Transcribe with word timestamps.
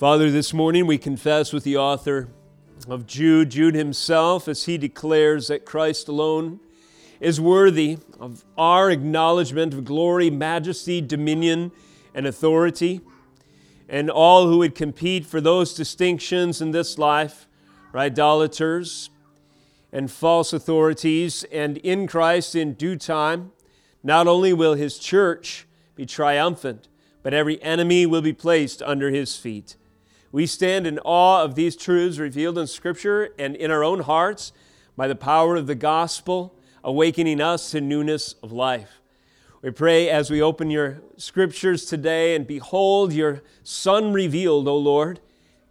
Father, 0.00 0.30
this 0.30 0.54
morning 0.54 0.86
we 0.86 0.96
confess 0.96 1.52
with 1.52 1.62
the 1.62 1.76
author 1.76 2.28
of 2.88 3.06
Jude, 3.06 3.50
Jude 3.50 3.74
himself, 3.74 4.48
as 4.48 4.64
he 4.64 4.78
declares 4.78 5.48
that 5.48 5.66
Christ 5.66 6.08
alone 6.08 6.58
is 7.20 7.38
worthy 7.38 7.98
of 8.18 8.42
our 8.56 8.90
acknowledgement 8.90 9.74
of 9.74 9.84
glory, 9.84 10.30
majesty, 10.30 11.02
dominion, 11.02 11.70
and 12.14 12.26
authority. 12.26 13.02
And 13.90 14.10
all 14.10 14.46
who 14.46 14.56
would 14.60 14.74
compete 14.74 15.26
for 15.26 15.38
those 15.38 15.74
distinctions 15.74 16.62
in 16.62 16.70
this 16.70 16.96
life 16.96 17.46
are 17.92 18.00
idolaters 18.00 19.10
and 19.92 20.10
false 20.10 20.54
authorities. 20.54 21.44
And 21.52 21.76
in 21.76 22.06
Christ, 22.06 22.54
in 22.54 22.72
due 22.72 22.96
time, 22.96 23.52
not 24.02 24.26
only 24.26 24.54
will 24.54 24.76
his 24.76 24.98
church 24.98 25.66
be 25.94 26.06
triumphant, 26.06 26.88
but 27.22 27.34
every 27.34 27.62
enemy 27.62 28.06
will 28.06 28.22
be 28.22 28.32
placed 28.32 28.80
under 28.80 29.10
his 29.10 29.36
feet. 29.36 29.76
We 30.32 30.46
stand 30.46 30.86
in 30.86 31.00
awe 31.00 31.42
of 31.42 31.56
these 31.56 31.74
truths 31.74 32.18
revealed 32.18 32.56
in 32.56 32.68
Scripture 32.68 33.30
and 33.36 33.56
in 33.56 33.72
our 33.72 33.82
own 33.82 34.00
hearts 34.00 34.52
by 34.96 35.08
the 35.08 35.16
power 35.16 35.56
of 35.56 35.66
the 35.66 35.74
gospel, 35.74 36.54
awakening 36.84 37.40
us 37.40 37.72
to 37.72 37.80
newness 37.80 38.34
of 38.40 38.52
life. 38.52 39.00
We 39.60 39.72
pray 39.72 40.08
as 40.08 40.30
we 40.30 40.40
open 40.40 40.70
your 40.70 41.02
Scriptures 41.16 41.84
today 41.84 42.36
and 42.36 42.46
behold 42.46 43.12
your 43.12 43.42
Son 43.64 44.12
revealed, 44.12 44.68
O 44.68 44.76
Lord, 44.76 45.18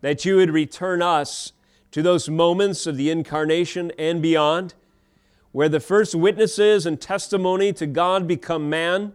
that 0.01 0.25
you 0.25 0.35
would 0.35 0.51
return 0.51 1.01
us 1.01 1.53
to 1.91 2.01
those 2.01 2.27
moments 2.27 2.85
of 2.85 2.97
the 2.97 3.09
incarnation 3.09 3.93
and 3.97 4.21
beyond, 4.21 4.73
where 5.53 5.69
the 5.69 5.79
first 5.79 6.13
witnesses 6.13 6.85
and 6.85 6.99
testimony 6.99 7.71
to 7.73 7.87
God 7.87 8.27
become 8.27 8.69
man, 8.69 9.13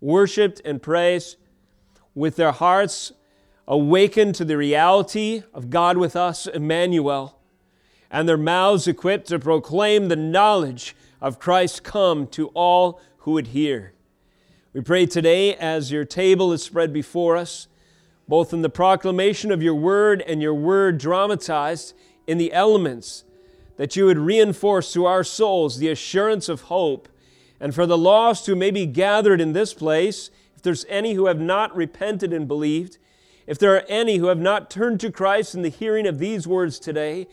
worshiped 0.00 0.60
and 0.64 0.82
praised, 0.82 1.36
with 2.16 2.34
their 2.34 2.52
hearts 2.52 3.12
awakened 3.66 4.34
to 4.34 4.44
the 4.44 4.56
reality 4.56 5.42
of 5.54 5.70
God 5.70 5.96
with 5.96 6.16
us, 6.16 6.46
Emmanuel, 6.46 7.38
and 8.10 8.28
their 8.28 8.36
mouths 8.36 8.86
equipped 8.86 9.28
to 9.28 9.38
proclaim 9.38 10.08
the 10.08 10.16
knowledge 10.16 10.94
of 11.20 11.38
Christ 11.38 11.84
come 11.84 12.26
to 12.28 12.48
all 12.48 13.00
who 13.18 13.32
would 13.32 13.48
hear. 13.48 13.94
We 14.72 14.80
pray 14.80 15.06
today 15.06 15.54
as 15.54 15.92
your 15.92 16.04
table 16.04 16.52
is 16.52 16.62
spread 16.62 16.92
before 16.92 17.36
us, 17.36 17.68
both 18.26 18.52
in 18.52 18.62
the 18.62 18.70
proclamation 18.70 19.52
of 19.52 19.62
your 19.62 19.74
word 19.74 20.22
and 20.22 20.42
your 20.42 20.54
word 20.54 20.98
dramatized 20.98 21.94
in 22.26 22.38
the 22.38 22.52
elements, 22.52 23.24
that 23.76 23.96
you 23.96 24.06
would 24.06 24.18
reinforce 24.18 24.92
to 24.92 25.06
our 25.06 25.24
souls 25.24 25.78
the 25.78 25.88
assurance 25.88 26.48
of 26.48 26.62
hope. 26.62 27.08
And 27.60 27.74
for 27.74 27.86
the 27.86 27.98
lost 27.98 28.46
who 28.46 28.56
may 28.56 28.70
be 28.70 28.86
gathered 28.86 29.40
in 29.40 29.52
this 29.52 29.74
place, 29.74 30.30
if 30.56 30.62
there's 30.62 30.84
any 30.88 31.14
who 31.14 31.26
have 31.26 31.40
not 31.40 31.74
repented 31.76 32.32
and 32.32 32.48
believed, 32.48 32.98
if 33.46 33.58
there 33.58 33.74
are 33.74 33.84
any 33.88 34.18
who 34.18 34.26
have 34.26 34.40
not 34.40 34.70
turned 34.70 35.00
to 35.00 35.10
Christ 35.10 35.54
in 35.54 35.62
the 35.62 35.68
hearing 35.68 36.06
of 36.06 36.18
these 36.18 36.46
words 36.46 36.78
today, 36.78 37.26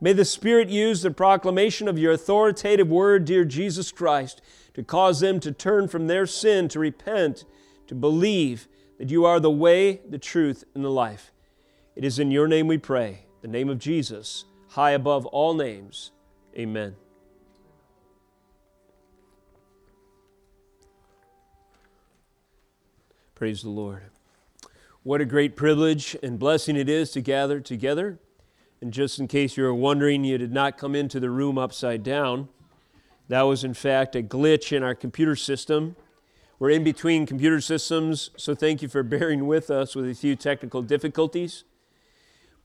may 0.00 0.12
the 0.12 0.24
Spirit 0.24 0.68
use 0.68 1.02
the 1.02 1.10
proclamation 1.10 1.88
of 1.88 1.98
your 1.98 2.12
authoritative 2.12 2.88
word, 2.88 3.24
dear 3.24 3.44
Jesus 3.44 3.92
Christ, 3.92 4.40
to 4.74 4.82
cause 4.82 5.20
them 5.20 5.40
to 5.40 5.52
turn 5.52 5.88
from 5.88 6.06
their 6.06 6.26
sin, 6.26 6.68
to 6.68 6.78
repent, 6.78 7.44
to 7.86 7.94
believe 7.94 8.68
that 8.98 9.10
you 9.10 9.24
are 9.24 9.40
the 9.40 9.50
way, 9.50 10.00
the 10.08 10.18
truth, 10.18 10.64
and 10.74 10.84
the 10.84 10.90
life. 10.90 11.32
It 11.96 12.04
is 12.04 12.18
in 12.18 12.30
your 12.30 12.48
name 12.48 12.66
we 12.66 12.78
pray, 12.78 13.26
the 13.42 13.48
name 13.48 13.68
of 13.68 13.78
Jesus, 13.78 14.44
high 14.68 14.92
above 14.92 15.26
all 15.26 15.54
names. 15.54 16.12
Amen. 16.56 16.96
Praise 23.34 23.62
the 23.62 23.70
Lord. 23.70 24.02
What 25.02 25.22
a 25.22 25.24
great 25.24 25.56
privilege 25.56 26.14
and 26.22 26.38
blessing 26.38 26.76
it 26.76 26.86
is 26.86 27.10
to 27.12 27.22
gather 27.22 27.58
together. 27.58 28.18
And 28.82 28.92
just 28.92 29.18
in 29.18 29.28
case 29.28 29.56
you 29.56 29.62
were 29.62 29.74
wondering, 29.74 30.24
you 30.24 30.36
did 30.36 30.52
not 30.52 30.76
come 30.76 30.94
into 30.94 31.18
the 31.18 31.30
room 31.30 31.56
upside 31.56 32.02
down. 32.02 32.50
That 33.28 33.42
was, 33.42 33.64
in 33.64 33.72
fact, 33.72 34.14
a 34.14 34.22
glitch 34.22 34.76
in 34.76 34.82
our 34.82 34.94
computer 34.94 35.34
system. 35.36 35.96
We're 36.58 36.68
in 36.68 36.84
between 36.84 37.24
computer 37.24 37.62
systems, 37.62 38.28
so 38.36 38.54
thank 38.54 38.82
you 38.82 38.88
for 38.88 39.02
bearing 39.02 39.46
with 39.46 39.70
us 39.70 39.96
with 39.96 40.06
a 40.06 40.12
few 40.14 40.36
technical 40.36 40.82
difficulties. 40.82 41.64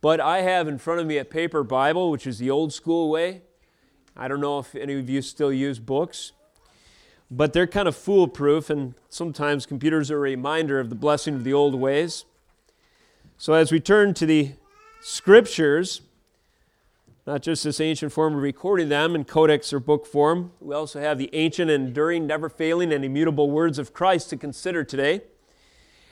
But 0.01 0.19
I 0.19 0.41
have 0.41 0.67
in 0.67 0.77
front 0.77 0.99
of 0.99 1.07
me 1.07 1.17
a 1.17 1.23
paper 1.23 1.63
Bible, 1.63 2.11
which 2.11 2.27
is 2.27 2.37
the 2.37 2.51
old 2.51 2.73
school 2.73 3.09
way. 3.09 3.43
I 4.17 4.27
don't 4.27 4.41
know 4.41 4.59
if 4.59 4.75
any 4.75 4.99
of 4.99 5.09
you 5.09 5.21
still 5.21 5.53
use 5.53 5.79
books 5.79 6.33
but 7.31 7.53
they're 7.53 7.67
kind 7.67 7.87
of 7.87 7.95
foolproof, 7.95 8.69
and 8.69 8.93
sometimes 9.09 9.65
computers 9.65 10.11
are 10.11 10.17
a 10.17 10.19
reminder 10.19 10.79
of 10.79 10.89
the 10.89 10.95
blessing 10.95 11.35
of 11.35 11.43
the 11.43 11.53
old 11.53 11.75
ways. 11.75 12.25
So, 13.37 13.53
as 13.53 13.71
we 13.71 13.79
turn 13.79 14.13
to 14.15 14.25
the 14.25 14.51
scriptures, 15.01 16.01
not 17.25 17.41
just 17.41 17.63
this 17.63 17.81
ancient 17.81 18.11
form 18.11 18.35
of 18.35 18.41
recording 18.41 18.89
them 18.89 19.15
in 19.15 19.25
codex 19.25 19.73
or 19.73 19.79
book 19.79 20.05
form, 20.05 20.51
we 20.59 20.75
also 20.75 20.99
have 20.99 21.17
the 21.17 21.29
ancient, 21.33 21.71
enduring, 21.71 22.27
never 22.27 22.49
failing, 22.49 22.93
and 22.93 23.03
immutable 23.03 23.49
words 23.49 23.79
of 23.79 23.93
Christ 23.93 24.29
to 24.29 24.37
consider 24.37 24.83
today. 24.83 25.21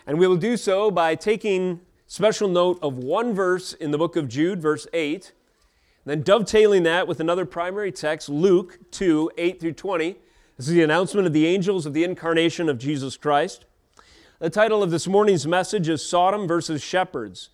And 0.08 0.18
we 0.18 0.28
will 0.28 0.38
do 0.38 0.58
so 0.58 0.90
by 0.90 1.16
taking 1.16 1.82
special 2.08 2.50
note 2.50 2.80
of 2.82 2.98
one 2.98 3.34
verse 3.34 3.74
in 3.74 3.92
the 3.92 3.98
book 3.98 4.16
of 4.16 4.28
Jude, 4.28 4.62
verse 4.62 4.88
8, 4.92 5.32
then 6.06 6.24
dovetailing 6.24 6.84
that 6.84 7.08
with 7.08 7.20
another 7.20 7.46
primary 7.46 7.92
text, 7.92 8.28
Luke 8.28 8.80
2 8.92 9.32
8 9.38 9.60
through 9.62 9.74
20 9.74 10.18
this 10.58 10.68
is 10.68 10.74
the 10.74 10.84
announcement 10.84 11.26
of 11.26 11.34
the 11.34 11.48
angels 11.48 11.86
of 11.86 11.94
the 11.94 12.04
incarnation 12.04 12.70
of 12.70 12.78
Jesus 12.78 13.18
Christ. 13.18 13.66
The 14.40 14.52
title 14.52 14.84
of 14.84 14.92
this 14.92 15.08
morning's 15.08 15.48
message 15.48 15.90
is 15.90 16.06
Sodom 16.06 16.48
versus 16.48 16.84
Shepherds. 16.84 17.50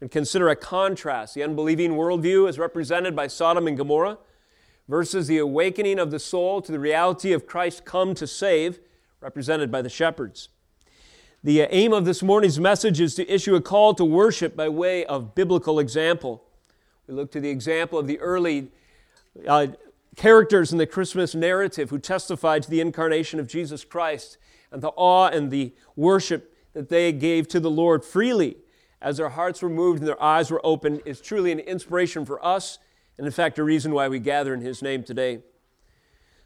And 0.00 0.10
consider 0.10 0.48
a 0.48 0.56
contrast. 0.56 1.34
The 1.34 1.42
unbelieving 1.42 1.92
worldview 1.92 2.48
is 2.48 2.58
represented 2.58 3.16
by 3.16 3.26
Sodom 3.26 3.66
and 3.66 3.76
Gomorrah 3.76 4.18
versus 4.86 5.26
the 5.26 5.38
awakening 5.38 5.98
of 5.98 6.10
the 6.10 6.18
soul 6.18 6.60
to 6.62 6.70
the 6.70 6.78
reality 6.78 7.32
of 7.32 7.46
Christ 7.46 7.84
come 7.84 8.14
to 8.14 8.26
save, 8.26 8.78
represented 9.20 9.72
by 9.72 9.82
the 9.82 9.88
shepherds. 9.88 10.50
The 11.42 11.62
aim 11.62 11.92
of 11.92 12.04
this 12.04 12.22
morning's 12.22 12.60
message 12.60 13.00
is 13.00 13.14
to 13.16 13.28
issue 13.28 13.56
a 13.56 13.60
call 13.60 13.94
to 13.94 14.04
worship 14.04 14.54
by 14.54 14.68
way 14.68 15.04
of 15.06 15.34
biblical 15.34 15.78
example. 15.78 16.44
We 17.06 17.14
look 17.14 17.32
to 17.32 17.40
the 17.40 17.50
example 17.50 17.98
of 17.98 18.06
the 18.06 18.18
early 18.20 18.68
uh, 19.48 19.68
characters 20.16 20.72
in 20.72 20.78
the 20.78 20.86
Christmas 20.86 21.34
narrative 21.34 21.90
who 21.90 21.98
testified 21.98 22.62
to 22.62 22.70
the 22.70 22.80
incarnation 22.80 23.40
of 23.40 23.46
Jesus 23.46 23.84
Christ 23.84 24.38
and 24.70 24.82
the 24.82 24.92
awe 24.96 25.28
and 25.28 25.50
the 25.50 25.72
worship 25.96 26.54
that 26.72 26.88
they 26.88 27.12
gave 27.12 27.48
to 27.48 27.60
the 27.60 27.70
Lord 27.70 28.04
freely 28.04 28.56
as 29.00 29.18
their 29.18 29.28
hearts 29.30 29.62
were 29.62 29.68
moved 29.68 30.00
and 30.00 30.08
their 30.08 30.22
eyes 30.22 30.50
were 30.50 30.64
opened 30.64 31.02
is 31.04 31.20
truly 31.20 31.52
an 31.52 31.60
inspiration 31.60 32.24
for 32.24 32.44
us 32.44 32.78
and, 33.16 33.26
in 33.26 33.32
fact, 33.32 33.58
a 33.58 33.64
reason 33.64 33.92
why 33.92 34.08
we 34.08 34.18
gather 34.18 34.54
in 34.54 34.60
His 34.60 34.82
name 34.82 35.04
today. 35.04 35.40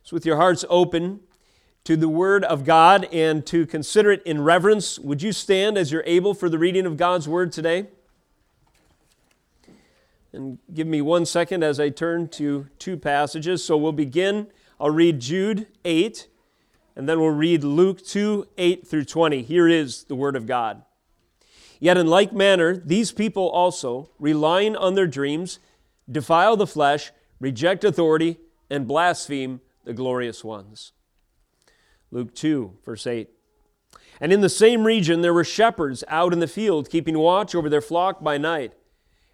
So, 0.03 0.15
with 0.15 0.27
your 0.27 0.37
hearts 0.37 0.65
open 0.69 1.21
to 1.85 1.97
the 1.97 2.09
Word 2.09 2.45
of 2.45 2.65
God 2.65 3.06
and 3.12 3.47
to 3.47 3.65
consider 3.65 4.11
it 4.11 4.23
in 4.25 4.43
reverence, 4.43 4.99
would 4.99 5.23
you 5.23 5.33
stand 5.33 5.79
as 5.79 5.91
you're 5.91 6.03
able 6.05 6.35
for 6.35 6.49
the 6.49 6.59
reading 6.59 6.85
of 6.85 6.97
God's 6.97 7.29
Word 7.29 7.53
today? 7.53 7.87
And 10.33 10.59
give 10.72 10.87
me 10.87 11.00
one 11.00 11.25
second 11.25 11.62
as 11.62 11.81
I 11.81 11.89
turn 11.89 12.28
to 12.31 12.66
two 12.78 12.97
passages. 12.97 13.65
So 13.65 13.77
we'll 13.77 13.93
begin. 13.93 14.49
I'll 14.78 14.91
read 14.91 15.21
Jude 15.21 15.66
8, 15.84 16.28
and 16.94 17.09
then 17.09 17.21
we'll 17.21 17.31
read 17.31 17.65
Luke 17.65 18.05
2 18.05 18.47
8 18.56 18.87
through 18.87 19.05
20. 19.05 19.43
Here 19.43 19.67
is 19.67 20.05
the 20.05 20.15
Word 20.15 20.37
of 20.37 20.47
God. 20.47 20.83
Yet 21.81 21.97
in 21.97 22.06
like 22.06 22.33
manner, 22.33 22.77
these 22.77 23.12
people 23.12 23.49
also, 23.49 24.11
relying 24.19 24.77
on 24.77 24.94
their 24.94 25.06
dreams, 25.06 25.59
defile 26.11 26.56
the 26.56 26.67
flesh, 26.67 27.12
reject 27.41 27.84
authority, 27.84 28.38
and 28.69 28.87
blaspheme 28.87 29.61
the 29.84 29.94
glorious 29.94 30.44
ones. 30.44 30.93
Luke 32.11 32.34
2, 32.34 32.78
verse 32.84 33.06
8. 33.06 33.28
And 34.21 34.33
in 34.33 34.41
the 34.41 34.49
same 34.49 34.84
region 34.84 35.21
there 35.21 35.34
were 35.34 35.44
shepherds 35.44 36.03
out 36.09 36.33
in 36.33 36.41
the 36.41 36.49
field, 36.49 36.91
keeping 36.91 37.19
watch 37.19 37.55
over 37.55 37.69
their 37.69 37.81
flock 37.81 38.22
by 38.22 38.38
night. 38.38 38.72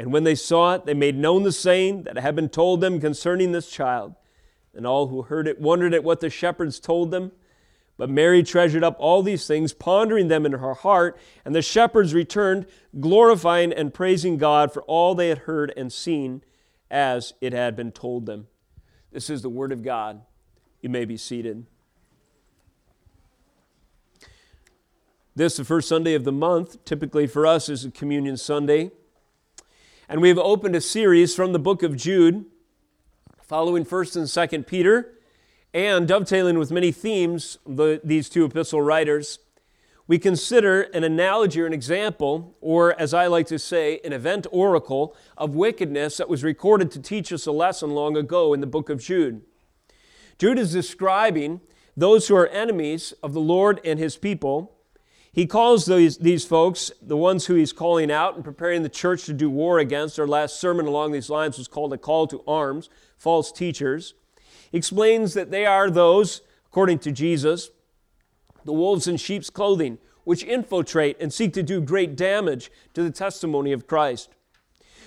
And 0.00 0.14
when 0.14 0.24
they 0.24 0.34
saw 0.34 0.72
it, 0.72 0.86
they 0.86 0.94
made 0.94 1.18
known 1.18 1.42
the 1.42 1.52
saying 1.52 2.04
that 2.04 2.16
had 2.16 2.34
been 2.34 2.48
told 2.48 2.80
them 2.80 3.00
concerning 3.00 3.52
this 3.52 3.70
child. 3.70 4.14
And 4.74 4.86
all 4.86 5.08
who 5.08 5.20
heard 5.20 5.46
it 5.46 5.60
wondered 5.60 5.92
at 5.92 6.02
what 6.02 6.20
the 6.20 6.30
shepherds 6.30 6.80
told 6.80 7.10
them. 7.10 7.32
But 7.98 8.08
Mary 8.08 8.42
treasured 8.42 8.82
up 8.82 8.96
all 8.98 9.22
these 9.22 9.46
things, 9.46 9.74
pondering 9.74 10.28
them 10.28 10.46
in 10.46 10.52
her 10.52 10.72
heart. 10.72 11.18
And 11.44 11.54
the 11.54 11.60
shepherds 11.60 12.14
returned, 12.14 12.64
glorifying 12.98 13.74
and 13.74 13.92
praising 13.92 14.38
God 14.38 14.72
for 14.72 14.80
all 14.84 15.14
they 15.14 15.28
had 15.28 15.40
heard 15.40 15.70
and 15.76 15.92
seen 15.92 16.40
as 16.90 17.34
it 17.42 17.52
had 17.52 17.76
been 17.76 17.92
told 17.92 18.24
them. 18.24 18.46
This 19.12 19.28
is 19.28 19.42
the 19.42 19.50
word 19.50 19.70
of 19.70 19.82
God. 19.82 20.22
You 20.80 20.88
may 20.88 21.04
be 21.04 21.18
seated. 21.18 21.66
This, 25.36 25.58
the 25.58 25.64
first 25.66 25.90
Sunday 25.90 26.14
of 26.14 26.24
the 26.24 26.32
month, 26.32 26.82
typically 26.86 27.26
for 27.26 27.46
us 27.46 27.68
is 27.68 27.84
a 27.84 27.90
communion 27.90 28.38
Sunday. 28.38 28.92
And 30.10 30.20
we 30.20 30.28
have 30.28 30.38
opened 30.38 30.74
a 30.74 30.80
series 30.80 31.36
from 31.36 31.52
the 31.52 31.60
book 31.60 31.84
of 31.84 31.96
Jude, 31.96 32.44
following 33.44 33.84
1st 33.84 34.16
and 34.16 34.26
2nd 34.26 34.66
Peter, 34.66 35.12
and 35.72 36.08
dovetailing 36.08 36.58
with 36.58 36.72
many 36.72 36.90
themes, 36.90 37.58
the, 37.64 38.00
these 38.02 38.28
two 38.28 38.44
epistle 38.44 38.82
writers. 38.82 39.38
We 40.08 40.18
consider 40.18 40.82
an 40.82 41.04
analogy 41.04 41.60
or 41.60 41.66
an 41.66 41.72
example, 41.72 42.56
or 42.60 43.00
as 43.00 43.14
I 43.14 43.28
like 43.28 43.46
to 43.46 43.58
say, 43.60 44.00
an 44.02 44.12
event 44.12 44.48
oracle 44.50 45.14
of 45.38 45.54
wickedness 45.54 46.16
that 46.16 46.28
was 46.28 46.42
recorded 46.42 46.90
to 46.90 47.00
teach 47.00 47.32
us 47.32 47.46
a 47.46 47.52
lesson 47.52 47.90
long 47.90 48.16
ago 48.16 48.52
in 48.52 48.58
the 48.58 48.66
book 48.66 48.90
of 48.90 49.00
Jude. 49.00 49.42
Jude 50.40 50.58
is 50.58 50.72
describing 50.72 51.60
those 51.96 52.26
who 52.26 52.34
are 52.34 52.48
enemies 52.48 53.14
of 53.22 53.32
the 53.32 53.40
Lord 53.40 53.80
and 53.84 54.00
his 54.00 54.16
people 54.16 54.79
he 55.32 55.46
calls 55.46 55.86
these, 55.86 56.18
these 56.18 56.44
folks, 56.44 56.90
the 57.00 57.16
ones 57.16 57.46
who 57.46 57.54
he's 57.54 57.72
calling 57.72 58.10
out 58.10 58.34
and 58.34 58.44
preparing 58.44 58.82
the 58.82 58.88
church 58.88 59.24
to 59.26 59.32
do 59.32 59.48
war 59.48 59.78
against, 59.78 60.18
our 60.18 60.26
last 60.26 60.60
sermon 60.60 60.86
along 60.86 61.12
these 61.12 61.30
lines 61.30 61.56
was 61.56 61.68
called 61.68 61.92
a 61.92 61.98
call 61.98 62.26
to 62.28 62.42
arms, 62.48 62.90
false 63.16 63.52
teachers. 63.52 64.14
He 64.72 64.78
explains 64.78 65.34
that 65.34 65.52
they 65.52 65.66
are 65.66 65.88
those, 65.88 66.42
according 66.66 66.98
to 67.00 67.12
Jesus, 67.12 67.70
the 68.64 68.72
wolves 68.72 69.06
in 69.06 69.16
sheep's 69.16 69.50
clothing, 69.50 69.98
which 70.24 70.42
infiltrate 70.42 71.16
and 71.20 71.32
seek 71.32 71.52
to 71.52 71.62
do 71.62 71.80
great 71.80 72.16
damage 72.16 72.70
to 72.94 73.02
the 73.02 73.10
testimony 73.10 73.72
of 73.72 73.86
Christ. 73.86 74.30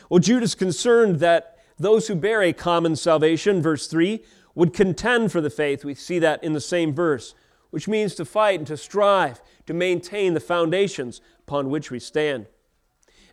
Well, 0.09 0.19
Jude 0.19 0.43
is 0.43 0.55
concerned 0.55 1.19
that 1.19 1.57
those 1.77 2.07
who 2.07 2.15
bear 2.15 2.41
a 2.41 2.53
common 2.53 2.95
salvation, 2.95 3.61
verse 3.61 3.87
3, 3.87 4.23
would 4.55 4.73
contend 4.73 5.31
for 5.31 5.41
the 5.41 5.49
faith. 5.49 5.83
We 5.83 5.95
see 5.95 6.19
that 6.19 6.43
in 6.43 6.53
the 6.53 6.61
same 6.61 6.93
verse, 6.93 7.35
which 7.71 7.87
means 7.87 8.15
to 8.15 8.25
fight 8.25 8.59
and 8.59 8.67
to 8.67 8.77
strive 8.77 9.41
to 9.65 9.73
maintain 9.73 10.33
the 10.33 10.39
foundations 10.39 11.21
upon 11.39 11.69
which 11.69 11.91
we 11.91 11.99
stand. 11.99 12.47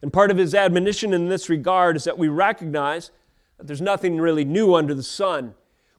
And 0.03 0.13
part 0.13 0.31
of 0.31 0.39
his 0.39 0.55
admonition 0.55 1.13
in 1.13 1.29
this 1.29 1.49
regard 1.49 1.97
is 1.97 2.05
that 2.05 2.19
we 2.19 2.29
recognize 2.29 3.11
that 3.59 3.67
there's 3.67 3.81
nothing 3.81 4.19
really 4.19 4.45
new 4.45 4.75
under 4.75 4.95
the 4.95 5.03
sun, 5.03 5.55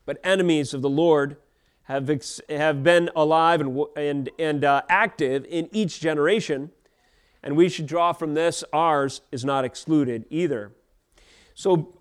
but 0.06 0.20
enemies 0.24 0.74
of 0.74 0.82
the 0.82 0.90
Lord 0.90 1.38
have, 1.84 2.10
ex- 2.10 2.42
have 2.50 2.84
been 2.84 3.10
alive 3.16 3.62
and, 3.62 3.86
and, 3.96 4.30
and 4.40 4.64
uh, 4.64 4.82
active 4.90 5.46
in 5.50 5.70
each 5.72 6.00
generation, 6.00 6.72
and 7.44 7.56
we 7.56 7.70
should 7.70 7.86
draw 7.86 8.14
from 8.14 8.34
this 8.34 8.64
ours 8.74 9.22
is 9.32 9.46
not 9.46 9.66
excluded 9.66 10.26
either. 10.30 10.72
So, 11.54 11.98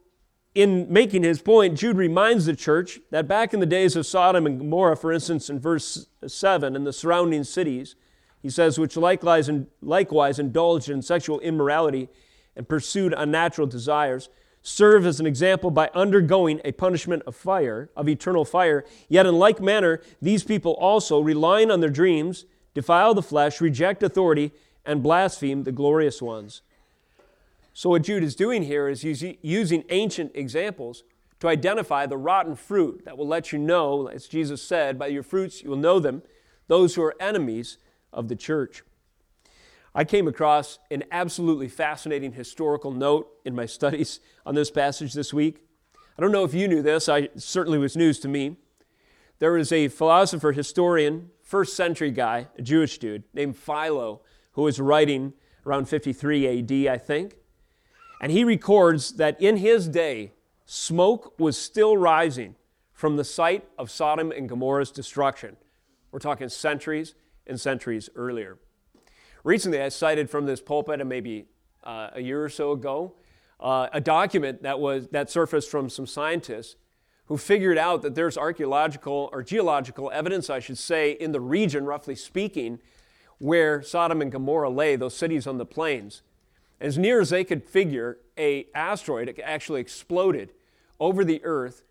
in 0.54 0.92
making 0.92 1.22
his 1.22 1.40
point, 1.40 1.78
Jude 1.78 1.96
reminds 1.96 2.46
the 2.46 2.56
church 2.56 2.98
that 3.10 3.28
back 3.28 3.54
in 3.54 3.60
the 3.60 3.66
days 3.66 3.94
of 3.94 4.04
Sodom 4.04 4.46
and 4.46 4.58
Gomorrah, 4.58 4.96
for 4.96 5.12
instance, 5.12 5.48
in 5.48 5.60
verse 5.60 6.08
7, 6.26 6.74
and 6.74 6.84
the 6.84 6.92
surrounding 6.92 7.44
cities, 7.44 7.94
he 8.42 8.50
says, 8.50 8.78
which 8.78 8.96
likewise, 8.96 9.50
likewise 9.82 10.38
indulged 10.38 10.88
in 10.88 11.02
sexual 11.02 11.40
immorality 11.40 12.08
and 12.56 12.68
pursued 12.68 13.14
unnatural 13.16 13.66
desires, 13.66 14.28
serve 14.62 15.06
as 15.06 15.20
an 15.20 15.26
example 15.26 15.70
by 15.70 15.90
undergoing 15.94 16.60
a 16.64 16.72
punishment 16.72 17.22
of 17.26 17.36
fire, 17.36 17.90
of 17.96 18.08
eternal 18.08 18.44
fire. 18.44 18.84
Yet 19.08 19.26
in 19.26 19.38
like 19.38 19.60
manner, 19.60 20.00
these 20.20 20.44
people 20.44 20.72
also, 20.72 21.20
relying 21.20 21.70
on 21.70 21.80
their 21.80 21.90
dreams, 21.90 22.46
defile 22.74 23.14
the 23.14 23.22
flesh, 23.22 23.60
reject 23.60 24.02
authority, 24.02 24.52
and 24.84 25.02
blaspheme 25.02 25.64
the 25.64 25.72
glorious 25.72 26.22
ones. 26.22 26.62
So, 27.72 27.90
what 27.90 28.02
Jude 28.02 28.22
is 28.22 28.34
doing 28.34 28.64
here 28.64 28.88
is 28.88 29.04
using 29.04 29.84
ancient 29.90 30.32
examples 30.34 31.04
to 31.38 31.48
identify 31.48 32.06
the 32.06 32.16
rotten 32.16 32.54
fruit 32.54 33.02
that 33.04 33.16
will 33.16 33.26
let 33.26 33.52
you 33.52 33.58
know, 33.58 34.08
as 34.08 34.26
Jesus 34.26 34.62
said, 34.62 34.98
by 34.98 35.06
your 35.06 35.22
fruits 35.22 35.62
you 35.62 35.70
will 35.70 35.76
know 35.76 35.98
them, 35.98 36.22
those 36.68 36.94
who 36.94 37.02
are 37.02 37.14
enemies 37.20 37.78
of 38.12 38.28
the 38.28 38.36
church. 38.36 38.82
I 39.94 40.04
came 40.04 40.28
across 40.28 40.78
an 40.90 41.04
absolutely 41.10 41.68
fascinating 41.68 42.32
historical 42.32 42.92
note 42.92 43.28
in 43.44 43.54
my 43.54 43.66
studies 43.78 44.20
on 44.46 44.54
this 44.54 44.70
passage 44.70 45.12
this 45.12 45.34
week. 45.34 45.64
I 46.16 46.22
don't 46.22 46.32
know 46.32 46.44
if 46.44 46.54
you 46.54 46.68
knew 46.68 46.82
this, 46.82 47.08
I 47.08 47.28
certainly 47.36 47.78
was 47.78 47.96
news 47.96 48.18
to 48.20 48.28
me. 48.28 48.56
There 49.38 49.52
was 49.52 49.72
a 49.72 49.88
philosopher, 49.88 50.52
historian, 50.52 51.30
first 51.42 51.74
century 51.74 52.10
guy, 52.10 52.48
a 52.58 52.62
Jewish 52.62 52.98
dude 52.98 53.24
named 53.32 53.56
Philo, 53.56 54.20
who 54.52 54.62
was 54.62 54.78
writing 54.78 55.32
around 55.64 55.88
53 55.88 56.58
AD, 56.58 56.92
I 56.92 56.98
think. 56.98 57.36
And 58.20 58.30
he 58.30 58.44
records 58.44 59.12
that 59.12 59.40
in 59.40 59.56
his 59.56 59.88
day, 59.88 60.32
smoke 60.66 61.38
was 61.38 61.56
still 61.56 61.96
rising 61.96 62.54
from 62.92 63.16
the 63.16 63.24
site 63.24 63.66
of 63.78 63.90
Sodom 63.90 64.30
and 64.30 64.46
Gomorrah's 64.46 64.90
destruction. 64.90 65.56
We're 66.12 66.18
talking 66.18 66.50
centuries 66.50 67.14
and 67.50 67.60
centuries 67.60 68.08
earlier. 68.16 68.56
Recently, 69.44 69.82
I 69.82 69.90
cited 69.90 70.30
from 70.30 70.46
this 70.46 70.60
pulpit, 70.60 71.04
maybe 71.06 71.46
uh, 71.84 72.10
a 72.14 72.20
year 72.20 72.42
or 72.42 72.48
so 72.48 72.72
ago, 72.72 73.14
uh, 73.58 73.88
a 73.92 74.00
document 74.00 74.62
that 74.62 74.80
was 74.80 75.08
that 75.08 75.30
surfaced 75.30 75.70
from 75.70 75.90
some 75.90 76.06
scientists 76.06 76.76
who 77.26 77.36
figured 77.36 77.78
out 77.78 78.02
that 78.02 78.14
there's 78.14 78.36
archaeological 78.36 79.28
or 79.32 79.42
geological 79.42 80.10
evidence, 80.12 80.50
I 80.50 80.58
should 80.58 80.78
say, 80.78 81.12
in 81.12 81.32
the 81.32 81.40
region, 81.40 81.84
roughly 81.84 82.16
speaking, 82.16 82.80
where 83.38 83.82
Sodom 83.82 84.20
and 84.20 84.32
Gomorrah 84.32 84.70
lay, 84.70 84.96
those 84.96 85.16
cities 85.16 85.46
on 85.46 85.58
the 85.58 85.66
plains. 85.66 86.22
As 86.80 86.98
near 86.98 87.20
as 87.20 87.30
they 87.30 87.44
could 87.44 87.62
figure, 87.62 88.18
a 88.36 88.66
asteroid 88.74 89.40
actually 89.44 89.80
exploded 89.80 90.52
over 90.98 91.24
the 91.24 91.40
earth, 91.44 91.84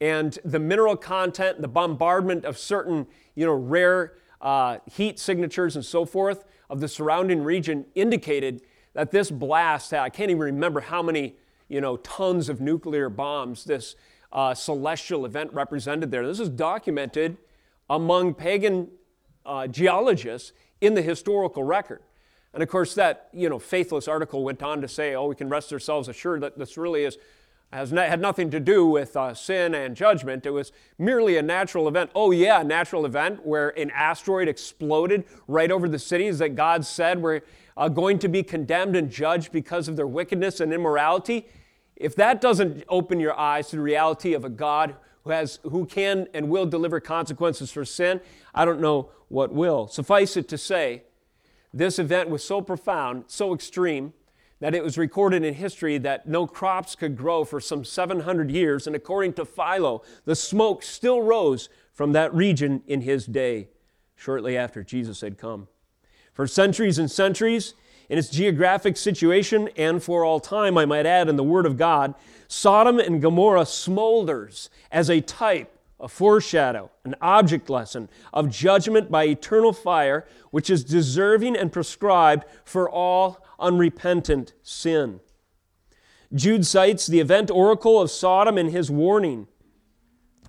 and 0.00 0.38
the 0.44 0.58
mineral 0.58 0.96
content, 0.96 1.60
the 1.60 1.68
bombardment 1.68 2.44
of 2.44 2.58
certain, 2.58 3.06
you 3.34 3.46
know, 3.46 3.54
rare 3.54 4.14
uh, 4.40 4.78
heat 4.90 5.18
signatures 5.18 5.76
and 5.76 5.84
so 5.84 6.04
forth 6.04 6.44
of 6.68 6.80
the 6.80 6.88
surrounding 6.88 7.42
region 7.42 7.86
indicated 7.94 8.62
that 8.94 9.10
this 9.10 9.30
blast 9.30 9.90
had, 9.90 10.00
I 10.00 10.08
can't 10.08 10.30
even 10.30 10.42
remember 10.42 10.80
how 10.80 11.02
many 11.02 11.36
you 11.68 11.80
know, 11.80 11.96
tons 11.98 12.48
of 12.48 12.60
nuclear 12.60 13.08
bombs 13.08 13.64
this 13.64 13.96
uh, 14.32 14.54
celestial 14.54 15.24
event 15.24 15.52
represented 15.52 16.10
there. 16.10 16.26
This 16.26 16.40
is 16.40 16.48
documented 16.48 17.36
among 17.88 18.34
pagan 18.34 18.88
uh, 19.44 19.66
geologists 19.66 20.52
in 20.80 20.94
the 20.94 21.02
historical 21.02 21.62
record. 21.62 22.02
And 22.52 22.62
of 22.62 22.68
course, 22.68 22.94
that 22.94 23.28
you 23.32 23.48
know, 23.48 23.58
faithless 23.58 24.08
article 24.08 24.42
went 24.44 24.62
on 24.62 24.80
to 24.80 24.88
say, 24.88 25.14
oh, 25.14 25.26
we 25.26 25.34
can 25.34 25.48
rest 25.48 25.72
ourselves 25.72 26.08
assured 26.08 26.40
that 26.42 26.58
this 26.58 26.76
really 26.76 27.04
is 27.04 27.18
has 27.72 27.90
had 27.90 28.20
nothing 28.20 28.50
to 28.50 28.60
do 28.60 28.86
with 28.86 29.16
uh, 29.16 29.34
sin 29.34 29.74
and 29.74 29.96
judgment. 29.96 30.46
It 30.46 30.50
was 30.50 30.72
merely 30.98 31.36
a 31.36 31.42
natural 31.42 31.88
event. 31.88 32.10
Oh, 32.14 32.30
yeah, 32.30 32.60
a 32.60 32.64
natural 32.64 33.04
event 33.04 33.44
where 33.44 33.70
an 33.78 33.90
asteroid 33.90 34.48
exploded 34.48 35.24
right 35.48 35.70
over 35.70 35.88
the 35.88 35.98
cities 35.98 36.38
that 36.38 36.54
God 36.54 36.86
said 36.86 37.20
were 37.20 37.42
uh, 37.76 37.88
going 37.88 38.18
to 38.20 38.28
be 38.28 38.42
condemned 38.42 38.96
and 38.96 39.10
judged 39.10 39.52
because 39.52 39.88
of 39.88 39.96
their 39.96 40.06
wickedness 40.06 40.60
and 40.60 40.72
immorality. 40.72 41.46
If 41.96 42.14
that 42.16 42.40
doesn't 42.40 42.84
open 42.88 43.20
your 43.20 43.38
eyes 43.38 43.68
to 43.68 43.76
the 43.76 43.82
reality 43.82 44.32
of 44.32 44.44
a 44.44 44.50
God 44.50 44.94
who, 45.24 45.30
has, 45.30 45.58
who 45.64 45.86
can 45.86 46.28
and 46.32 46.48
will 46.48 46.66
deliver 46.66 47.00
consequences 47.00 47.72
for 47.72 47.84
sin, 47.84 48.20
I 48.54 48.64
don't 48.64 48.80
know 48.80 49.10
what 49.28 49.52
will. 49.52 49.88
Suffice 49.88 50.36
it 50.36 50.48
to 50.48 50.58
say, 50.58 51.02
this 51.74 51.98
event 51.98 52.30
was 52.30 52.44
so 52.44 52.62
profound, 52.62 53.24
so 53.26 53.52
extreme, 53.52 54.14
that 54.60 54.74
it 54.74 54.82
was 54.82 54.96
recorded 54.96 55.44
in 55.44 55.54
history 55.54 55.98
that 55.98 56.26
no 56.26 56.46
crops 56.46 56.94
could 56.94 57.16
grow 57.16 57.44
for 57.44 57.60
some 57.60 57.84
700 57.84 58.50
years, 58.50 58.86
and 58.86 58.96
according 58.96 59.34
to 59.34 59.44
Philo, 59.44 60.02
the 60.24 60.36
smoke 60.36 60.82
still 60.82 61.22
rose 61.22 61.68
from 61.92 62.12
that 62.12 62.34
region 62.34 62.82
in 62.86 63.02
his 63.02 63.26
day, 63.26 63.68
shortly 64.14 64.56
after 64.56 64.82
Jesus 64.82 65.20
had 65.20 65.38
come. 65.38 65.68
For 66.32 66.46
centuries 66.46 66.98
and 66.98 67.10
centuries, 67.10 67.74
in 68.08 68.18
its 68.18 68.28
geographic 68.28 68.96
situation, 68.96 69.68
and 69.76 70.02
for 70.02 70.24
all 70.24 70.40
time, 70.40 70.78
I 70.78 70.84
might 70.84 71.06
add, 71.06 71.28
in 71.28 71.36
the 71.36 71.42
Word 71.42 71.66
of 71.66 71.76
God, 71.76 72.14
Sodom 72.48 72.98
and 72.98 73.20
Gomorrah 73.20 73.62
smolders 73.62 74.68
as 74.92 75.10
a 75.10 75.20
type 75.20 75.72
a 75.98 76.08
foreshadow, 76.08 76.90
an 77.04 77.14
object 77.22 77.70
lesson 77.70 78.08
of 78.32 78.50
judgment 78.50 79.10
by 79.10 79.24
eternal 79.24 79.72
fire, 79.72 80.26
which 80.50 80.68
is 80.68 80.84
deserving 80.84 81.56
and 81.56 81.72
prescribed 81.72 82.44
for 82.64 82.90
all 82.90 83.45
unrepentant 83.58 84.52
sin. 84.62 85.20
Jude 86.34 86.66
cites 86.66 87.06
the 87.06 87.20
event 87.20 87.50
oracle 87.50 88.00
of 88.00 88.10
Sodom 88.10 88.58
and 88.58 88.70
his 88.70 88.90
warning 88.90 89.46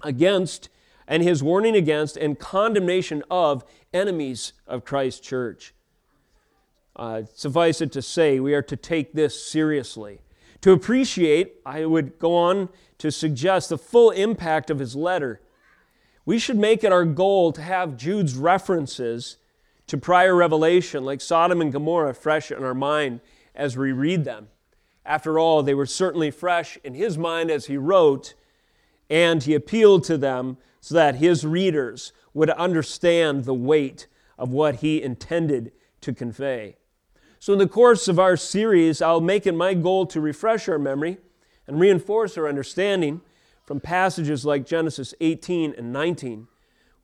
against 0.02 0.70
and 1.08 1.24
his 1.24 1.42
warning 1.42 1.76
against 1.76 2.18
and 2.18 2.38
condemnation 2.38 3.24
of 3.32 3.64
enemies 3.94 4.54
of 4.68 4.84
Christ's 4.84 5.22
church. 5.22 5.74
Uh, 6.96 7.22
suffice 7.34 7.80
it 7.80 7.92
to 7.94 8.02
say, 8.02 8.40
we 8.40 8.54
are 8.54 8.62
to 8.64 8.76
take 8.76 9.14
this 9.14 9.42
seriously. 9.42 10.20
To 10.62 10.72
appreciate, 10.72 11.56
I 11.66 11.86
would 11.86 12.18
go 12.18 12.36
on 12.36 12.70
to 12.98 13.12
suggest 13.12 13.70
the 13.70 13.78
full 13.78 14.10
impact 14.12 14.70
of 14.70 14.80
his 14.80 14.96
letter. 14.96 15.40
We 16.26 16.40
should 16.40 16.58
make 16.58 16.84
it 16.84 16.92
our 16.92 17.06
goal 17.06 17.54
to 17.54 17.62
have 17.62 17.96
Jude's 17.96 18.36
references 18.36 19.38
to 19.88 19.98
prior 19.98 20.36
revelation, 20.36 21.04
like 21.04 21.22
Sodom 21.22 21.62
and 21.62 21.72
Gomorrah, 21.72 22.14
fresh 22.14 22.52
in 22.52 22.64
our 22.64 22.74
mind 22.74 23.22
as 23.56 23.78
we 23.78 23.92
read 23.92 24.26
them. 24.26 24.50
After 25.06 25.40
all, 25.40 25.64
they 25.64 25.74
were 25.74 25.86
certainly 25.86 26.32
fresh 26.32 26.78
in 26.84 26.94
his 26.94 27.18
mind 27.18 27.50
as 27.50 27.66
he 27.66 27.78
wrote, 27.78 28.34
and 29.10 29.42
he 29.42 29.54
appealed 29.54 30.04
to 30.06 30.18
them 30.18 30.58
so 30.82 30.96
that 30.96 31.16
his 31.16 31.46
readers 31.46 32.12
would 32.34 32.50
understand 32.52 33.46
the 33.46 33.54
weight 33.54 34.08
of 34.38 34.50
what 34.50 34.76
he 34.76 35.02
intended 35.02 35.72
to 36.02 36.14
convey. 36.14 36.76
So, 37.40 37.54
in 37.54 37.60
the 37.60 37.68
course 37.68 38.08
of 38.08 38.20
our 38.20 38.36
series, 38.36 39.02
I'll 39.02 39.22
make 39.22 39.48
it 39.48 39.54
my 39.54 39.74
goal 39.74 40.06
to 40.08 40.20
refresh 40.20 40.68
our 40.68 40.80
memory 40.80 41.18
and 41.66 41.80
reinforce 41.80 42.38
our 42.38 42.48
understanding 42.48 43.22
from 43.64 43.80
passages 43.80 44.46
like 44.46 44.66
Genesis 44.66 45.14
18 45.22 45.76
and 45.78 45.94
19, 45.94 46.48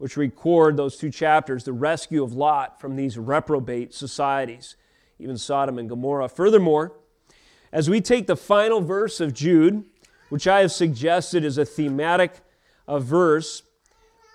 which 0.04 0.18
record 0.18 0.76
those 0.76 0.98
two 0.98 1.10
chapters, 1.10 1.64
the 1.64 1.72
rescue 1.72 2.22
of 2.22 2.34
Lot 2.34 2.78
from 2.78 2.98
these 2.98 3.18
reprobate 3.18 3.94
societies, 3.94 4.76
even 5.18 5.38
Sodom 5.38 5.80
and 5.80 5.88
Gomorrah. 5.88 6.28
Furthermore, 6.28 6.92
as 7.72 7.90
we 7.90 8.02
take 8.02 8.28
the 8.28 8.36
final 8.36 8.82
verse 8.82 9.22
of 9.22 9.34
Jude, 9.34 9.86
which 10.28 10.46
I 10.46 10.60
have 10.60 10.74
suggested 10.74 11.46
is 11.46 11.58
a 11.58 11.64
thematic 11.64 12.42
a 12.86 13.00
verse 13.00 13.64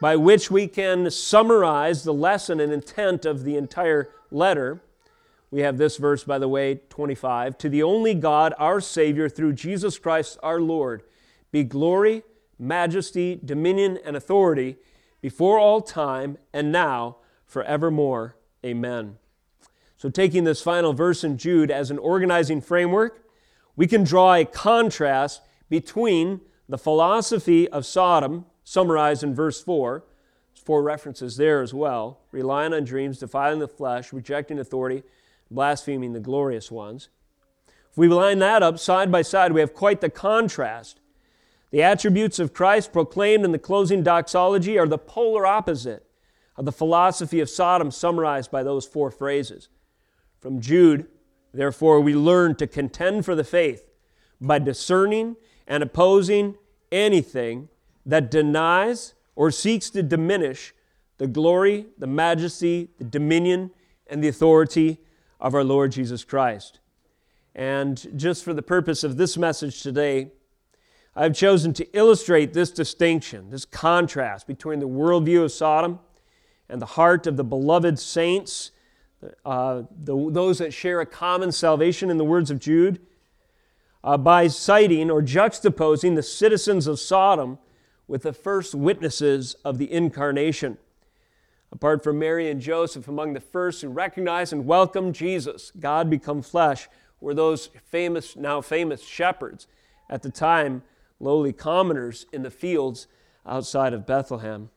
by 0.01 0.17
which 0.17 0.51
we 0.51 0.69
can 0.69 1.11
summarize 1.11 2.03
the 2.03 2.15
lesson 2.15 2.61
and 2.61 2.73
intent 2.73 3.27
of 3.27 3.45
the 3.45 3.59
entire 3.59 4.09
letter. 4.31 4.81
We 5.51 5.61
have 5.61 5.77
this 5.77 5.99
verse, 5.99 6.25
by 6.25 6.39
the 6.39 6.49
way, 6.49 6.81
25. 6.89 7.59
To 7.59 7.69
the 7.69 7.83
only 7.83 8.15
God, 8.15 8.55
our 8.57 8.81
Savior, 8.81 9.29
through 9.29 9.53
Jesus 9.53 9.99
Christ 9.99 10.39
our 10.43 10.63
Lord, 10.63 11.03
be 11.53 11.63
glory, 11.63 12.23
majesty, 12.59 13.39
dominion, 13.45 13.99
and 14.03 14.17
authority 14.17 14.79
before 15.21 15.59
all 15.59 15.81
time 15.81 16.39
and 16.53 16.71
now 16.73 17.17
forevermore. 17.47 18.37
Amen. 18.65 19.19
So, 19.97 20.09
taking 20.09 20.45
this 20.45 20.63
final 20.63 20.93
verse 20.93 21.25
in 21.25 21.39
Jude 21.39 21.71
as 21.71 21.91
an 21.91 21.99
organizing 21.99 22.61
framework, 22.61 23.25
we 23.75 23.87
can 23.87 24.05
draw 24.05 24.35
a 24.35 24.45
contrast 24.45 25.43
between 25.69 26.41
the 26.69 26.79
philosophy 26.79 27.69
of 27.69 27.87
Sodom, 27.87 28.45
summarized 28.63 29.23
in 29.23 29.35
verse 29.35 29.63
4, 29.63 30.05
There's 30.53 30.65
four 30.65 30.83
references 30.83 31.37
there 31.37 31.63
as 31.63 31.73
well, 31.73 32.21
relying 32.31 32.75
on 32.75 32.85
dreams, 32.85 33.19
defiling 33.19 33.59
the 33.59 33.69
flesh, 33.69 34.13
rejecting 34.13 34.59
authority, 34.59 35.03
blaspheming 35.51 36.13
the 36.13 36.21
glorious 36.21 36.71
ones. 36.71 37.09
If 37.91 37.97
we 37.97 38.09
line 38.09 38.39
that 38.41 38.63
up 38.63 38.79
side 38.79 39.11
by 39.11 39.23
side, 39.23 39.53
we 39.53 39.61
have 39.61 39.75
quite 39.75 40.01
the 40.01 40.11
contrast. 40.11 41.01
The 41.71 41.83
attributes 41.83 42.39
of 42.39 42.55
Christ 42.55 42.93
proclaimed 42.93 43.45
in 43.45 43.53
the 43.53 43.59
closing 43.59 44.03
doxology 44.03 44.79
are 44.79 44.87
the 44.87 44.99
polar 44.99 45.47
opposite 45.47 46.05
of 46.57 46.65
the 46.65 46.73
philosophy 46.73 47.41
of 47.41 47.51
Sodom 47.51 47.91
summarized 47.91 48.51
by 48.51 48.63
those 48.63 48.87
four 48.87 49.11
phrases. 49.11 49.69
From 50.41 50.61
Jude, 50.61 51.07
Therefore, 51.53 52.01
we 52.01 52.15
learn 52.15 52.55
to 52.57 52.67
contend 52.67 53.25
for 53.25 53.35
the 53.35 53.45
faith 53.45 53.85
by 54.41 54.59
discerning 54.59 55.37
and 55.67 55.83
opposing 55.83 56.57
anything 56.93 57.69
that 58.07 58.31
denies 58.31 59.15
or 59.35 59.51
seeks 59.51 59.91
to 59.91 60.03
diminish 60.03 60.75
the 61.19 61.27
glory, 61.27 61.87
the 61.99 62.07
majesty, 62.07 62.91
the 62.99 63.05
dominion, 63.05 63.71
and 64.07 64.23
the 64.23 64.29
authority 64.29 64.99
of 65.41 65.55
our 65.55 65.65
Lord 65.65 65.93
Jesus 65.93 66.25
Christ. 66.25 66.81
And 67.55 68.07
just 68.15 68.45
for 68.45 68.55
the 68.55 68.63
purpose 68.63 69.03
of 69.03 69.17
this 69.17 69.37
message 69.37 69.83
today, 69.83 70.31
I've 71.19 71.35
chosen 71.35 71.73
to 71.75 71.97
illustrate 71.97 72.53
this 72.53 72.71
distinction, 72.71 73.51
this 73.51 73.65
contrast 73.65 74.47
between 74.47 74.79
the 74.79 74.89
worldview 74.89 75.43
of 75.43 75.51
Sodom 75.51 75.99
and 76.69 76.81
the 76.81 76.87
heart 76.87 77.27
of 77.27 77.37
the 77.37 77.43
beloved 77.43 77.99
saints 77.99 78.71
uh, 79.45 79.83
the, 79.91 80.31
those 80.31 80.59
that 80.59 80.73
share 80.73 81.01
a 81.01 81.07
common 81.07 81.51
salvation 81.51 82.09
in 82.09 82.19
the 82.19 82.25
words 82.25 82.53
of 82.53 82.61
Jude, 82.61 83.01
uh, 84.05 84.17
by 84.17 84.47
citing 84.47 85.11
or 85.11 85.21
juxtaposing 85.21 86.15
the 86.15 86.23
citizens 86.23 86.87
of 86.87 87.01
Sodom 87.01 87.59
with 88.07 88.23
the 88.23 88.33
first 88.33 88.77
witnesses 88.77 89.55
of 89.65 89.79
the 89.79 89.93
incarnation. 89.93 90.79
Apart 91.73 92.05
from 92.05 92.21
Mary 92.21 92.49
and 92.49 92.61
Joseph, 92.61 93.09
among 93.09 93.33
the 93.33 93.41
first 93.41 93.83
who 93.83 93.89
recognized 93.89 94.53
and 94.53 94.67
welcomed 94.67 95.17
Jesus, 95.17 95.73
God 95.81 96.09
become 96.09 96.41
flesh, 96.41 96.89
were 97.21 97.35
those 97.35 97.71
famous, 97.91 98.37
now 98.37 98.61
famous 98.61 99.03
shepherds, 99.03 99.67
at 100.09 100.23
the 100.23 100.31
time 100.31 100.83
lowly 101.21 101.53
commoners 101.53 102.27
in 102.33 102.43
the 102.43 102.51
fields 102.51 103.07
outside 103.47 103.93
of 103.93 104.07
Bethlehem. 104.07 104.71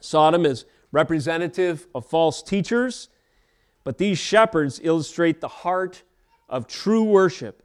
Sodom 0.00 0.44
is 0.44 0.64
representative 0.92 1.86
of 1.94 2.06
false 2.06 2.42
teachers, 2.42 3.08
but 3.84 3.98
these 3.98 4.18
shepherds 4.18 4.80
illustrate 4.82 5.40
the 5.40 5.48
heart 5.48 6.02
of 6.48 6.66
true 6.66 7.04
worship, 7.04 7.62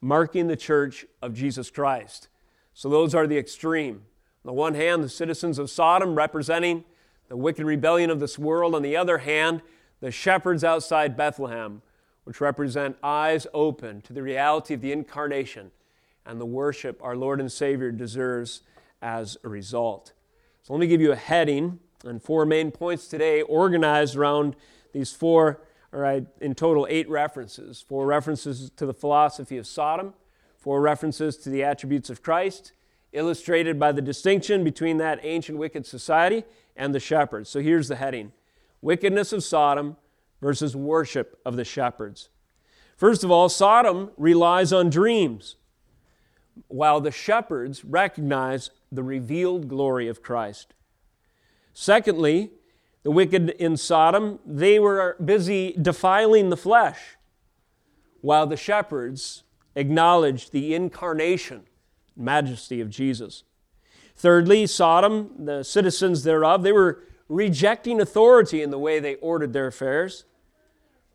marking 0.00 0.46
the 0.46 0.56
church 0.56 1.06
of 1.22 1.34
Jesus 1.34 1.70
Christ. 1.70 2.28
So 2.74 2.88
those 2.88 3.14
are 3.14 3.26
the 3.26 3.38
extreme. 3.38 4.02
On 4.44 4.48
the 4.48 4.52
one 4.52 4.74
hand, 4.74 5.02
the 5.02 5.08
citizens 5.08 5.58
of 5.58 5.70
Sodom 5.70 6.14
representing 6.14 6.84
the 7.28 7.36
wicked 7.36 7.64
rebellion 7.64 8.10
of 8.10 8.20
this 8.20 8.38
world. 8.38 8.74
On 8.74 8.82
the 8.82 8.96
other 8.96 9.18
hand, 9.18 9.62
the 10.00 10.10
shepherds 10.10 10.64
outside 10.64 11.16
Bethlehem, 11.16 11.82
which 12.24 12.40
represent 12.40 12.96
eyes 13.02 13.46
open 13.52 14.00
to 14.02 14.12
the 14.12 14.22
reality 14.22 14.74
of 14.74 14.80
the 14.80 14.92
incarnation 14.92 15.70
and 16.26 16.40
the 16.40 16.46
worship 16.46 17.00
our 17.02 17.16
Lord 17.16 17.40
and 17.40 17.50
Savior 17.50 17.90
deserves 17.90 18.62
as 19.02 19.36
a 19.44 19.48
result. 19.48 20.12
So 20.62 20.72
let 20.72 20.80
me 20.80 20.86
give 20.86 21.00
you 21.00 21.12
a 21.12 21.16
heading 21.16 21.80
and 22.04 22.22
four 22.22 22.46
main 22.46 22.70
points 22.70 23.08
today 23.08 23.42
organized 23.42 24.16
around 24.16 24.56
these 24.92 25.12
four, 25.12 25.62
all 25.92 26.00
right, 26.00 26.26
in 26.40 26.54
total 26.54 26.86
eight 26.90 27.08
references. 27.08 27.84
Four 27.86 28.06
references 28.06 28.70
to 28.76 28.86
the 28.86 28.94
philosophy 28.94 29.56
of 29.56 29.66
Sodom, 29.66 30.14
four 30.56 30.80
references 30.80 31.36
to 31.38 31.50
the 31.50 31.64
attributes 31.64 32.10
of 32.10 32.22
Christ, 32.22 32.72
illustrated 33.12 33.78
by 33.78 33.92
the 33.92 34.02
distinction 34.02 34.64
between 34.64 34.98
that 34.98 35.20
ancient 35.22 35.58
wicked 35.58 35.86
society 35.86 36.44
and 36.76 36.94
the 36.94 37.00
shepherds. 37.00 37.48
So 37.48 37.60
here's 37.60 37.88
the 37.88 37.96
heading 37.96 38.32
Wickedness 38.82 39.32
of 39.32 39.44
Sodom 39.44 39.96
versus 40.40 40.74
worship 40.74 41.38
of 41.44 41.56
the 41.56 41.64
shepherds. 41.64 42.30
First 42.96 43.24
of 43.24 43.30
all, 43.30 43.48
Sodom 43.48 44.10
relies 44.16 44.72
on 44.72 44.90
dreams, 44.90 45.56
while 46.68 47.00
the 47.00 47.10
shepherds 47.10 47.84
recognize 47.84 48.70
the 48.90 49.02
revealed 49.02 49.68
glory 49.68 50.08
of 50.08 50.22
Christ. 50.22 50.74
Secondly, 51.72 52.50
the 53.02 53.10
wicked 53.10 53.50
in 53.50 53.76
Sodom, 53.76 54.38
they 54.44 54.78
were 54.78 55.16
busy 55.24 55.74
defiling 55.80 56.50
the 56.50 56.56
flesh, 56.56 57.16
while 58.20 58.46
the 58.46 58.56
shepherds 58.56 59.44
acknowledged 59.74 60.52
the 60.52 60.74
incarnation, 60.74 61.62
majesty 62.16 62.80
of 62.80 62.90
Jesus. 62.90 63.44
Thirdly, 64.14 64.66
Sodom, 64.66 65.30
the 65.38 65.62
citizens 65.62 66.24
thereof, 66.24 66.62
they 66.62 66.72
were 66.72 67.04
rejecting 67.28 68.00
authority 68.00 68.60
in 68.60 68.70
the 68.70 68.78
way 68.78 68.98
they 68.98 69.14
ordered 69.16 69.52
their 69.52 69.68
affairs. 69.68 70.24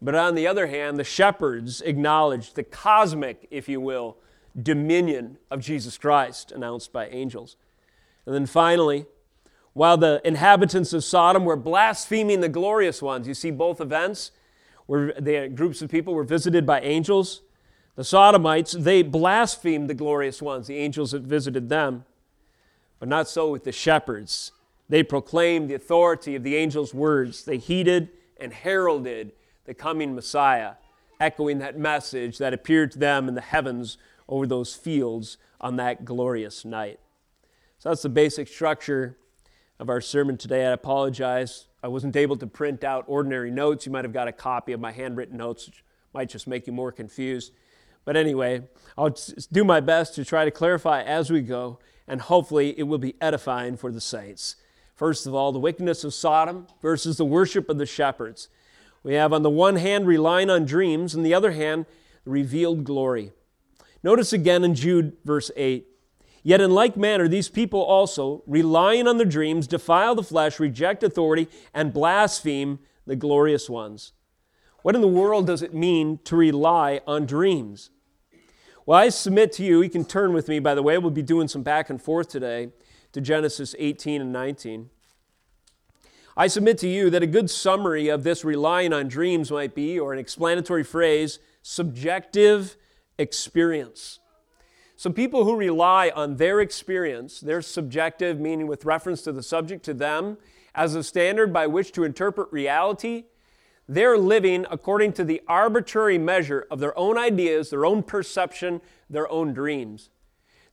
But 0.02 0.16
on 0.16 0.34
the 0.34 0.48
other 0.48 0.68
hand, 0.68 0.98
the 0.98 1.04
shepherds 1.04 1.82
acknowledged 1.82 2.56
the 2.56 2.64
cosmic, 2.64 3.48
if 3.52 3.70
you 3.70 3.80
will, 3.80 4.18
dominion 4.62 5.38
of 5.52 5.62
Jesus 5.62 5.98
Christ 5.98 6.52
announced 6.52 6.94
by 6.94 7.08
angels. 7.08 7.58
And 8.26 8.34
then 8.34 8.46
finally, 8.46 9.06
while 9.76 9.98
the 9.98 10.22
inhabitants 10.24 10.94
of 10.94 11.04
Sodom 11.04 11.44
were 11.44 11.58
blaspheming 11.58 12.40
the 12.40 12.48
glorious 12.48 13.02
ones. 13.02 13.28
You 13.28 13.34
see 13.34 13.52
both 13.52 13.82
events 13.82 14.32
where 14.86 15.12
the 15.20 15.50
groups 15.50 15.82
of 15.82 15.92
people 15.92 16.14
were 16.14 16.24
visited 16.24 16.66
by 16.66 16.80
angels. 16.80 17.42
The 17.98 18.06
Sodomites, 18.06 18.72
they 18.72 19.04
blasphemed 19.04 19.90
the 19.90 19.94
glorious 19.94 20.42
ones, 20.42 20.68
the 20.68 20.78
angels 20.78 21.12
that 21.12 21.24
visited 21.24 21.68
them. 21.68 22.06
But 23.00 23.10
not 23.10 23.28
so 23.28 23.52
with 23.52 23.66
the 23.66 23.74
shepherds. 23.74 24.54
They 24.88 25.04
proclaimed 25.04 25.70
the 25.70 25.76
authority 25.76 26.36
of 26.36 26.44
the 26.44 26.56
angels' 26.56 26.94
words. 26.94 27.44
They 27.44 27.58
heeded 27.58 28.10
and 28.40 28.54
heralded 28.54 29.34
the 29.66 29.74
coming 29.74 30.16
Messiah, 30.16 30.76
echoing 31.20 31.58
that 31.60 31.78
message 31.78 32.38
that 32.38 32.54
appeared 32.54 32.94
to 32.94 33.00
them 33.00 33.28
in 33.28 33.36
the 33.36 33.42
heavens 33.42 33.98
over 34.28 34.48
those 34.48 34.76
fields 34.76 35.38
on 35.62 35.76
that 35.78 36.06
glorious 36.06 36.66
night. 36.66 37.00
So 37.80 37.90
that's 37.90 38.02
the 38.02 38.10
basic 38.10 38.48
structure 38.48 39.18
of 39.80 39.90
our 39.90 40.02
sermon 40.02 40.38
today. 40.38 40.66
I 40.66 40.72
apologize. 40.72 41.68
I 41.84 41.88
wasn't 41.88 42.16
able 42.16 42.38
to 42.38 42.48
print 42.48 42.84
out 42.84 43.06
ordinary 43.08 43.52
notes. 43.52 43.86
You 43.86 43.92
might 43.92 44.06
have 44.06 44.14
got 44.14 44.28
a 44.28 44.32
copy 44.32 44.72
of 44.72 44.80
my 44.80 44.92
handwritten 44.92 45.38
notes, 45.38 45.68
which 45.68 45.84
might 46.14 46.30
just 46.30 46.48
make 46.48 46.66
you 46.66 46.74
more 46.74 46.92
confused. 46.92 47.52
But 48.06 48.16
anyway, 48.16 48.64
I'll 48.98 49.16
do 49.52 49.64
my 49.64 49.80
best 49.80 50.16
to 50.16 50.26
try 50.26 50.46
to 50.46 50.52
clarify 50.52 51.02
as 51.02 51.30
we 51.30 51.42
go, 51.42 51.80
and 52.08 52.22
hopefully 52.22 52.78
it 52.78 52.84
will 52.84 53.00
be 53.00 53.16
edifying 53.20 53.78
for 53.78 53.92
the 53.92 54.02
saints. 54.02 54.56
First 54.96 55.28
of 55.28 55.36
all, 55.36 55.52
the 55.52 55.60
wickedness 55.60 56.04
of 56.04 56.14
Sodom 56.14 56.68
versus 56.82 57.18
the 57.18 57.26
worship 57.26 57.70
of 57.70 57.78
the 57.78 57.86
shepherds. 57.86 58.48
We 59.04 59.16
have, 59.16 59.34
on 59.34 59.44
the 59.44 59.50
one 59.50 59.76
hand, 59.76 60.08
relying 60.08 60.50
on 60.50 60.66
dreams, 60.66 61.14
and 61.14 61.26
the 61.26 61.34
other 61.34 61.52
hand, 61.52 61.86
revealed 62.26 62.84
glory. 62.86 63.34
Notice 64.06 64.34
again 64.34 64.64
in 64.64 64.76
Jude, 64.76 65.18
verse 65.26 65.50
8 65.56 65.88
Yet 66.44 66.62
in 66.62 66.70
like 66.70 66.96
manner, 66.96 67.28
these 67.28 67.50
people 67.50 67.82
also, 67.82 68.44
relying 68.46 69.08
on 69.08 69.18
their 69.18 69.26
dreams, 69.26 69.66
defile 69.66 70.14
the 70.14 70.22
flesh, 70.22 70.60
reject 70.60 71.02
authority, 71.02 71.48
and 71.74 71.92
blaspheme 71.92 72.78
the 73.08 73.16
glorious 73.16 73.68
ones. 73.68 74.14
What 74.84 74.94
in 74.94 75.02
the 75.02 75.08
world 75.08 75.48
does 75.48 75.64
it 75.64 75.74
mean 75.74 76.20
to 76.26 76.36
rely 76.36 77.02
on 77.08 77.26
dreams? 77.26 77.90
Well, 78.86 79.00
I 79.00 79.10
submit 79.10 79.52
to 79.54 79.64
you, 79.64 79.82
you 79.82 79.90
can 79.90 80.06
turn 80.06 80.34
with 80.34 80.48
me, 80.50 80.60
by 80.60 80.76
the 80.76 80.84
way, 80.84 81.00
we'll 81.00 81.10
be 81.10 81.24
doing 81.24 81.48
some 81.48 81.64
back 81.64 81.90
and 81.90 82.00
forth 82.00 82.30
today 82.30 82.70
to 83.14 83.22
Genesis 83.22 83.74
18 83.80 84.22
and 84.22 84.32
19. 84.32 84.92
I 86.38 86.46
submit 86.46 86.78
to 86.78 86.88
you 86.88 87.10
that 87.10 87.24
a 87.24 87.28
good 87.28 87.50
summary 87.50 88.10
of 88.10 88.24
this 88.24 88.46
relying 88.46 88.94
on 88.94 89.08
dreams 89.08 89.50
might 89.50 89.74
be, 89.74 90.00
or 90.00 90.14
an 90.14 90.20
explanatory 90.20 90.84
phrase, 90.84 91.40
subjective 91.64 92.78
experience. 93.18 94.20
So, 94.96 95.12
people 95.12 95.44
who 95.44 95.56
rely 95.56 96.12
on 96.16 96.38
their 96.38 96.62
experience, 96.62 97.40
their 97.40 97.62
subjective, 97.62 98.40
meaning 98.40 98.68
with 98.68 98.86
reference 98.86 99.22
to 99.24 99.32
the 99.32 99.44
subject 99.44 99.84
to 99.86 99.94
them, 99.94 100.38
as 100.74 100.96
a 100.96 101.04
standard 101.04 101.52
by 101.52 101.68
which 101.68 101.92
to 101.94 102.04
interpret 102.04 102.52
reality, 102.52 103.26
they're 103.88 104.18
living 104.18 104.66
according 104.70 105.14
to 105.14 105.24
the 105.24 105.42
arbitrary 105.48 106.18
measure 106.18 106.66
of 106.72 106.80
their 106.80 106.98
own 106.98 107.18
ideas, 107.18 107.70
their 107.70 107.86
own 107.86 108.04
perception, 108.04 108.82
their 109.10 109.30
own 109.32 109.54
dreams. 109.54 110.10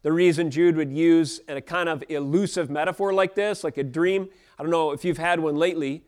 The 0.02 0.12
reason 0.12 0.50
Jude 0.50 0.76
would 0.76 0.92
use 0.92 1.40
a 1.48 1.60
kind 1.60 1.88
of 1.88 2.02
elusive 2.08 2.70
metaphor 2.70 3.12
like 3.12 3.34
this, 3.34 3.62
like 3.62 3.76
a 3.76 3.84
dream, 3.84 4.28
I 4.58 4.62
don't 4.62 4.70
know 4.70 4.90
if 4.90 5.04
you've 5.04 5.18
had 5.18 5.40
one 5.40 5.56
lately, 5.56 6.02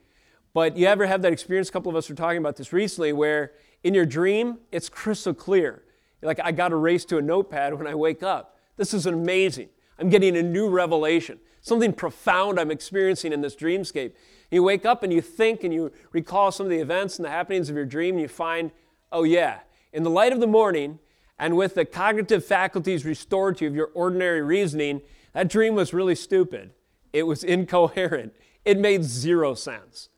but 0.53 0.77
you 0.77 0.87
ever 0.87 1.07
have 1.07 1.23
that 1.23 1.33
experience? 1.33 1.69
A 1.69 1.73
couple 1.73 1.91
of 1.91 1.97
us 1.97 2.09
were 2.09 2.15
talking 2.15 2.39
about 2.39 2.57
this 2.57 2.73
recently 2.73 3.13
where 3.13 3.53
in 3.83 3.95
your 3.95 4.07
dream, 4.07 4.59
it's 4.73 4.89
crystal 4.89 5.35
clear. 5.35 5.84
Like, 6.25 6.41
I 6.43 6.53
got 6.53 6.69
to 6.69 6.77
race 6.77 7.05
to 7.07 7.19
a 7.19 7.23
notepad 7.23 7.75
when 7.75 7.87
I 7.87 7.95
wake 7.95 8.23
up. 8.23 8.59
This 8.77 8.95
is 8.95 9.07
amazing. 9.07 9.69
I'm 9.99 10.09
getting 10.09 10.37
a 10.37 10.43
new 10.43 10.69
revelation, 10.69 11.39
something 11.61 11.93
profound 11.93 12.59
I'm 12.59 12.71
experiencing 12.71 13.33
in 13.33 13.41
this 13.41 13.55
dreamscape. 13.55 14.13
You 14.51 14.63
wake 14.63 14.85
up 14.85 15.03
and 15.03 15.13
you 15.13 15.21
think 15.21 15.63
and 15.63 15.73
you 15.73 15.93
recall 16.13 16.51
some 16.51 16.67
of 16.67 16.71
the 16.71 16.79
events 16.79 17.17
and 17.19 17.25
the 17.25 17.31
happenings 17.31 17.71
of 17.71 17.77
your 17.77 17.85
dream, 17.85 18.15
and 18.15 18.23
you 18.23 18.29
find, 18.29 18.73
oh, 19.13 19.23
yeah, 19.23 19.61
in 19.93 20.03
the 20.03 20.11
light 20.11 20.33
of 20.33 20.41
the 20.41 20.47
morning 20.47 20.99
and 21.39 21.57
with 21.57 21.75
the 21.75 21.85
cognitive 21.85 22.45
faculties 22.45 23.05
restored 23.05 23.57
to 23.59 23.65
you 23.65 23.71
of 23.71 23.77
your 23.77 23.91
ordinary 23.95 24.43
reasoning, 24.43 25.03
that 25.33 25.49
dream 25.49 25.75
was 25.75 25.93
really 25.93 26.15
stupid. 26.15 26.71
It 27.13 27.25
was 27.25 27.45
incoherent. 27.45 28.33
It 28.65 28.79
made 28.79 29.05
zero 29.05 29.55
sense. 29.55 30.09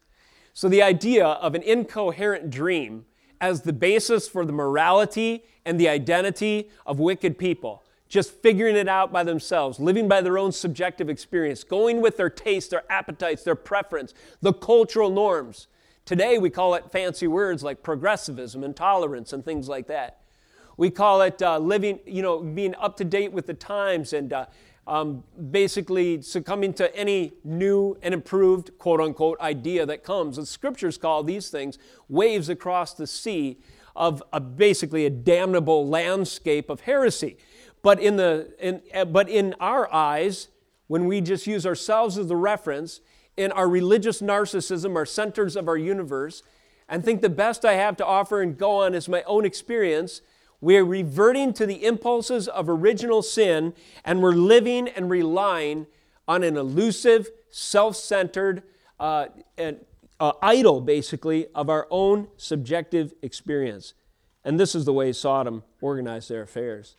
So, 0.53 0.69
the 0.69 0.83
idea 0.83 1.27
of 1.27 1.55
an 1.55 1.63
incoherent 1.63 2.49
dream 2.49 3.05
as 3.41 3.63
the 3.63 3.73
basis 3.73 4.29
for 4.29 4.45
the 4.45 4.53
morality 4.53 5.45
and 5.65 5.79
the 5.79 5.89
identity 5.89 6.71
of 6.87 6.99
wicked 6.99 7.39
people, 7.39 7.83
just 8.09 8.31
figuring 8.31 8.77
it 8.77 8.89
out 8.89 9.13
by 9.13 9.25
themselves, 9.25 9.81
living 9.81 10.09
by 10.09 10.21
their 10.21 10.39
own 10.39 10.53
subjective 10.53 11.09
experience, 11.09 11.65
going 11.65 12.01
with 12.01 12.17
their 12.17 12.31
tastes, 12.31 12.71
their 12.71 12.85
appetites, 12.91 13.43
their 13.43 13.55
preference, 13.55 14.15
the 14.41 14.53
cultural 14.53 15.11
norms. 15.11 15.67
Today 16.05 16.39
we 16.39 16.51
call 16.51 16.75
it 16.75 16.93
fancy 16.93 17.27
words 17.27 17.63
like 17.65 17.83
progressivism 17.83 18.63
and 18.63 18.77
tolerance 18.77 19.33
and 19.33 19.45
things 19.45 19.69
like 19.69 19.89
that. 19.89 20.21
We 20.77 20.91
call 20.91 21.23
it 21.23 21.41
uh, 21.43 21.59
living, 21.59 22.01
you 22.07 22.23
know, 22.23 22.41
being 22.41 22.75
up 22.77 22.97
to 22.99 23.05
date 23.05 23.33
with 23.33 23.47
the 23.47 23.55
times 23.55 24.13
and 24.13 24.33
uh, 24.33 24.47
um, 24.87 25.25
basically 25.51 26.23
succumbing 26.23 26.73
to 26.75 26.95
any 26.97 27.33
new 27.45 27.97
and 28.03 28.15
improved, 28.15 28.71
quote 28.79 29.01
unquote, 29.01 29.41
idea 29.41 29.85
that 29.87 30.05
comes. 30.05 30.37
The 30.37 30.47
scriptures 30.47 30.97
call 30.97 31.25
these 31.25 31.49
things 31.49 31.79
waves 32.09 32.49
across 32.49 32.95
the 32.95 33.07
sea 33.07 33.59
of 33.97 34.23
a, 34.33 34.41
basically 34.41 35.07
a 35.07 35.11
damnable 35.11 35.89
landscape 35.89 36.71
of 36.71 36.83
heresy. 36.83 37.37
But 37.83 38.01
in, 38.01 38.17
the, 38.17 38.55
in, 38.61 38.83
uh, 38.95 39.05
but 39.07 39.29
in 39.29 39.55
our 39.59 39.93
eyes, 39.93 40.49
when 40.87 41.07
we 41.07 41.21
just 41.21 41.47
use 41.47 41.67
ourselves 41.67 42.19
as 42.19 42.29
the 42.29 42.37
reference, 42.37 43.01
in 43.37 43.53
our 43.53 43.69
religious 43.69 44.23
narcissism, 44.23 44.97
our 44.97 45.07
centers 45.07 45.57
of 45.57 45.69
our 45.69 45.77
universe, 45.77 46.43
and 46.89 47.05
think 47.05 47.21
the 47.21 47.29
best 47.29 47.65
I 47.65 47.75
have 47.75 47.97
to 47.97 48.07
offer 48.07 48.41
and 48.41 48.57
go 48.57 48.83
on 48.83 48.95
is 48.95 49.09
my 49.09 49.23
own 49.25 49.45
experience, 49.45 50.23
we're 50.61 50.85
reverting 50.85 51.53
to 51.55 51.67
the 51.67 51.85
impulses 51.85 52.49
of 52.49 52.69
original 52.69 53.23
sin 53.23 53.75
and 54.05 54.23
we're 54.23 54.33
living 54.33 54.89
and 54.89 55.11
relying 55.11 55.87
on 56.27 56.43
an 56.43 56.57
elusive, 56.57 57.29
self 57.51 57.97
centered, 57.97 58.63
uh, 58.99 59.27
uh, 60.19 60.33
idol, 60.43 60.81
basically, 60.81 61.47
of 61.55 61.69
our 61.69 61.87
own 61.91 62.29
subjective 62.37 63.13
experience. 63.23 63.95
And 64.45 64.59
this 64.59 64.75
is 64.75 64.85
the 64.85 64.93
way 64.93 65.13
Sodom 65.13 65.63
organized 65.81 66.31
their 66.31 66.43
affairs. 66.43 66.97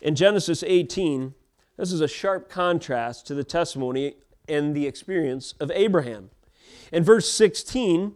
In 0.00 0.14
Genesis 0.14 0.62
18, 0.62 1.34
this 1.76 1.90
is 1.90 2.00
a 2.00 2.08
sharp 2.08 2.48
contrast 2.48 3.26
to 3.26 3.34
the 3.34 3.42
testimony 3.42 4.14
and 4.48 4.74
the 4.74 4.86
experience 4.86 5.54
of 5.58 5.70
Abraham. 5.74 6.30
In 6.92 7.02
verse 7.02 7.30
16, 7.30 8.14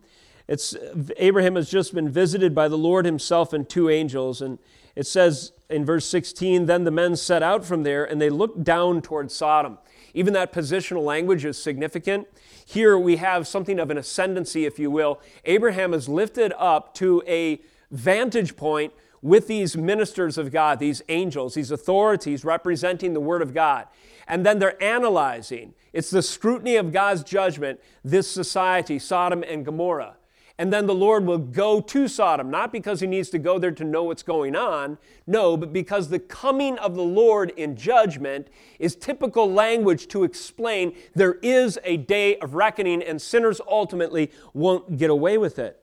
it's, 0.48 0.74
Abraham 1.18 1.56
has 1.56 1.70
just 1.70 1.94
been 1.94 2.08
visited 2.08 2.54
by 2.54 2.68
the 2.68 2.78
Lord 2.78 3.04
himself 3.04 3.52
and 3.52 3.68
two 3.68 3.90
angels. 3.90 4.40
And 4.40 4.58
it 4.96 5.06
says 5.06 5.52
in 5.68 5.84
verse 5.84 6.06
16, 6.06 6.64
Then 6.64 6.84
the 6.84 6.90
men 6.90 7.16
set 7.16 7.42
out 7.42 7.66
from 7.66 7.82
there 7.82 8.04
and 8.04 8.20
they 8.20 8.30
looked 8.30 8.64
down 8.64 9.02
toward 9.02 9.30
Sodom. 9.30 9.78
Even 10.14 10.32
that 10.32 10.52
positional 10.52 11.04
language 11.04 11.44
is 11.44 11.62
significant. 11.62 12.26
Here 12.64 12.98
we 12.98 13.16
have 13.16 13.46
something 13.46 13.78
of 13.78 13.90
an 13.90 13.98
ascendancy, 13.98 14.64
if 14.64 14.78
you 14.78 14.90
will. 14.90 15.20
Abraham 15.44 15.92
is 15.92 16.08
lifted 16.08 16.54
up 16.56 16.94
to 16.94 17.22
a 17.26 17.60
vantage 17.90 18.56
point 18.56 18.94
with 19.20 19.48
these 19.48 19.76
ministers 19.76 20.38
of 20.38 20.50
God, 20.50 20.78
these 20.78 21.02
angels, 21.10 21.54
these 21.54 21.70
authorities 21.70 22.44
representing 22.44 23.12
the 23.12 23.20
Word 23.20 23.42
of 23.42 23.52
God. 23.52 23.86
And 24.26 24.46
then 24.46 24.60
they're 24.60 24.82
analyzing. 24.82 25.74
It's 25.92 26.10
the 26.10 26.22
scrutiny 26.22 26.76
of 26.76 26.92
God's 26.92 27.22
judgment, 27.22 27.80
this 28.02 28.30
society, 28.30 28.98
Sodom 28.98 29.42
and 29.42 29.64
Gomorrah 29.64 30.17
and 30.58 30.72
then 30.72 30.86
the 30.86 30.94
Lord 30.94 31.24
will 31.24 31.38
go 31.38 31.80
to 31.80 32.08
Sodom, 32.08 32.50
not 32.50 32.72
because 32.72 33.00
he 33.00 33.06
needs 33.06 33.30
to 33.30 33.38
go 33.38 33.60
there 33.60 33.70
to 33.70 33.84
know 33.84 34.02
what's 34.02 34.24
going 34.24 34.56
on, 34.56 34.98
no, 35.24 35.56
but 35.56 35.72
because 35.72 36.08
the 36.08 36.18
coming 36.18 36.76
of 36.78 36.96
the 36.96 37.02
Lord 37.02 37.52
in 37.56 37.76
judgment 37.76 38.48
is 38.80 38.96
typical 38.96 39.50
language 39.50 40.08
to 40.08 40.24
explain 40.24 40.96
there 41.14 41.38
is 41.42 41.78
a 41.84 41.96
day 41.96 42.36
of 42.38 42.54
reckoning 42.54 43.02
and 43.02 43.22
sinners 43.22 43.60
ultimately 43.68 44.32
won't 44.52 44.96
get 44.96 45.10
away 45.10 45.38
with 45.38 45.60
it. 45.60 45.80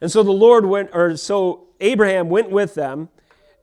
And 0.00 0.10
so 0.10 0.22
the 0.22 0.32
Lord 0.32 0.64
went, 0.64 0.90
or 0.94 1.16
so 1.18 1.68
Abraham 1.80 2.30
went 2.30 2.50
with 2.50 2.74
them, 2.74 3.10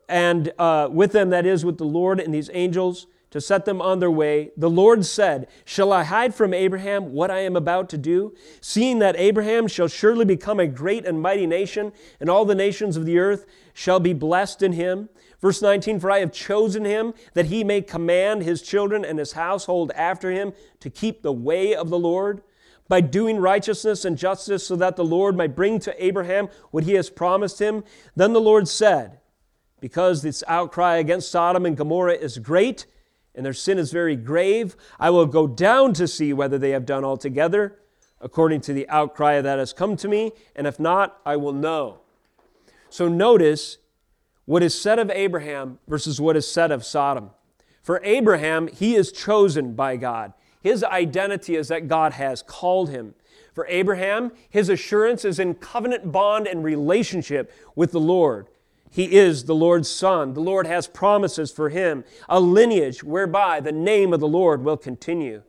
and 0.07 0.53
uh, 0.59 0.89
with 0.91 1.13
them, 1.13 1.31
that 1.31 1.47
is, 1.47 1.65
with 1.65 1.79
the 1.79 1.85
Lord 1.85 2.19
and 2.19 2.31
these 2.31 2.51
angels 2.53 3.07
to 3.33 3.41
set 3.41 3.65
them 3.65 3.81
on 3.81 3.97
their 3.97 4.11
way, 4.11 4.51
the 4.55 4.69
Lord 4.69 5.07
said, 5.07 5.47
Shall 5.65 5.91
I 5.91 6.03
hide 6.03 6.35
from 6.35 6.53
Abraham 6.53 7.13
what 7.13 7.31
I 7.31 7.39
am 7.39 7.55
about 7.55 7.89
to 7.89 7.97
do? 7.97 8.35
Seeing 8.61 8.99
that 8.99 9.15
Abraham 9.17 9.67
shall 9.67 9.87
surely 9.87 10.23
become 10.23 10.59
a 10.59 10.67
great 10.67 11.03
and 11.03 11.19
mighty 11.19 11.47
nation, 11.47 11.93
and 12.19 12.29
all 12.29 12.45
the 12.45 12.53
nations 12.53 12.95
of 12.95 13.07
the 13.07 13.17
earth 13.17 13.47
shall 13.73 13.99
be 13.99 14.13
blessed 14.13 14.61
in 14.61 14.73
him. 14.73 15.09
Verse 15.41 15.63
19, 15.63 15.99
For 15.99 16.11
I 16.11 16.19
have 16.19 16.31
chosen 16.31 16.85
him 16.85 17.15
that 17.33 17.47
he 17.47 17.63
may 17.63 17.81
command 17.81 18.43
his 18.43 18.61
children 18.61 19.03
and 19.03 19.17
his 19.17 19.31
household 19.31 19.91
after 19.95 20.29
him 20.29 20.53
to 20.81 20.91
keep 20.91 21.23
the 21.23 21.33
way 21.33 21.73
of 21.73 21.89
the 21.89 21.97
Lord 21.97 22.43
by 22.87 23.01
doing 23.01 23.37
righteousness 23.37 24.05
and 24.05 24.15
justice, 24.15 24.67
so 24.67 24.75
that 24.75 24.95
the 24.95 25.03
Lord 25.03 25.35
might 25.35 25.55
bring 25.55 25.79
to 25.79 26.05
Abraham 26.05 26.49
what 26.69 26.83
he 26.83 26.93
has 26.93 27.09
promised 27.09 27.57
him. 27.57 27.83
Then 28.15 28.33
the 28.33 28.39
Lord 28.39 28.67
said, 28.67 29.21
Because 29.79 30.21
this 30.21 30.43
outcry 30.47 30.97
against 30.97 31.31
Sodom 31.31 31.65
and 31.65 31.75
Gomorrah 31.75 32.13
is 32.13 32.37
great, 32.37 32.85
and 33.35 33.45
their 33.45 33.53
sin 33.53 33.77
is 33.77 33.91
very 33.91 34.15
grave. 34.15 34.75
I 34.99 35.09
will 35.09 35.25
go 35.25 35.47
down 35.47 35.93
to 35.93 36.07
see 36.07 36.33
whether 36.33 36.57
they 36.57 36.71
have 36.71 36.85
done 36.85 37.03
altogether 37.03 37.79
according 38.23 38.61
to 38.61 38.73
the 38.73 38.87
outcry 38.89 39.41
that 39.41 39.59
has 39.59 39.73
come 39.73 39.97
to 39.97 40.07
me, 40.07 40.31
and 40.55 40.65
if 40.65 40.79
not, 40.79 41.19
I 41.25 41.35
will 41.35 41.51
know. 41.51 41.99
So 42.89 43.09
notice 43.09 43.79
what 44.45 44.63
is 44.63 44.79
said 44.79 44.97
of 44.97 45.11
Abraham 45.11 45.79
versus 45.87 46.21
what 46.21 46.37
is 46.37 46.49
said 46.49 46.71
of 46.71 46.85
Sodom. 46.85 47.31
For 47.81 47.99
Abraham, 48.03 48.67
he 48.67 48.95
is 48.95 49.11
chosen 49.11 49.73
by 49.73 49.97
God. 49.97 50.33
His 50.61 50.83
identity 50.85 51.55
is 51.55 51.67
that 51.67 51.89
God 51.89 52.13
has 52.13 52.41
called 52.41 52.89
him. 52.89 53.13
For 53.53 53.67
Abraham, 53.67 54.31
his 54.49 54.69
assurance 54.69 55.25
is 55.25 55.37
in 55.37 55.55
covenant 55.55 56.11
bond 56.11 56.47
and 56.47 56.63
relationship 56.63 57.51
with 57.75 57.91
the 57.91 57.99
Lord. 57.99 58.47
He 58.93 59.15
is 59.15 59.45
the 59.45 59.55
Lord's 59.55 59.89
Son. 59.89 60.35
The 60.35 60.39
Lord 60.39 60.67
has 60.67 60.85
promises 60.85 61.51
for 61.51 61.69
him, 61.69 62.03
a 62.29 62.39
lineage 62.39 63.03
whereby 63.03 63.59
the 63.59 63.71
name 63.71 64.13
of 64.13 64.19
the 64.19 64.27
Lord 64.27 64.63
will 64.63 64.77
continue. 64.77 65.41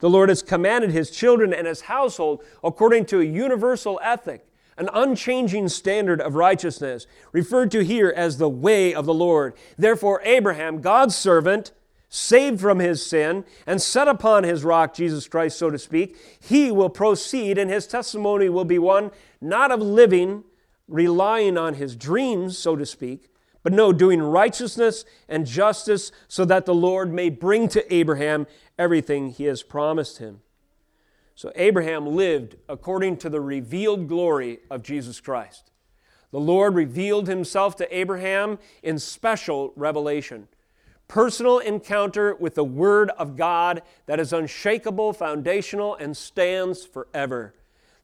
The 0.00 0.10
Lord 0.10 0.30
has 0.30 0.42
commanded 0.42 0.90
his 0.90 1.08
children 1.08 1.54
and 1.54 1.68
his 1.68 1.82
household 1.82 2.42
according 2.64 3.04
to 3.06 3.20
a 3.20 3.24
universal 3.24 4.00
ethic, 4.02 4.48
an 4.76 4.90
unchanging 4.92 5.68
standard 5.68 6.20
of 6.20 6.34
righteousness, 6.34 7.06
referred 7.30 7.70
to 7.70 7.84
here 7.84 8.12
as 8.16 8.38
the 8.38 8.48
way 8.48 8.92
of 8.92 9.06
the 9.06 9.14
Lord. 9.14 9.54
Therefore, 9.76 10.20
Abraham, 10.24 10.80
God's 10.80 11.14
servant, 11.14 11.70
saved 12.08 12.60
from 12.60 12.80
his 12.80 13.06
sin 13.06 13.44
and 13.64 13.80
set 13.80 14.08
upon 14.08 14.42
his 14.42 14.64
rock, 14.64 14.92
Jesus 14.92 15.28
Christ, 15.28 15.56
so 15.56 15.70
to 15.70 15.78
speak, 15.78 16.16
he 16.40 16.72
will 16.72 16.90
proceed 16.90 17.58
and 17.58 17.70
his 17.70 17.86
testimony 17.86 18.48
will 18.48 18.64
be 18.64 18.80
one 18.80 19.12
not 19.40 19.70
of 19.70 19.80
living, 19.80 20.42
relying 20.88 21.56
on 21.56 21.74
his 21.74 21.94
dreams, 21.94 22.56
so 22.58 22.74
to 22.76 22.86
speak, 22.86 23.30
but 23.62 23.72
no, 23.72 23.92
doing 23.92 24.22
righteousness 24.22 25.04
and 25.28 25.46
justice 25.46 26.10
so 26.26 26.44
that 26.44 26.64
the 26.64 26.74
Lord 26.74 27.12
may 27.12 27.28
bring 27.28 27.68
to 27.68 27.94
Abraham 27.94 28.46
everything 28.78 29.30
he 29.30 29.44
has 29.44 29.62
promised 29.62 30.18
him. 30.18 30.40
So 31.34 31.52
Abraham 31.54 32.06
lived 32.06 32.56
according 32.68 33.18
to 33.18 33.28
the 33.28 33.40
revealed 33.40 34.08
glory 34.08 34.60
of 34.70 34.82
Jesus 34.82 35.20
Christ. 35.20 35.70
The 36.30 36.40
Lord 36.40 36.74
revealed 36.74 37.28
himself 37.28 37.76
to 37.76 37.96
Abraham 37.96 38.58
in 38.82 38.98
special 38.98 39.72
revelation 39.76 40.48
personal 41.08 41.58
encounter 41.58 42.34
with 42.34 42.54
the 42.54 42.64
Word 42.64 43.10
of 43.18 43.34
God 43.34 43.82
that 44.06 44.20
is 44.20 44.32
unshakable, 44.32 45.14
foundational, 45.14 45.94
and 45.94 46.14
stands 46.14 46.84
forever. 46.84 47.54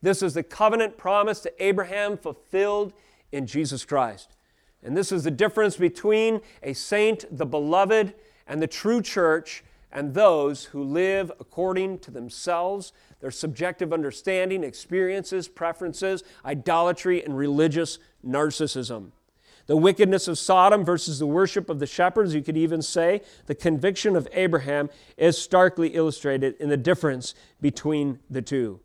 This 0.04 0.22
is 0.22 0.34
the 0.34 0.42
covenant 0.42 0.98
promise 0.98 1.40
to 1.40 1.64
Abraham 1.64 2.18
fulfilled 2.18 2.92
in 3.32 3.46
Jesus 3.46 3.86
Christ. 3.86 4.36
And 4.82 4.94
this 4.94 5.10
is 5.10 5.24
the 5.24 5.30
difference 5.30 5.78
between 5.78 6.42
a 6.62 6.74
saint, 6.74 7.24
the 7.34 7.46
beloved, 7.46 8.12
and 8.46 8.60
the 8.60 8.66
true 8.66 9.00
church, 9.00 9.64
and 9.90 10.12
those 10.12 10.66
who 10.66 10.84
live 10.84 11.32
according 11.40 12.00
to 12.00 12.10
themselves, 12.10 12.92
their 13.20 13.30
subjective 13.30 13.94
understanding, 13.94 14.62
experiences, 14.62 15.48
preferences, 15.48 16.22
idolatry, 16.44 17.24
and 17.24 17.38
religious 17.38 17.98
narcissism. 18.22 19.12
The 19.68 19.76
wickedness 19.78 20.28
of 20.28 20.38
Sodom 20.38 20.84
versus 20.84 21.18
the 21.18 21.26
worship 21.26 21.70
of 21.70 21.78
the 21.78 21.86
shepherds, 21.86 22.34
you 22.34 22.42
could 22.42 22.58
even 22.58 22.82
say, 22.82 23.22
the 23.46 23.54
conviction 23.54 24.16
of 24.16 24.28
Abraham 24.34 24.90
is 25.16 25.38
starkly 25.38 25.94
illustrated 25.94 26.56
in 26.60 26.68
the 26.68 26.76
difference 26.76 27.34
between 27.62 28.18
the 28.28 28.42
two. 28.42 28.80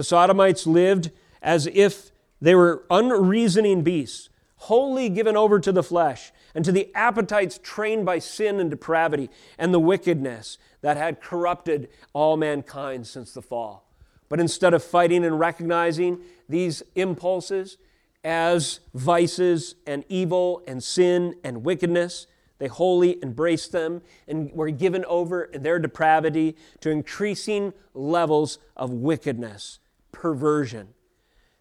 The 0.00 0.04
Sodomites 0.04 0.66
lived 0.66 1.10
as 1.42 1.66
if 1.66 2.10
they 2.40 2.54
were 2.54 2.84
unreasoning 2.88 3.82
beasts, 3.82 4.30
wholly 4.56 5.10
given 5.10 5.36
over 5.36 5.60
to 5.60 5.72
the 5.72 5.82
flesh 5.82 6.32
and 6.54 6.64
to 6.64 6.72
the 6.72 6.90
appetites 6.94 7.60
trained 7.62 8.06
by 8.06 8.18
sin 8.18 8.60
and 8.60 8.70
depravity 8.70 9.28
and 9.58 9.74
the 9.74 9.78
wickedness 9.78 10.56
that 10.80 10.96
had 10.96 11.20
corrupted 11.20 11.90
all 12.14 12.38
mankind 12.38 13.06
since 13.06 13.34
the 13.34 13.42
fall. 13.42 13.92
But 14.30 14.40
instead 14.40 14.72
of 14.72 14.82
fighting 14.82 15.22
and 15.22 15.38
recognizing 15.38 16.20
these 16.48 16.82
impulses, 16.94 17.76
as 18.24 18.80
vices 18.94 19.74
and 19.86 20.06
evil 20.08 20.62
and 20.66 20.82
sin 20.82 21.34
and 21.44 21.62
wickedness. 21.62 22.26
They 22.56 22.68
wholly 22.68 23.22
embraced 23.22 23.72
them 23.72 24.00
and 24.26 24.50
were 24.52 24.70
given 24.70 25.04
over 25.04 25.44
in 25.44 25.62
their 25.62 25.78
depravity 25.78 26.56
to 26.80 26.88
increasing 26.88 27.74
levels 27.92 28.58
of 28.78 28.90
wickedness, 28.90 29.78
perversion. 30.12 30.88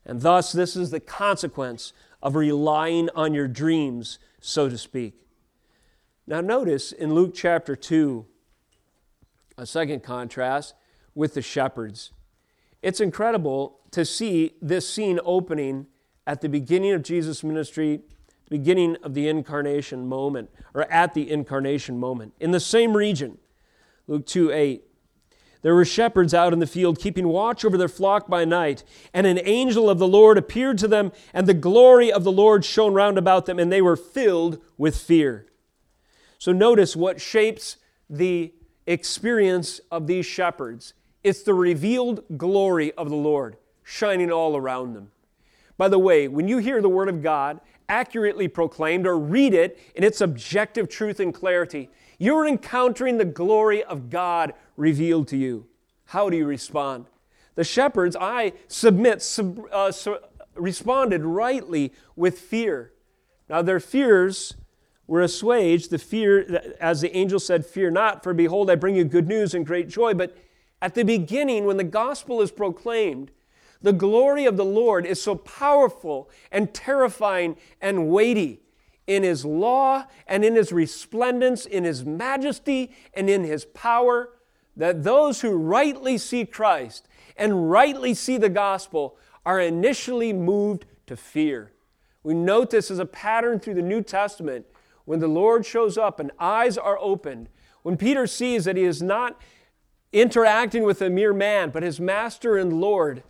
And 0.05 0.21
thus, 0.21 0.51
this 0.51 0.75
is 0.75 0.91
the 0.91 0.99
consequence 0.99 1.93
of 2.21 2.35
relying 2.35 3.09
on 3.15 3.33
your 3.33 3.47
dreams, 3.47 4.19
so 4.39 4.69
to 4.69 4.77
speak. 4.77 5.15
Now, 6.25 6.41
notice 6.41 6.91
in 6.91 7.13
Luke 7.13 7.33
chapter 7.33 7.75
2, 7.75 8.25
a 9.57 9.65
second 9.65 10.03
contrast 10.03 10.73
with 11.15 11.33
the 11.33 11.41
shepherds. 11.41 12.12
It's 12.81 13.01
incredible 13.01 13.79
to 13.91 14.05
see 14.05 14.53
this 14.62 14.88
scene 14.88 15.19
opening 15.23 15.88
at 16.25 16.41
the 16.41 16.49
beginning 16.49 16.93
of 16.93 17.03
Jesus' 17.03 17.43
ministry, 17.43 18.01
the 18.45 18.57
beginning 18.57 18.95
of 19.03 19.13
the 19.13 19.27
incarnation 19.27 20.07
moment, 20.07 20.49
or 20.73 20.89
at 20.91 21.13
the 21.13 21.29
incarnation 21.29 21.99
moment, 21.99 22.33
in 22.39 22.51
the 22.51 22.59
same 22.59 22.95
region. 22.95 23.38
Luke 24.07 24.25
2 24.25 24.51
8. 24.51 24.83
There 25.62 25.76
were 25.76 25.86
shepherds 25.86 26.34
out 26.34 26.54
in 26.54 26.60
the 26.60 26.67
field 26.67 27.00
keeping 27.00 27.28
watch 27.28 27.65
over 27.65 27.78
their 27.78 27.89
flock 27.89 28.28
by 28.28 28.45
night, 28.45 28.84
and 29.13 29.28
an 29.28 29.39
angel 29.43 29.89
of 29.89 30.00
the 30.00 30.08
Lord 30.08 30.38
appeared 30.38 30.78
to 30.80 30.88
them, 30.88 31.12
and 31.34 31.48
the 31.48 31.54
glory 31.54 32.12
of 32.12 32.24
the 32.24 32.32
Lord 32.32 32.63
shone 32.63 32.93
round 32.93 33.17
about 33.17 33.45
them, 33.45 33.60
and 33.60 33.72
they 33.72 33.82
were 33.82 33.98
filled 33.98 34.60
with 34.78 34.98
fear. 34.98 35.48
So 36.38 36.54
notice 36.54 36.95
what 36.95 37.19
shapes 37.19 37.78
the 38.10 38.54
experience 38.88 39.82
of 39.91 40.08
these 40.08 40.26
shepherds 40.26 40.93
it's 41.22 41.43
the 41.43 41.54
revealed 41.54 42.24
glory 42.38 42.93
of 42.93 43.10
the 43.10 43.15
Lord 43.15 43.58
shining 43.84 44.32
all 44.32 44.56
around 44.56 44.93
them. 44.93 45.12
By 45.78 45.89
the 45.89 46.00
way, 46.00 46.28
when 46.28 46.48
you 46.48 46.60
hear 46.60 46.82
the 46.82 46.89
Word 46.89 47.10
of 47.10 47.22
God 47.22 47.60
accurately 47.89 48.48
proclaimed 48.48 49.06
or 49.06 49.17
read 49.17 49.54
it 49.54 49.80
in 49.95 50.04
its 50.04 50.22
objective 50.22 50.88
truth 50.88 51.19
and 51.19 51.34
clarity, 51.34 51.89
you're 52.19 52.48
encountering 52.48 53.17
the 53.17 53.26
glory 53.26 53.84
of 53.84 54.10
God 54.10 54.54
revealed 54.80 55.28
to 55.28 55.38
you. 55.38 55.68
How 56.06 56.30
do 56.30 56.38
you 56.38 56.46
respond? 56.46 57.06
The 57.56 57.63
shepherds, 57.63 58.15
I 58.20 58.54
submit, 58.68 59.22
sub, 59.22 59.60
uh, 59.72 59.92
responded 60.56 61.24
rightly 61.24 61.94
with 62.15 62.39
fear. 62.39 62.94
Now, 63.50 63.62
their 63.62 63.80
fears 63.80 64.56
were 65.08 65.22
assuaged. 65.22 65.89
The 65.89 65.98
fear, 65.98 66.76
as 66.80 67.02
the 67.02 67.15
angel 67.15 67.39
said, 67.39 67.65
Fear 67.65 67.92
not, 67.92 68.24
for 68.24 68.34
behold, 68.34 68.70
I 68.70 68.76
bring 68.76 68.96
you 68.96 69.04
good 69.04 69.28
news 69.28 69.54
and 69.54 69.65
great 69.65 69.89
joy. 69.89 70.13
But 70.13 70.38
at 70.82 70.96
the 70.96 71.04
beginning, 71.04 71.65
when 71.65 71.78
the 71.78 71.84
gospel 71.84 72.42
is 72.42 72.52
proclaimed, 72.52 73.32
the 73.82 73.94
glory 73.94 74.46
of 74.46 74.58
the 74.58 74.65
Lord 74.65 75.06
is 75.06 75.22
so 75.22 75.36
powerful 75.36 76.30
and 76.52 76.74
terrifying 76.74 77.58
and 77.82 78.10
weighty 78.10 78.62
in 79.08 79.24
His 79.24 79.44
law 79.44 80.06
and 80.28 80.46
in 80.46 80.56
His 80.56 80.72
resplendence, 80.72 81.65
in 81.65 81.84
His 81.84 82.06
majesty 82.06 82.92
and 83.13 83.30
in 83.30 83.44
His 83.44 83.65
power, 83.65 84.30
that 84.80 85.04
those 85.04 85.42
who 85.42 85.52
rightly 85.52 86.18
see 86.18 86.46
Christ 86.46 87.08
and 87.36 87.70
rightly 87.70 88.13
see 88.13 88.38
the 88.38 88.50
gospel 88.50 89.18
are 89.46 89.60
initially 89.60 90.32
moved 90.32 90.86
to 91.06 91.18
fear. 91.18 91.74
We 92.24 92.34
note 92.34 92.70
this 92.70 92.89
as 92.89 92.98
a 92.98 93.06
pattern 93.06 93.60
through 93.60 93.74
the 93.76 93.82
New 93.82 94.02
Testament. 94.02 94.65
When 95.04 95.20
the 95.20 95.28
Lord 95.28 95.65
shows 95.65 95.98
up 95.98 96.20
and 96.20 96.32
eyes 96.39 96.78
are 96.78 96.98
opened, 97.00 97.50
when 97.84 97.98
Peter 97.98 98.26
sees 98.26 98.63
that 98.65 98.78
he 98.78 98.84
is 98.84 99.02
not 99.02 99.39
interacting 100.13 100.84
with 100.84 101.02
a 101.02 101.10
mere 101.10 101.34
man, 101.34 101.72
but 101.72 101.84
his 101.84 102.00
master 102.00 102.58
and 102.58 102.80
Lord, 102.80 103.24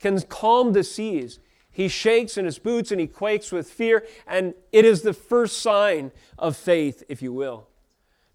can 0.00 0.18
calm 0.22 0.72
the 0.72 0.84
seas. 0.84 1.38
He 1.70 1.88
shakes 1.88 2.38
in 2.38 2.46
his 2.46 2.58
boots 2.58 2.90
and 2.90 3.00
he 3.00 3.06
quakes 3.06 3.52
with 3.52 3.68
fear, 3.68 4.06
and 4.26 4.54
it 4.72 4.86
is 4.86 5.02
the 5.02 5.12
first 5.12 5.58
sign 5.58 6.12
of 6.38 6.56
faith, 6.56 7.02
if 7.08 7.20
you 7.20 7.32
will. 7.32 7.68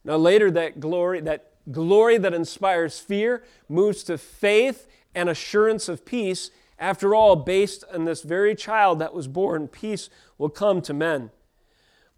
Now, 0.04 0.18
later, 0.18 0.52
that 0.52 0.80
glory, 0.80 1.22
that 1.22 1.49
glory 1.72 2.18
that 2.18 2.34
inspires 2.34 3.00
fear 3.00 3.44
moves 3.68 4.04
to 4.04 4.18
faith 4.18 4.88
and 5.14 5.30
assurance 5.30 5.90
of 5.90 6.06
peace. 6.06 6.52
After 6.78 7.14
all, 7.14 7.36
based 7.36 7.84
on 7.94 8.06
this 8.06 8.22
very 8.22 8.56
child 8.56 9.00
that 9.00 9.14
was 9.14 9.28
born, 9.28 9.68
peace 9.68 10.10
will 10.38 10.50
come 10.50 10.82
to 10.84 10.94
men. 10.94 11.32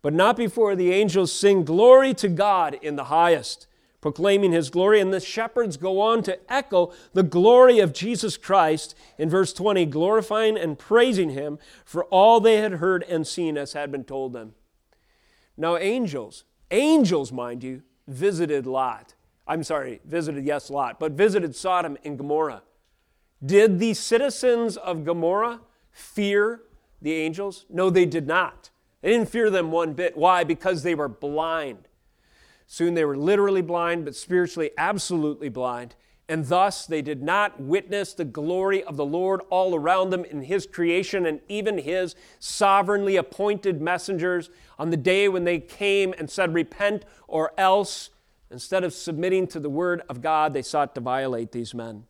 But 0.02 0.14
not 0.14 0.36
before 0.36 0.76
the 0.76 0.92
angels 0.92 1.32
sing 1.32 1.64
glory 1.64 2.14
to 2.16 2.28
God 2.28 2.78
in 2.82 2.96
the 2.96 3.06
highest 3.06 3.68
proclaiming 4.02 4.52
his 4.52 4.70
glory. 4.70 5.00
And 5.00 5.14
the 5.14 5.20
shepherds 5.20 5.78
go 5.78 6.02
on 6.02 6.24
to 6.24 6.52
echo 6.52 6.92
the 7.14 7.24
glory 7.24 7.80
of 7.80 7.94
Jesus 7.94 8.36
Christ 8.36 8.96
in 9.18 9.30
verse 9.30 9.54
20, 9.54 9.86
glorifying 9.86 10.58
and 10.58 10.78
praising 10.78 11.30
him 11.30 11.60
for 11.86 12.04
all 12.06 12.40
they 12.40 12.58
had 12.58 12.74
heard 12.74 13.04
and 13.04 13.26
seen 13.26 13.58
as 13.58 13.74
had 13.74 13.92
been 13.92 14.04
told 14.04 14.34
them. 14.34 14.56
Now, 15.56 15.78
angels, 15.78 16.44
angels, 16.72 17.32
mind 17.32 17.64
you, 17.64 17.84
visited 18.08 18.66
Lot. 18.66 19.14
I'm 19.48 19.64
sorry, 19.64 20.00
visited, 20.06 20.46
yes, 20.46 20.70
Lot, 20.70 21.00
but 21.00 21.14
visited 21.14 21.56
Sodom 21.56 21.98
and 22.04 22.18
Gomorrah. 22.18 22.64
Did 23.44 23.80
the 23.80 23.94
citizens 23.94 24.78
of 24.78 25.04
Gomorrah 25.04 25.62
fear 25.92 26.62
the 27.02 27.14
angels? 27.14 27.66
No, 27.70 27.90
they 27.90 28.06
did 28.06 28.28
not. 28.28 28.70
They 29.02 29.10
didn't 29.10 29.30
fear 29.30 29.50
them 29.50 29.72
one 29.72 29.94
bit. 29.94 30.16
Why? 30.16 30.44
Because 30.44 30.84
they 30.84 30.94
were 30.94 31.08
blind. 31.08 31.88
Soon 32.68 32.94
they 32.94 33.04
were 33.04 33.18
literally 33.18 33.62
blind, 33.62 34.06
but 34.06 34.16
spiritually 34.16 34.72
absolutely 34.78 35.50
blind. 35.50 35.96
And 36.30 36.46
thus 36.46 36.86
they 36.86 37.02
did 37.02 37.22
not 37.22 37.60
witness 37.60 38.14
the 38.14 38.24
glory 38.24 38.84
of 38.84 38.96
the 38.96 39.06
Lord 39.06 39.42
all 39.50 39.76
around 39.76 40.12
them 40.12 40.24
in 40.24 40.44
His 40.44 40.66
creation 40.66 41.26
and 41.26 41.42
even 41.50 41.80
His 41.80 42.16
sovereignly 42.40 43.18
appointed 43.18 43.82
messengers 43.82 44.50
on 44.80 44.92
the 44.92 44.98
day 44.98 45.28
when 45.28 45.44
they 45.44 45.60
came 45.60 46.14
and 46.18 46.30
said, 46.30 46.54
Repent 46.54 47.04
or 47.28 47.52
else. 47.58 48.12
Instead 48.52 48.84
of 48.84 48.94
submitting 48.94 49.48
to 49.48 49.60
the 49.60 49.70
word 49.70 50.02
of 50.10 50.22
God, 50.22 50.54
they 50.54 50.62
sought 50.62 50.94
to 50.96 51.02
violate 51.02 51.52
these 51.52 51.74
men. 51.74 52.04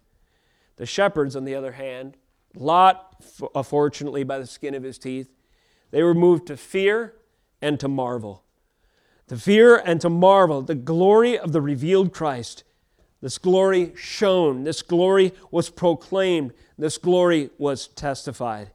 The 0.78 0.86
shepherds, 0.86 1.36
on 1.36 1.46
the 1.46 1.56
other 1.56 1.74
hand, 1.74 2.18
Lot, 2.56 3.24
uh, 3.56 3.64
fortunately 3.64 4.24
by 4.24 4.40
the 4.40 4.48
skin 4.48 4.74
of 4.74 4.84
his 4.84 4.98
teeth, 4.98 5.30
they 5.92 6.04
were 6.04 6.14
moved 6.14 6.48
to 6.48 6.58
fear 6.58 7.14
and 7.62 7.80
to 7.80 7.88
marvel 7.88 8.44
to 9.32 9.38
fear 9.38 9.78
and 9.78 10.02
to 10.02 10.10
marvel 10.10 10.62
the 10.62 10.76
glory 10.76 11.40
of 11.40 11.54
the 11.54 11.62
revealed 11.62 12.12
Christ. 12.12 12.66
This 13.22 13.38
glory 13.38 13.94
shone, 13.96 14.66
this 14.66 14.82
glory 14.82 15.32
was 15.52 15.70
proclaimed, 15.70 16.52
this 16.78 16.98
glory 16.98 17.50
was 17.58 17.88
testified. 17.88 18.72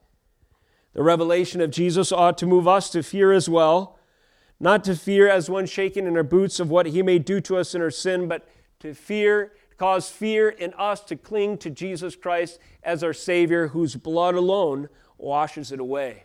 The 0.95 1.03
revelation 1.03 1.61
of 1.61 1.71
Jesus 1.71 2.11
ought 2.11 2.39
to 2.39 2.47
move 2.47 2.67
us 2.67 2.89
to 2.89 3.03
fear 3.03 3.33
as 3.33 3.51
well, 3.51 3.96
not 4.59 4.85
to 4.85 4.97
fear 4.97 5.29
as 5.29 5.51
one 5.51 5.67
shaken 5.67 6.07
in 6.07 6.17
our 6.17 6.23
boots 6.23 6.61
of 6.61 6.71
what 6.71 6.87
he 6.87 7.03
may 7.03 7.19
do 7.19 7.41
to 7.43 7.57
us 7.57 7.75
in 7.75 7.83
our 7.83 7.91
sin, 7.91 8.29
but 8.29 8.49
to 8.81 8.95
fear, 8.95 9.53
cause 9.77 10.09
fear 10.09 10.49
in 10.49 10.73
us 10.75 11.01
to 11.01 11.17
cling 11.17 11.59
to 11.59 11.71
Jesus 11.71 12.17
Christ 12.17 12.59
as 12.83 13.03
our 13.03 13.13
Savior, 13.13 13.69
whose 13.69 13.97
blood 13.97 14.35
alone 14.35 14.89
washes 15.19 15.73
it 15.73 15.81
away. 15.81 16.25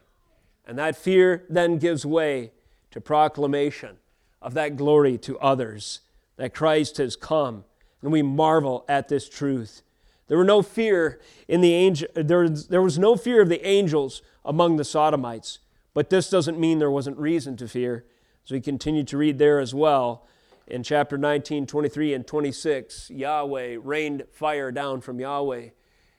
And 0.65 0.77
that 0.77 0.95
fear 0.95 1.43
then 1.49 1.77
gives 1.77 2.05
way 2.05 2.51
to 2.91 3.01
proclamation 3.01 3.97
of 4.41 4.53
that 4.53 4.77
glory 4.77 5.17
to 5.19 5.37
others, 5.39 6.01
that 6.37 6.53
Christ 6.53 6.97
has 6.97 7.15
come. 7.15 7.65
And 8.01 8.11
we 8.11 8.21
marvel 8.21 8.85
at 8.87 9.07
this 9.07 9.29
truth. 9.29 9.81
There 10.27 10.37
were 10.37 10.45
no 10.45 10.61
fear 10.61 11.19
in 11.47 11.61
the 11.61 11.73
angel, 11.73 12.07
there, 12.15 12.47
there 12.49 12.81
was 12.81 12.97
no 12.97 13.15
fear 13.15 13.41
of 13.41 13.49
the 13.49 13.65
angels 13.67 14.21
among 14.45 14.77
the 14.77 14.85
Sodomites. 14.85 15.59
But 15.93 16.09
this 16.09 16.29
doesn't 16.29 16.59
mean 16.59 16.79
there 16.79 16.89
wasn't 16.89 17.17
reason 17.17 17.57
to 17.57 17.67
fear. 17.67 18.05
As 18.51 18.53
we 18.53 18.59
continue 18.59 19.05
to 19.05 19.17
read 19.17 19.37
there 19.37 19.61
as 19.61 19.73
well, 19.73 20.27
in 20.67 20.83
chapter 20.83 21.17
19, 21.17 21.67
23, 21.67 22.13
and 22.13 22.27
26, 22.27 23.09
Yahweh 23.09 23.77
rained 23.81 24.25
fire 24.33 24.73
down 24.73 24.99
from 24.99 25.21
Yahweh, 25.21 25.69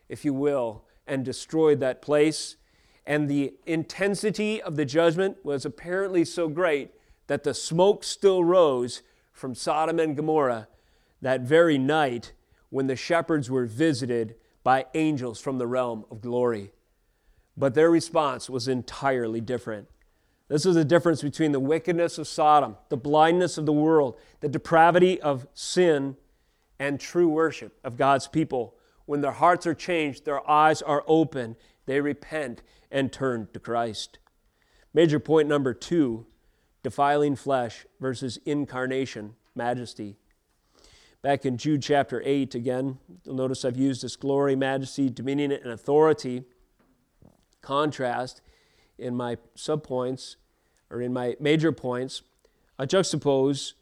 if 0.08 0.24
you 0.24 0.32
will, 0.32 0.86
and 1.06 1.26
destroyed 1.26 1.78
that 1.80 2.00
place. 2.00 2.56
And 3.04 3.28
the 3.28 3.52
intensity 3.66 4.62
of 4.62 4.76
the 4.76 4.86
judgment 4.86 5.44
was 5.44 5.66
apparently 5.66 6.24
so 6.24 6.48
great 6.48 6.92
that 7.26 7.44
the 7.44 7.52
smoke 7.52 8.02
still 8.02 8.42
rose 8.42 9.02
from 9.30 9.54
Sodom 9.54 9.98
and 9.98 10.16
Gomorrah 10.16 10.68
that 11.20 11.42
very 11.42 11.76
night 11.76 12.32
when 12.70 12.86
the 12.86 12.96
shepherds 12.96 13.50
were 13.50 13.66
visited 13.66 14.36
by 14.64 14.86
angels 14.94 15.38
from 15.38 15.58
the 15.58 15.66
realm 15.66 16.06
of 16.10 16.22
glory. 16.22 16.72
But 17.58 17.74
their 17.74 17.90
response 17.90 18.48
was 18.48 18.68
entirely 18.68 19.42
different. 19.42 19.86
This 20.52 20.66
is 20.66 20.74
the 20.74 20.84
difference 20.84 21.22
between 21.22 21.52
the 21.52 21.60
wickedness 21.60 22.18
of 22.18 22.28
Sodom, 22.28 22.76
the 22.90 22.96
blindness 22.98 23.56
of 23.56 23.64
the 23.64 23.72
world, 23.72 24.18
the 24.40 24.50
depravity 24.50 25.18
of 25.18 25.46
sin, 25.54 26.14
and 26.78 27.00
true 27.00 27.30
worship 27.30 27.78
of 27.82 27.96
God's 27.96 28.28
people. 28.28 28.74
When 29.06 29.22
their 29.22 29.32
hearts 29.32 29.66
are 29.66 29.72
changed, 29.72 30.26
their 30.26 30.46
eyes 30.48 30.82
are 30.82 31.04
open, 31.06 31.56
they 31.86 32.02
repent 32.02 32.60
and 32.90 33.10
turn 33.10 33.48
to 33.54 33.60
Christ. 33.60 34.18
Major 34.92 35.18
point 35.18 35.48
number 35.48 35.72
two 35.72 36.26
defiling 36.82 37.34
flesh 37.34 37.86
versus 37.98 38.38
incarnation, 38.44 39.36
majesty. 39.54 40.16
Back 41.22 41.46
in 41.46 41.56
Jude 41.56 41.80
chapter 41.80 42.20
8, 42.26 42.54
again, 42.54 42.98
you'll 43.24 43.36
notice 43.36 43.64
I've 43.64 43.78
used 43.78 44.02
this 44.02 44.16
glory, 44.16 44.54
majesty, 44.54 45.08
dominion, 45.08 45.50
and 45.50 45.72
authority 45.72 46.44
contrast 47.62 48.42
in 48.98 49.16
my 49.16 49.36
subpoints 49.56 50.36
or 50.92 51.00
in 51.00 51.12
my 51.12 51.36
major 51.40 51.72
points, 51.72 52.22
I 52.78 52.86
juxtapose 52.86 53.72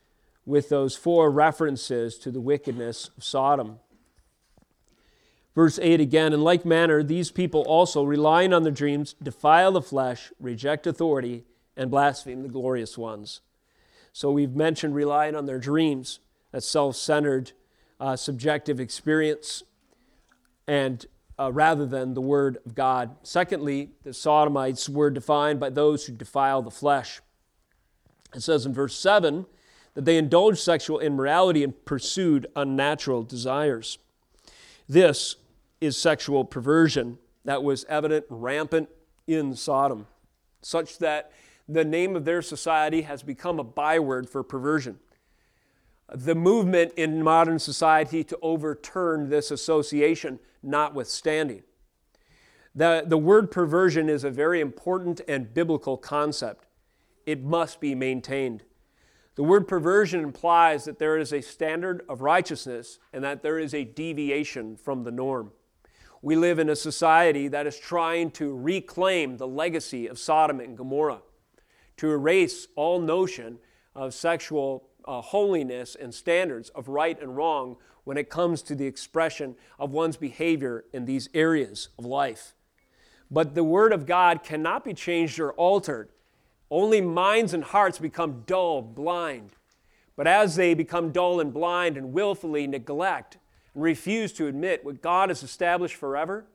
with 0.46 0.68
those 0.68 0.96
four 0.96 1.30
references 1.30 2.16
to 2.18 2.30
the 2.30 2.40
wickedness 2.40 3.10
of 3.16 3.24
Sodom. 3.24 3.80
Verse 5.54 5.78
8 5.82 6.00
again, 6.00 6.32
in 6.32 6.42
like 6.42 6.64
manner, 6.64 7.02
these 7.02 7.30
people 7.30 7.62
also, 7.62 8.04
relying 8.04 8.52
on 8.52 8.62
their 8.62 8.72
dreams, 8.72 9.14
defile 9.22 9.72
the 9.72 9.82
flesh, 9.82 10.32
reject 10.38 10.86
authority, 10.86 11.44
and 11.76 11.90
blaspheme 11.90 12.42
the 12.42 12.48
glorious 12.48 12.96
ones. 12.96 13.40
So 14.12 14.30
we've 14.30 14.54
mentioned 14.54 14.94
relying 14.94 15.34
on 15.34 15.46
their 15.46 15.58
dreams, 15.58 16.20
that 16.52 16.62
self 16.62 16.96
centered, 16.96 17.52
uh, 17.98 18.16
subjective 18.16 18.80
experience, 18.80 19.62
and 20.66 21.04
uh, 21.40 21.50
rather 21.50 21.86
than 21.86 22.12
the 22.12 22.20
Word 22.20 22.58
of 22.66 22.74
God. 22.74 23.16
Secondly, 23.22 23.90
the 24.02 24.12
Sodomites 24.12 24.88
were 24.88 25.10
defined 25.10 25.58
by 25.58 25.70
those 25.70 26.04
who 26.04 26.12
defile 26.12 26.60
the 26.60 26.70
flesh. 26.70 27.20
It 28.34 28.42
says 28.42 28.66
in 28.66 28.74
verse 28.74 28.94
7 28.96 29.46
that 29.94 30.04
they 30.04 30.18
indulged 30.18 30.58
sexual 30.58 31.00
immorality 31.00 31.64
and 31.64 31.84
pursued 31.86 32.46
unnatural 32.54 33.22
desires. 33.22 33.98
This 34.86 35.36
is 35.80 35.96
sexual 35.96 36.44
perversion 36.44 37.18
that 37.46 37.62
was 37.62 37.86
evident, 37.88 38.26
rampant 38.28 38.90
in 39.26 39.56
Sodom, 39.56 40.06
such 40.60 40.98
that 40.98 41.32
the 41.66 41.84
name 41.84 42.16
of 42.16 42.26
their 42.26 42.42
society 42.42 43.02
has 43.02 43.22
become 43.22 43.58
a 43.58 43.64
byword 43.64 44.28
for 44.28 44.42
perversion 44.42 44.98
the 46.12 46.34
movement 46.34 46.92
in 46.96 47.22
modern 47.22 47.58
society 47.58 48.24
to 48.24 48.38
overturn 48.42 49.28
this 49.28 49.50
association 49.50 50.38
notwithstanding. 50.62 51.62
The, 52.74 53.04
the 53.06 53.18
word 53.18 53.50
perversion 53.50 54.08
is 54.08 54.24
a 54.24 54.30
very 54.30 54.60
important 54.60 55.20
and 55.28 55.52
biblical 55.52 55.96
concept. 55.96 56.66
It 57.26 57.42
must 57.42 57.80
be 57.80 57.94
maintained. 57.94 58.64
The 59.36 59.44
word 59.44 59.68
perversion 59.68 60.20
implies 60.20 60.84
that 60.84 60.98
there 60.98 61.16
is 61.16 61.32
a 61.32 61.40
standard 61.40 62.02
of 62.08 62.20
righteousness 62.20 62.98
and 63.12 63.24
that 63.24 63.42
there 63.42 63.58
is 63.58 63.72
a 63.72 63.84
deviation 63.84 64.76
from 64.76 65.04
the 65.04 65.10
norm. 65.10 65.52
We 66.22 66.36
live 66.36 66.58
in 66.58 66.68
a 66.68 66.76
society 66.76 67.48
that 67.48 67.66
is 67.66 67.78
trying 67.78 68.32
to 68.32 68.54
reclaim 68.54 69.36
the 69.36 69.48
legacy 69.48 70.06
of 70.06 70.18
Sodom 70.18 70.60
and 70.60 70.76
Gomorrah, 70.76 71.22
to 71.96 72.10
erase 72.10 72.66
all 72.76 73.00
notion 73.00 73.58
of 73.94 74.12
sexual 74.12 74.89
uh, 75.06 75.20
holiness 75.20 75.94
and 75.94 76.14
standards 76.14 76.68
of 76.70 76.88
right 76.88 77.20
and 77.20 77.36
wrong 77.36 77.76
when 78.04 78.16
it 78.16 78.30
comes 78.30 78.62
to 78.62 78.74
the 78.74 78.86
expression 78.86 79.54
of 79.78 79.90
one's 79.90 80.16
behavior 80.16 80.84
in 80.92 81.04
these 81.04 81.28
areas 81.34 81.88
of 81.98 82.04
life. 82.04 82.54
But 83.30 83.54
the 83.54 83.64
Word 83.64 83.92
of 83.92 84.06
God 84.06 84.42
cannot 84.42 84.84
be 84.84 84.94
changed 84.94 85.38
or 85.38 85.52
altered. 85.52 86.08
Only 86.70 87.00
minds 87.00 87.54
and 87.54 87.64
hearts 87.64 87.98
become 87.98 88.42
dull, 88.46 88.82
blind. 88.82 89.50
But 90.16 90.26
as 90.26 90.56
they 90.56 90.74
become 90.74 91.12
dull 91.12 91.40
and 91.40 91.52
blind 91.52 91.96
and 91.96 92.12
willfully 92.12 92.66
neglect 92.66 93.38
and 93.74 93.82
refuse 93.82 94.32
to 94.34 94.48
admit 94.48 94.84
what 94.84 95.00
God 95.00 95.30
has 95.30 95.42
established 95.42 95.94
forever, 95.94 96.46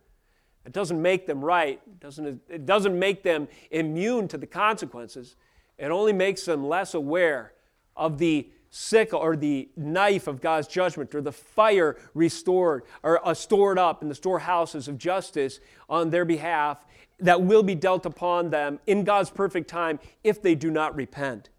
it 0.65 0.71
doesn't 0.71 1.01
make 1.01 1.27
them 1.27 1.43
right. 1.43 1.81
It 1.85 1.99
doesn't, 1.99 2.41
it 2.49 2.65
doesn't 2.65 2.97
make 2.97 3.23
them 3.23 3.47
immune 3.71 4.27
to 4.29 4.37
the 4.37 4.47
consequences. 4.47 5.35
It 5.77 5.91
only 5.91 6.13
makes 6.13 6.45
them 6.45 6.67
less 6.67 6.93
aware 6.93 7.53
of 7.95 8.17
the 8.17 8.49
sickle 8.69 9.19
or 9.19 9.37
the 9.37 9.69
knife 9.77 10.27
of 10.27 10.41
God's 10.41 10.67
judgment 10.67 11.15
or 11.15 11.21
the 11.21 11.31
fire 11.31 11.95
restored 12.13 12.83
or 13.03 13.25
uh, 13.25 13.33
stored 13.33 13.79
up 13.79 14.01
in 14.01 14.09
the 14.09 14.15
storehouses 14.15 14.87
of 14.87 14.97
justice 14.97 15.61
on 15.87 16.09
their 16.09 16.25
behalf 16.25 16.85
that 17.19 17.41
will 17.41 17.63
be 17.63 17.75
dealt 17.75 18.05
upon 18.05 18.49
them 18.49 18.79
in 18.85 19.05
God's 19.05 19.29
perfect 19.29 19.69
time 19.69 19.99
if 20.23 20.41
they 20.41 20.55
do 20.55 20.69
not 20.69 20.93
repent. 20.95 21.49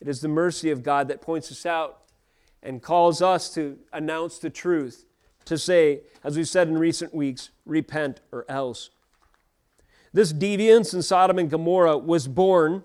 It 0.00 0.08
is 0.08 0.20
the 0.20 0.28
mercy 0.28 0.70
of 0.70 0.82
God 0.82 1.08
that 1.08 1.20
points 1.20 1.52
us 1.52 1.64
out 1.64 2.02
and 2.62 2.82
calls 2.82 3.22
us 3.22 3.52
to 3.54 3.78
announce 3.92 4.38
the 4.38 4.50
truth, 4.50 5.06
to 5.44 5.56
say, 5.56 6.00
as 6.24 6.36
we've 6.36 6.48
said 6.48 6.68
in 6.68 6.76
recent 6.76 7.14
weeks, 7.14 7.50
repent 7.64 8.20
or 8.32 8.44
else. 8.48 8.90
This 10.12 10.32
deviance 10.32 10.92
in 10.92 11.02
Sodom 11.02 11.38
and 11.38 11.48
Gomorrah 11.48 11.96
was 11.96 12.26
born 12.26 12.82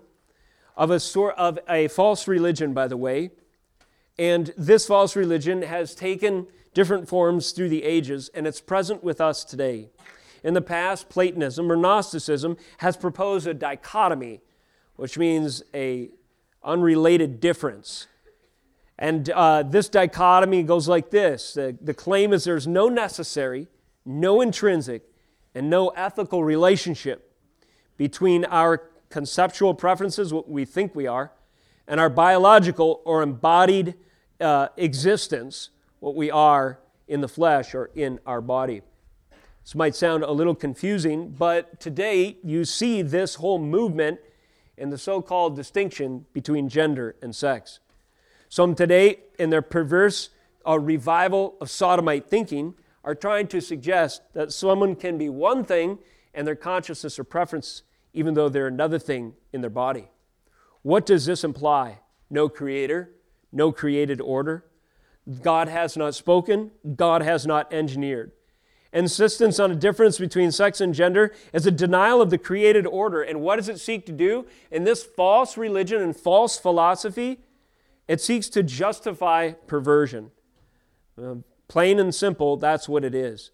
of 0.76 0.90
a, 0.90 1.00
sort 1.00 1.34
of 1.36 1.58
a 1.68 1.88
false 1.88 2.28
religion, 2.28 2.72
by 2.72 2.86
the 2.86 2.96
way, 2.96 3.30
and 4.18 4.52
this 4.56 4.86
false 4.86 5.16
religion 5.16 5.62
has 5.62 5.94
taken 5.94 6.46
different 6.74 7.08
forms 7.08 7.52
through 7.52 7.68
the 7.68 7.84
ages, 7.84 8.30
and 8.34 8.46
it's 8.46 8.60
present 8.60 9.02
with 9.02 9.20
us 9.20 9.44
today. 9.44 9.88
In 10.42 10.54
the 10.54 10.62
past, 10.62 11.08
Platonism 11.08 11.70
or 11.70 11.76
Gnosticism 11.76 12.56
has 12.78 12.96
proposed 12.96 13.46
a 13.46 13.54
dichotomy, 13.54 14.40
which 14.96 15.18
means 15.18 15.62
a 15.74 16.10
unrelated 16.62 17.40
difference. 17.40 18.06
And 18.98 19.28
uh, 19.30 19.62
this 19.62 19.88
dichotomy 19.88 20.62
goes 20.62 20.88
like 20.88 21.10
this 21.10 21.54
the, 21.54 21.76
the 21.80 21.94
claim 21.94 22.32
is 22.32 22.44
there's 22.44 22.66
no 22.66 22.88
necessary, 22.88 23.68
no 24.04 24.40
intrinsic, 24.40 25.02
and 25.54 25.68
no 25.68 25.88
ethical 25.88 26.44
relationship 26.44 27.34
between 27.96 28.44
our 28.46 28.90
conceptual 29.16 29.72
preferences, 29.72 30.30
what 30.30 30.46
we 30.46 30.66
think 30.66 30.94
we 30.94 31.06
are, 31.06 31.32
and 31.88 31.98
our 31.98 32.10
biological 32.10 33.00
or 33.06 33.22
embodied 33.22 33.94
uh, 34.42 34.68
existence, 34.76 35.70
what 36.00 36.14
we 36.14 36.30
are 36.30 36.78
in 37.08 37.22
the 37.22 37.28
flesh 37.28 37.74
or 37.74 37.88
in 37.94 38.20
our 38.26 38.42
body. 38.42 38.82
This 39.64 39.74
might 39.74 39.94
sound 39.94 40.22
a 40.22 40.30
little 40.32 40.54
confusing, 40.54 41.30
but 41.30 41.80
today 41.80 42.36
you 42.44 42.66
see 42.66 43.00
this 43.00 43.36
whole 43.36 43.58
movement 43.58 44.20
in 44.76 44.90
the 44.90 44.98
so 44.98 45.22
called 45.22 45.56
distinction 45.56 46.26
between 46.34 46.68
gender 46.68 47.16
and 47.22 47.34
sex. 47.34 47.80
Some 48.50 48.74
today, 48.74 49.20
in 49.38 49.48
their 49.48 49.62
perverse 49.62 50.28
uh, 50.68 50.78
revival 50.78 51.54
of 51.62 51.70
sodomite 51.70 52.28
thinking, 52.28 52.74
are 53.02 53.14
trying 53.14 53.46
to 53.46 53.62
suggest 53.62 54.34
that 54.34 54.52
someone 54.52 54.94
can 54.94 55.16
be 55.16 55.30
one 55.30 55.64
thing 55.64 56.00
and 56.34 56.46
their 56.46 56.54
consciousness 56.54 57.18
or 57.18 57.24
preference, 57.24 57.82
even 58.16 58.34
though 58.34 58.48
they're 58.48 58.66
another 58.66 58.98
thing 58.98 59.34
in 59.52 59.60
their 59.60 59.70
body. 59.70 60.08
What 60.82 61.04
does 61.04 61.26
this 61.26 61.44
imply? 61.44 62.00
No 62.30 62.48
creator, 62.48 63.10
no 63.52 63.70
created 63.70 64.20
order. 64.20 64.64
God 65.42 65.68
has 65.68 65.96
not 65.96 66.14
spoken, 66.14 66.70
God 66.96 67.20
has 67.22 67.46
not 67.46 67.72
engineered. 67.72 68.32
insistence 68.92 69.60
on 69.60 69.70
a 69.70 69.74
difference 69.74 70.18
between 70.18 70.50
sex 70.50 70.80
and 70.80 70.94
gender 70.94 71.34
is 71.52 71.66
a 71.66 71.70
denial 71.70 72.22
of 72.22 72.30
the 72.30 72.38
created 72.38 72.86
order. 72.86 73.20
And 73.20 73.42
what 73.42 73.56
does 73.56 73.68
it 73.68 73.78
seek 73.78 74.06
to 74.06 74.12
do? 74.12 74.46
In 74.70 74.84
this 74.84 75.04
false 75.04 75.58
religion 75.58 76.00
and 76.00 76.16
false 76.16 76.58
philosophy, 76.58 77.40
it 78.08 78.20
seeks 78.22 78.48
to 78.50 78.62
justify 78.62 79.52
perversion. 79.66 80.30
Uh, 81.20 81.36
plain 81.68 81.98
and 81.98 82.14
simple, 82.14 82.56
that's 82.56 82.88
what 82.88 83.04
it 83.04 83.14
is. 83.14 83.50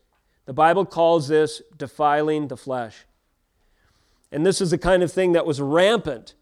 The 0.47 0.53
Bible 0.53 0.85
calls 0.85 1.27
this 1.29 1.63
defiling 1.77 2.49
the 2.49 2.57
flesh. 2.57 3.07
And 4.33 4.47
this 4.47 4.63
is 4.63 4.71
the 4.71 4.79
kind 4.79 5.03
of 5.03 5.13
thing 5.13 5.33
that 5.33 5.45
was 5.45 5.61
rampant 5.61 6.35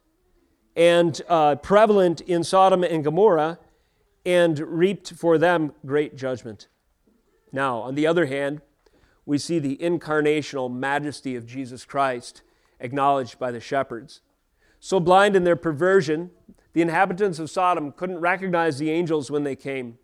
and 0.76 1.20
uh, 1.28 1.56
prevalent 1.56 2.20
in 2.20 2.44
Sodom 2.44 2.84
and 2.84 3.02
Gomorrah 3.02 3.58
and 4.24 4.58
reaped 4.60 5.12
for 5.14 5.36
them 5.36 5.72
great 5.84 6.16
judgment. 6.16 6.68
Now, 7.52 7.78
on 7.78 7.96
the 7.96 8.06
other 8.06 8.26
hand, 8.26 8.60
we 9.26 9.38
see 9.38 9.58
the 9.58 9.76
incarnational 9.78 10.72
majesty 10.72 11.34
of 11.34 11.46
Jesus 11.46 11.84
Christ 11.84 12.42
acknowledged 12.78 13.38
by 13.38 13.50
the 13.50 13.60
shepherds. 13.60 14.20
So 14.78 15.00
blind 15.00 15.34
in 15.34 15.44
their 15.44 15.56
perversion, 15.56 16.30
the 16.72 16.82
inhabitants 16.82 17.40
of 17.40 17.50
Sodom 17.50 17.92
couldn't 17.92 18.20
recognize 18.20 18.78
the 18.78 18.90
angels 18.90 19.30
when 19.30 19.42
they 19.42 19.56
came. 19.56 19.98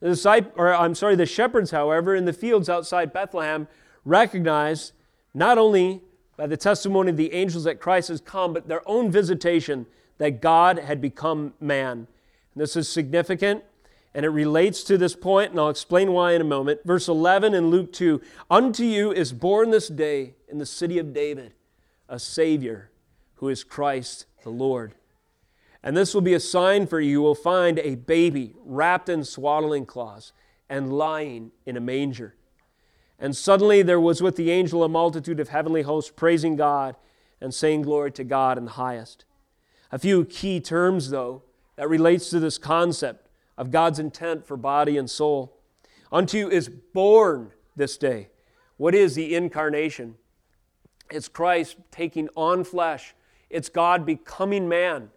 The 0.00 0.08
disciples, 0.08 0.54
or 0.56 0.74
I'm 0.74 0.96
sorry, 0.96 1.14
the 1.14 1.26
shepherds, 1.26 1.70
however, 1.70 2.16
in 2.16 2.24
the 2.24 2.32
fields 2.32 2.68
outside 2.68 3.12
Bethlehem, 3.12 3.68
recognized 4.04 4.92
not 5.32 5.58
only 5.58 6.02
by 6.42 6.48
the 6.48 6.56
testimony 6.56 7.08
of 7.08 7.16
the 7.16 7.32
angels 7.34 7.62
that 7.62 7.78
Christ 7.78 8.08
has 8.08 8.20
come, 8.20 8.52
but 8.52 8.66
their 8.66 8.82
own 8.84 9.12
visitation 9.12 9.86
that 10.18 10.40
God 10.40 10.76
had 10.76 11.00
become 11.00 11.54
man. 11.60 11.98
And 11.98 12.08
this 12.56 12.74
is 12.74 12.88
significant 12.88 13.62
and 14.12 14.26
it 14.26 14.30
relates 14.30 14.82
to 14.84 14.98
this 14.98 15.14
point, 15.14 15.52
and 15.52 15.60
I'll 15.60 15.68
explain 15.68 16.10
why 16.10 16.32
in 16.32 16.40
a 16.40 16.44
moment. 16.44 16.80
Verse 16.84 17.06
11 17.06 17.54
in 17.54 17.70
Luke 17.70 17.92
2 17.92 18.20
Unto 18.50 18.82
you 18.82 19.12
is 19.12 19.32
born 19.32 19.70
this 19.70 19.86
day 19.86 20.34
in 20.48 20.58
the 20.58 20.66
city 20.66 20.98
of 20.98 21.12
David 21.12 21.54
a 22.08 22.18
Savior 22.18 22.90
who 23.34 23.48
is 23.48 23.62
Christ 23.62 24.26
the 24.42 24.50
Lord. 24.50 24.96
And 25.80 25.96
this 25.96 26.12
will 26.12 26.22
be 26.22 26.34
a 26.34 26.40
sign 26.40 26.88
for 26.88 27.00
you. 27.00 27.10
You 27.12 27.22
will 27.22 27.36
find 27.36 27.78
a 27.78 27.94
baby 27.94 28.56
wrapped 28.64 29.08
in 29.08 29.22
swaddling 29.22 29.86
cloths 29.86 30.32
and 30.68 30.92
lying 30.92 31.52
in 31.66 31.76
a 31.76 31.80
manger. 31.80 32.34
And 33.22 33.36
suddenly 33.36 33.82
there 33.82 34.00
was 34.00 34.20
with 34.20 34.34
the 34.34 34.50
angel 34.50 34.82
a 34.82 34.88
multitude 34.88 35.38
of 35.38 35.50
heavenly 35.50 35.82
hosts 35.82 36.10
praising 36.10 36.56
God 36.56 36.96
and 37.40 37.54
saying 37.54 37.82
glory 37.82 38.10
to 38.12 38.24
God 38.24 38.58
in 38.58 38.64
the 38.64 38.72
highest. 38.72 39.24
A 39.92 39.98
few 39.98 40.24
key 40.24 40.58
terms, 40.58 41.10
though, 41.10 41.44
that 41.76 41.88
relates 41.88 42.30
to 42.30 42.40
this 42.40 42.58
concept 42.58 43.28
of 43.56 43.70
God's 43.70 44.00
intent 44.00 44.44
for 44.44 44.56
body 44.56 44.98
and 44.98 45.08
soul. 45.08 45.56
Unto 46.10 46.36
you 46.36 46.50
is 46.50 46.68
born 46.68 47.52
this 47.76 47.96
day. 47.96 48.28
What 48.76 48.92
is 48.92 49.14
the 49.14 49.36
incarnation? 49.36 50.16
It's 51.08 51.28
Christ 51.28 51.76
taking 51.92 52.28
on 52.34 52.64
flesh. 52.64 53.14
It's 53.50 53.68
God 53.68 54.04
becoming 54.04 54.68
man. 54.68 55.10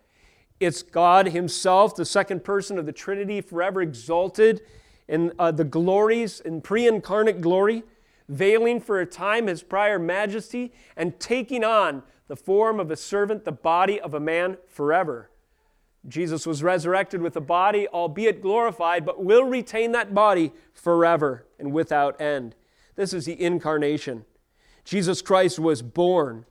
It's 0.59 0.83
God 0.83 1.29
Himself, 1.29 1.95
the 1.95 2.05
second 2.05 2.43
person 2.43 2.77
of 2.77 2.85
the 2.85 2.91
Trinity, 2.91 3.41
forever 3.41 3.81
exalted 3.81 4.61
in 5.07 5.33
uh, 5.39 5.51
the 5.51 5.63
glories, 5.63 6.39
in 6.39 6.61
pre 6.61 6.85
incarnate 6.85 7.41
glory, 7.41 7.83
veiling 8.29 8.79
for 8.79 8.99
a 8.99 9.05
time 9.05 9.47
His 9.47 9.63
prior 9.63 9.99
majesty, 9.99 10.73
and 10.95 11.19
taking 11.19 11.63
on 11.63 12.03
the 12.27 12.35
form 12.35 12.79
of 12.79 12.91
a 12.91 12.95
servant, 12.95 13.45
the 13.45 13.51
body 13.51 13.99
of 13.99 14.13
a 14.13 14.19
man 14.19 14.57
forever. 14.67 15.29
Jesus 16.07 16.45
was 16.45 16.63
resurrected 16.63 17.21
with 17.21 17.35
a 17.35 17.41
body, 17.41 17.87
albeit 17.87 18.41
glorified, 18.41 19.05
but 19.05 19.23
will 19.23 19.43
retain 19.43 19.91
that 19.93 20.13
body 20.13 20.51
forever 20.73 21.45
and 21.59 21.71
without 21.71 22.19
end. 22.21 22.55
This 22.95 23.13
is 23.13 23.25
the 23.25 23.41
incarnation. 23.41 24.25
Jesus 24.83 25.21
Christ 25.21 25.57
was 25.57 25.81
born. 25.81 26.45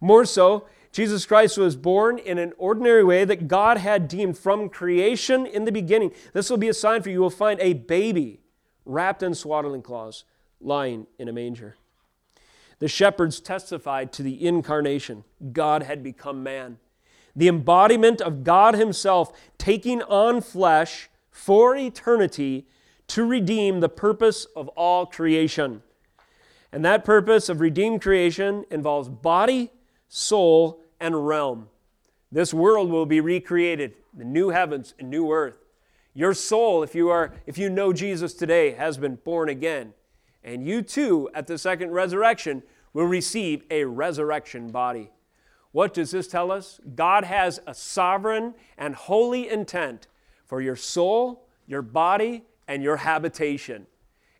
More 0.00 0.24
so, 0.24 0.66
Jesus 0.92 1.24
Christ 1.24 1.56
was 1.56 1.76
born 1.76 2.18
in 2.18 2.36
an 2.38 2.52
ordinary 2.58 3.04
way 3.04 3.24
that 3.24 3.48
God 3.48 3.78
had 3.78 4.08
deemed 4.08 4.36
from 4.36 4.68
creation 4.68 5.46
in 5.46 5.64
the 5.64 5.72
beginning. 5.72 6.12
This 6.32 6.50
will 6.50 6.58
be 6.58 6.68
a 6.68 6.74
sign 6.74 7.02
for 7.02 7.08
you. 7.08 7.14
You 7.14 7.20
will 7.20 7.30
find 7.30 7.60
a 7.60 7.74
baby 7.74 8.40
wrapped 8.84 9.22
in 9.22 9.34
swaddling 9.34 9.82
cloths 9.82 10.24
lying 10.60 11.06
in 11.18 11.28
a 11.28 11.32
manger. 11.32 11.76
The 12.78 12.88
shepherds 12.88 13.40
testified 13.40 14.12
to 14.14 14.22
the 14.22 14.46
incarnation. 14.46 15.24
God 15.52 15.82
had 15.82 16.02
become 16.02 16.42
man 16.42 16.78
the 17.34 17.48
embodiment 17.48 18.20
of 18.20 18.44
God 18.44 18.74
Himself 18.74 19.32
taking 19.58 20.02
on 20.02 20.40
flesh 20.40 21.08
for 21.30 21.76
eternity 21.76 22.66
to 23.08 23.24
redeem 23.24 23.80
the 23.80 23.88
purpose 23.88 24.46
of 24.56 24.68
all 24.68 25.06
creation. 25.06 25.82
And 26.72 26.84
that 26.84 27.04
purpose 27.04 27.48
of 27.48 27.60
redeemed 27.60 28.02
creation 28.02 28.64
involves 28.70 29.08
body, 29.08 29.72
soul, 30.08 30.80
and 31.00 31.26
realm. 31.26 31.68
This 32.30 32.54
world 32.54 32.90
will 32.90 33.06
be 33.06 33.20
recreated, 33.20 33.94
the 34.14 34.24
new 34.24 34.50
heavens 34.50 34.94
and 34.98 35.10
new 35.10 35.32
earth. 35.32 35.54
Your 36.14 36.34
soul, 36.34 36.82
if 36.82 36.94
you 36.94 37.08
are 37.08 37.32
if 37.46 37.58
you 37.58 37.70
know 37.70 37.92
Jesus 37.92 38.34
today, 38.34 38.72
has 38.72 38.98
been 38.98 39.16
born 39.16 39.48
again. 39.48 39.94
And 40.42 40.66
you 40.66 40.82
too, 40.82 41.28
at 41.34 41.46
the 41.46 41.58
second 41.58 41.90
resurrection, 41.90 42.62
will 42.92 43.04
receive 43.04 43.64
a 43.70 43.84
resurrection 43.84 44.70
body. 44.70 45.10
What 45.72 45.94
does 45.94 46.10
this 46.10 46.26
tell 46.26 46.50
us? 46.50 46.80
God 46.94 47.24
has 47.24 47.60
a 47.66 47.74
sovereign 47.74 48.54
and 48.76 48.94
holy 48.94 49.48
intent 49.48 50.08
for 50.46 50.60
your 50.60 50.76
soul, 50.76 51.46
your 51.66 51.82
body, 51.82 52.44
and 52.66 52.82
your 52.82 52.96
habitation. 52.96 53.86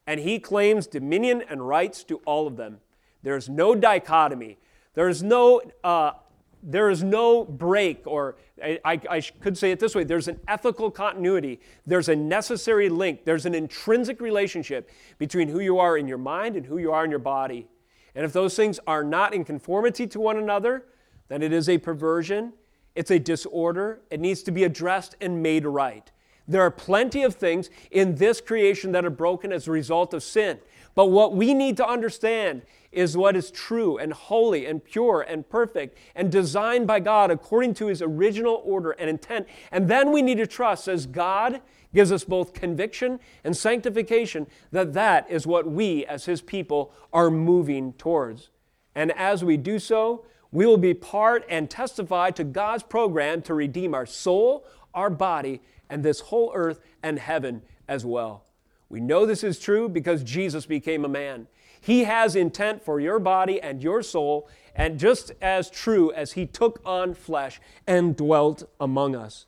And 0.07 0.21
He 0.21 0.41
claims 0.41 0.87
dominion 0.87 1.45
and 1.49 1.69
rights 1.69 2.03
to 2.05 2.17
all 2.27 2.47
of 2.47 2.57
them. 2.57 2.79
There's 3.23 3.49
no 3.49 3.75
dichotomy. 3.75 4.59
There's 4.95 5.23
no, 5.23 5.61
uh, 5.85 6.13
there 6.63 6.91
is 6.91 7.03
no 7.03 7.45
break, 7.45 8.07
or 8.07 8.37
I, 8.63 8.79
I, 8.85 9.01
I 9.11 9.21
could 9.21 9.57
say 9.57 9.71
it 9.71 9.81
this 9.81 9.95
way 9.95 10.05
there's 10.05 10.29
an 10.29 10.41
ethical 10.47 10.91
continuity. 10.91 11.61
There's 11.87 12.09
a 12.09 12.17
necessary 12.17 12.89
link. 12.89 13.25
There's 13.25 13.47
an 13.47 13.55
intrinsic 13.55 14.21
relationship 14.21 14.91
between 15.19 15.49
who 15.49 15.61
you 15.61 15.79
are 15.79 15.97
in 15.97 16.07
your 16.07 16.19
mind 16.19 16.57
and 16.57 16.67
who 16.67 16.79
you 16.79 16.93
are 16.93 17.05
in 17.05 17.11
your 17.11 17.21
body. 17.21 17.67
And 18.15 18.25
if 18.25 18.33
those 18.33 18.57
things 18.57 18.81
are 18.87 19.05
not 19.05 19.35
in 19.35 19.45
conformity 19.45 20.07
to 20.09 20.21
one 20.21 20.37
another, 20.37 20.85
then 21.29 21.43
it 21.43 21.53
is 21.53 21.69
a 21.69 21.79
perversion, 21.79 22.53
it's 22.95 23.11
a 23.11 23.19
disorder, 23.19 24.01
it 24.11 24.21
needs 24.21 24.43
to 24.43 24.51
be 24.51 24.65
addressed 24.65 25.17
and 25.21 25.43
made 25.43 25.65
right. 25.65 26.11
There 26.49 26.63
are 26.63 26.71
plenty 26.71 27.23
of 27.23 27.37
things 27.37 27.71
in 27.93 28.17
this 28.17 28.41
creation 28.41 28.91
that 28.93 29.05
are 29.05 29.11
broken 29.11 29.53
as 29.53 29.69
a 29.69 29.71
result 29.71 30.13
of 30.13 30.23
sin. 30.25 30.59
But 30.95 31.07
what 31.07 31.35
we 31.35 31.55
need 31.55 31.77
to 31.79 31.87
understand 31.87 32.63
is 32.93 33.17
what 33.17 33.37
is 33.37 33.51
true 33.51 33.99
and 33.99 34.13
holy 34.13 34.67
and 34.67 34.85
pure 34.85 35.21
and 35.23 35.49
perfect 35.49 35.97
and 36.15 36.31
designed 36.31 36.87
by 36.87 37.01
God 37.01 37.31
according 37.31 37.75
to 37.75 37.87
His 37.87 38.03
original 38.03 38.61
order 38.65 38.91
and 38.93 39.09
intent. 39.09 39.47
And 39.71 39.89
then 39.89 40.13
we 40.13 40.23
need 40.23 40.39
to 40.39 40.47
trust 40.47 40.89
as 40.89 41.07
God 41.07 41.61
gives 41.95 42.13
us 42.13 42.25
both 42.25 42.53
conviction 42.53 43.21
and 43.45 43.57
sanctification 43.57 44.47
that 44.73 44.93
that 44.93 45.31
is 45.31 45.47
what 45.47 45.67
we 45.71 46.05
as 46.07 46.25
His 46.25 46.43
people 46.43 46.93
are 47.13 47.31
moving 47.31 47.93
towards. 47.95 48.51
And 48.95 49.13
as 49.13 49.45
we 49.45 49.57
do 49.57 49.79
so, 49.79 50.25
we 50.53 50.67
will 50.67 50.77
be 50.77 50.95
part 50.95 51.45
and 51.49 51.71
testify 51.71 52.31
to 52.33 52.45
God's 52.45 52.83
program 52.83 53.43
to 53.43 53.55
redeem 53.55 53.95
our 53.95 54.07
soul, 54.07 54.67
our 54.95 55.11
body, 55.11 55.63
and 55.89 56.03
this 56.03 56.21
whole 56.21 56.53
earth 56.55 56.81
and 57.03 57.19
heaven 57.19 57.63
as 57.87 58.05
well. 58.05 58.45
We 58.91 59.01
know 59.01 59.25
this 59.25 59.43
is 59.43 59.59
true 59.59 59.89
because 59.89 60.23
Jesus 60.23 60.67
became 60.67 61.05
a 61.05 61.09
man. 61.09 61.47
He 61.81 62.05
has 62.05 62.37
intent 62.37 62.85
for 62.85 63.01
your 63.01 63.19
body 63.19 63.59
and 63.63 63.83
your 63.83 64.03
soul, 64.03 64.51
and 64.75 64.99
just 64.99 65.33
as 65.41 65.71
true 65.71 66.13
as 66.13 66.33
He 66.33 66.45
took 66.45 66.83
on 66.85 67.15
flesh 67.15 67.59
and 67.87 68.15
dwelt 68.15 68.69
among 68.79 69.17
us. 69.17 69.47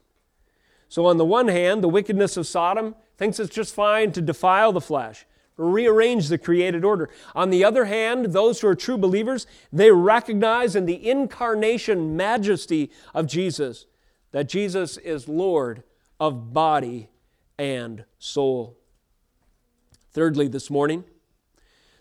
So, 0.88 1.04
on 1.04 1.18
the 1.18 1.26
one 1.26 1.48
hand, 1.48 1.82
the 1.82 1.88
wickedness 1.88 2.38
of 2.38 2.46
Sodom 2.46 2.94
thinks 3.18 3.38
it's 3.38 3.54
just 3.54 3.74
fine 3.74 4.12
to 4.12 4.22
defile 4.22 4.72
the 4.72 4.80
flesh 4.80 5.26
rearrange 5.56 6.28
the 6.28 6.38
created 6.38 6.84
order. 6.84 7.10
On 7.34 7.50
the 7.50 7.64
other 7.64 7.84
hand, 7.84 8.26
those 8.26 8.60
who 8.60 8.68
are 8.68 8.74
true 8.74 8.98
believers, 8.98 9.46
they 9.72 9.90
recognize 9.90 10.74
in 10.74 10.86
the 10.86 11.08
incarnation 11.08 12.16
majesty 12.16 12.90
of 13.14 13.26
Jesus 13.26 13.86
that 14.32 14.48
Jesus 14.48 14.96
is 14.96 15.28
Lord 15.28 15.82
of 16.18 16.52
body 16.52 17.10
and 17.58 18.04
soul. 18.18 18.78
Thirdly, 20.12 20.48
this 20.48 20.70
morning, 20.70 21.04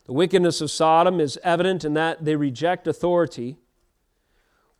the 0.05 0.13
wickedness 0.13 0.59
of 0.59 0.69
Sodom 0.69 1.19
is 1.19 1.39
evident 1.43 1.85
in 1.85 1.93
that 1.93 2.25
they 2.25 2.35
reject 2.35 2.87
authority, 2.87 3.57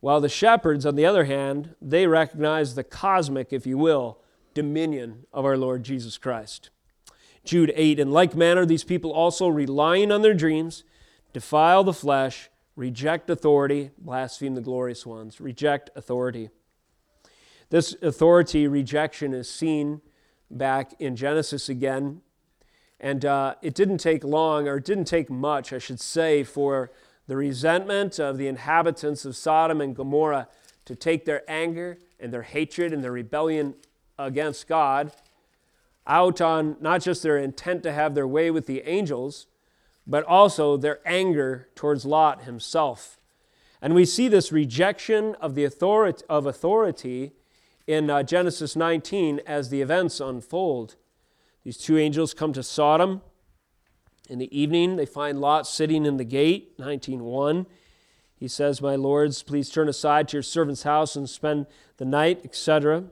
while 0.00 0.20
the 0.20 0.28
shepherds, 0.28 0.84
on 0.84 0.96
the 0.96 1.06
other 1.06 1.24
hand, 1.24 1.74
they 1.80 2.06
recognize 2.06 2.74
the 2.74 2.84
cosmic, 2.84 3.52
if 3.52 3.66
you 3.66 3.78
will, 3.78 4.18
dominion 4.52 5.26
of 5.32 5.44
our 5.44 5.56
Lord 5.56 5.84
Jesus 5.84 6.18
Christ. 6.18 6.70
Jude 7.44 7.72
8 7.74 7.98
In 7.98 8.10
like 8.10 8.34
manner, 8.34 8.66
these 8.66 8.84
people 8.84 9.12
also, 9.12 9.48
relying 9.48 10.12
on 10.12 10.22
their 10.22 10.34
dreams, 10.34 10.84
defile 11.32 11.84
the 11.84 11.92
flesh, 11.92 12.50
reject 12.76 13.30
authority, 13.30 13.90
blaspheme 13.96 14.54
the 14.54 14.60
glorious 14.60 15.06
ones, 15.06 15.40
reject 15.40 15.90
authority. 15.96 16.50
This 17.70 17.94
authority 18.02 18.68
rejection 18.68 19.32
is 19.32 19.48
seen 19.48 20.02
back 20.50 20.92
in 20.98 21.16
Genesis 21.16 21.68
again. 21.68 22.20
And 23.02 23.24
uh, 23.24 23.56
it 23.60 23.74
didn't 23.74 23.98
take 23.98 24.22
long, 24.22 24.68
or 24.68 24.76
it 24.76 24.84
didn't 24.84 25.06
take 25.06 25.28
much, 25.28 25.72
I 25.72 25.78
should 25.78 26.00
say, 26.00 26.44
for 26.44 26.90
the 27.26 27.36
resentment 27.36 28.18
of 28.20 28.38
the 28.38 28.46
inhabitants 28.46 29.24
of 29.24 29.36
Sodom 29.36 29.80
and 29.80 29.94
Gomorrah 29.94 30.48
to 30.84 30.94
take 30.94 31.24
their 31.24 31.42
anger 31.48 31.98
and 32.20 32.32
their 32.32 32.42
hatred 32.42 32.92
and 32.92 33.02
their 33.02 33.12
rebellion 33.12 33.74
against 34.18 34.68
God 34.68 35.12
out 36.06 36.40
on 36.40 36.76
not 36.80 37.02
just 37.02 37.22
their 37.22 37.38
intent 37.38 37.82
to 37.82 37.92
have 37.92 38.14
their 38.14 38.26
way 38.26 38.50
with 38.50 38.66
the 38.66 38.82
angels, 38.88 39.46
but 40.06 40.24
also 40.24 40.76
their 40.76 41.00
anger 41.04 41.68
towards 41.74 42.04
Lot 42.04 42.42
himself. 42.42 43.18
And 43.80 43.94
we 43.94 44.04
see 44.04 44.28
this 44.28 44.52
rejection 44.52 45.34
of 45.40 45.54
the 45.54 45.64
authority 45.64 46.24
of 46.28 46.46
authority 46.46 47.32
in 47.86 48.10
uh, 48.10 48.22
Genesis 48.22 48.76
19 48.76 49.40
as 49.46 49.70
the 49.70 49.82
events 49.82 50.20
unfold. 50.20 50.96
These 51.64 51.78
two 51.78 51.96
angels 51.98 52.34
come 52.34 52.52
to 52.54 52.62
Sodom. 52.62 53.22
In 54.28 54.38
the 54.38 54.56
evening, 54.56 54.96
they 54.96 55.06
find 55.06 55.40
Lot 55.40 55.66
sitting 55.66 56.06
in 56.06 56.16
the 56.16 56.24
gate, 56.24 56.78
19:1. 56.78 57.66
He 58.34 58.48
says, 58.48 58.82
"My 58.82 58.96
lords, 58.96 59.42
please 59.42 59.70
turn 59.70 59.88
aside 59.88 60.28
to 60.28 60.36
your 60.36 60.42
servant's 60.42 60.82
house 60.82 61.14
and 61.14 61.30
spend 61.30 61.66
the 61.98 62.04
night, 62.04 62.40
etc." 62.44 63.04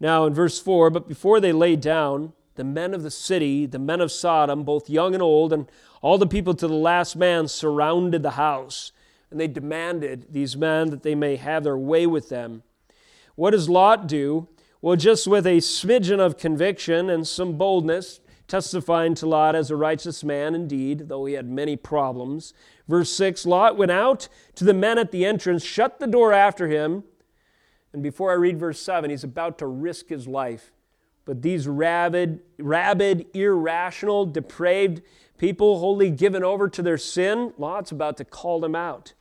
Now 0.00 0.24
in 0.24 0.32
verse 0.32 0.58
4, 0.58 0.90
but 0.90 1.08
before 1.08 1.40
they 1.40 1.52
lay 1.52 1.76
down, 1.76 2.32
the 2.54 2.64
men 2.64 2.94
of 2.94 3.02
the 3.02 3.10
city, 3.10 3.66
the 3.66 3.78
men 3.78 4.00
of 4.00 4.10
Sodom, 4.10 4.64
both 4.64 4.88
young 4.88 5.12
and 5.12 5.22
old, 5.22 5.52
and 5.52 5.70
all 6.00 6.18
the 6.18 6.26
people 6.26 6.54
to 6.54 6.66
the 6.66 6.74
last 6.74 7.16
man 7.16 7.48
surrounded 7.48 8.22
the 8.22 8.32
house, 8.32 8.92
and 9.30 9.38
they 9.38 9.48
demanded 9.48 10.28
these 10.30 10.56
men 10.56 10.90
that 10.90 11.02
they 11.02 11.14
may 11.14 11.36
have 11.36 11.64
their 11.64 11.76
way 11.76 12.06
with 12.06 12.30
them. 12.30 12.62
What 13.34 13.50
does 13.50 13.68
Lot 13.68 14.06
do? 14.06 14.48
Well, 14.80 14.94
just 14.94 15.26
with 15.26 15.44
a 15.44 15.58
smidgen 15.58 16.20
of 16.20 16.38
conviction 16.38 17.10
and 17.10 17.26
some 17.26 17.58
boldness, 17.58 18.20
testifying 18.46 19.14
to 19.16 19.26
Lot 19.26 19.56
as 19.56 19.70
a 19.70 19.76
righteous 19.76 20.22
man 20.22 20.54
indeed, 20.54 21.08
though 21.08 21.24
he 21.24 21.34
had 21.34 21.48
many 21.50 21.74
problems. 21.74 22.54
Verse 22.86 23.10
6 23.10 23.44
Lot 23.44 23.76
went 23.76 23.90
out 23.90 24.28
to 24.54 24.64
the 24.64 24.74
men 24.74 24.96
at 24.96 25.10
the 25.10 25.24
entrance, 25.24 25.64
shut 25.64 25.98
the 25.98 26.06
door 26.06 26.32
after 26.32 26.68
him. 26.68 27.02
And 27.92 28.02
before 28.04 28.30
I 28.30 28.34
read 28.34 28.60
verse 28.60 28.80
7, 28.80 29.10
he's 29.10 29.24
about 29.24 29.58
to 29.58 29.66
risk 29.66 30.08
his 30.08 30.28
life. 30.28 30.72
But 31.24 31.42
these 31.42 31.66
rabid, 31.66 32.40
rabid, 32.58 33.26
irrational, 33.34 34.26
depraved 34.26 35.02
people, 35.38 35.80
wholly 35.80 36.10
given 36.10 36.44
over 36.44 36.68
to 36.68 36.82
their 36.82 36.98
sin, 36.98 37.52
Lot's 37.58 37.90
about 37.90 38.16
to 38.18 38.24
call 38.24 38.60
them 38.60 38.76
out. 38.76 39.14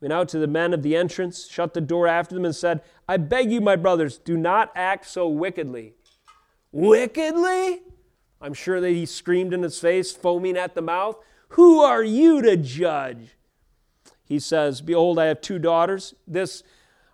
Went 0.00 0.12
out 0.12 0.28
to 0.30 0.38
the 0.38 0.46
men 0.46 0.74
of 0.74 0.82
the 0.82 0.94
entrance, 0.94 1.48
shut 1.48 1.74
the 1.74 1.80
door 1.80 2.06
after 2.06 2.34
them, 2.34 2.44
and 2.44 2.54
said, 2.54 2.82
I 3.08 3.16
beg 3.16 3.50
you, 3.50 3.60
my 3.60 3.76
brothers, 3.76 4.18
do 4.18 4.36
not 4.36 4.70
act 4.74 5.06
so 5.06 5.28
wickedly. 5.28 5.94
Wickedly? 6.70 7.80
I'm 8.40 8.52
sure 8.52 8.80
that 8.80 8.90
he 8.90 9.06
screamed 9.06 9.54
in 9.54 9.62
his 9.62 9.78
face, 9.80 10.12
foaming 10.12 10.56
at 10.56 10.74
the 10.74 10.82
mouth. 10.82 11.16
Who 11.50 11.80
are 11.80 12.02
you 12.02 12.42
to 12.42 12.56
judge? 12.56 13.36
He 14.24 14.38
says, 14.38 14.80
Behold, 14.82 15.18
I 15.18 15.26
have 15.26 15.40
two 15.40 15.58
daughters. 15.58 16.14
This 16.26 16.62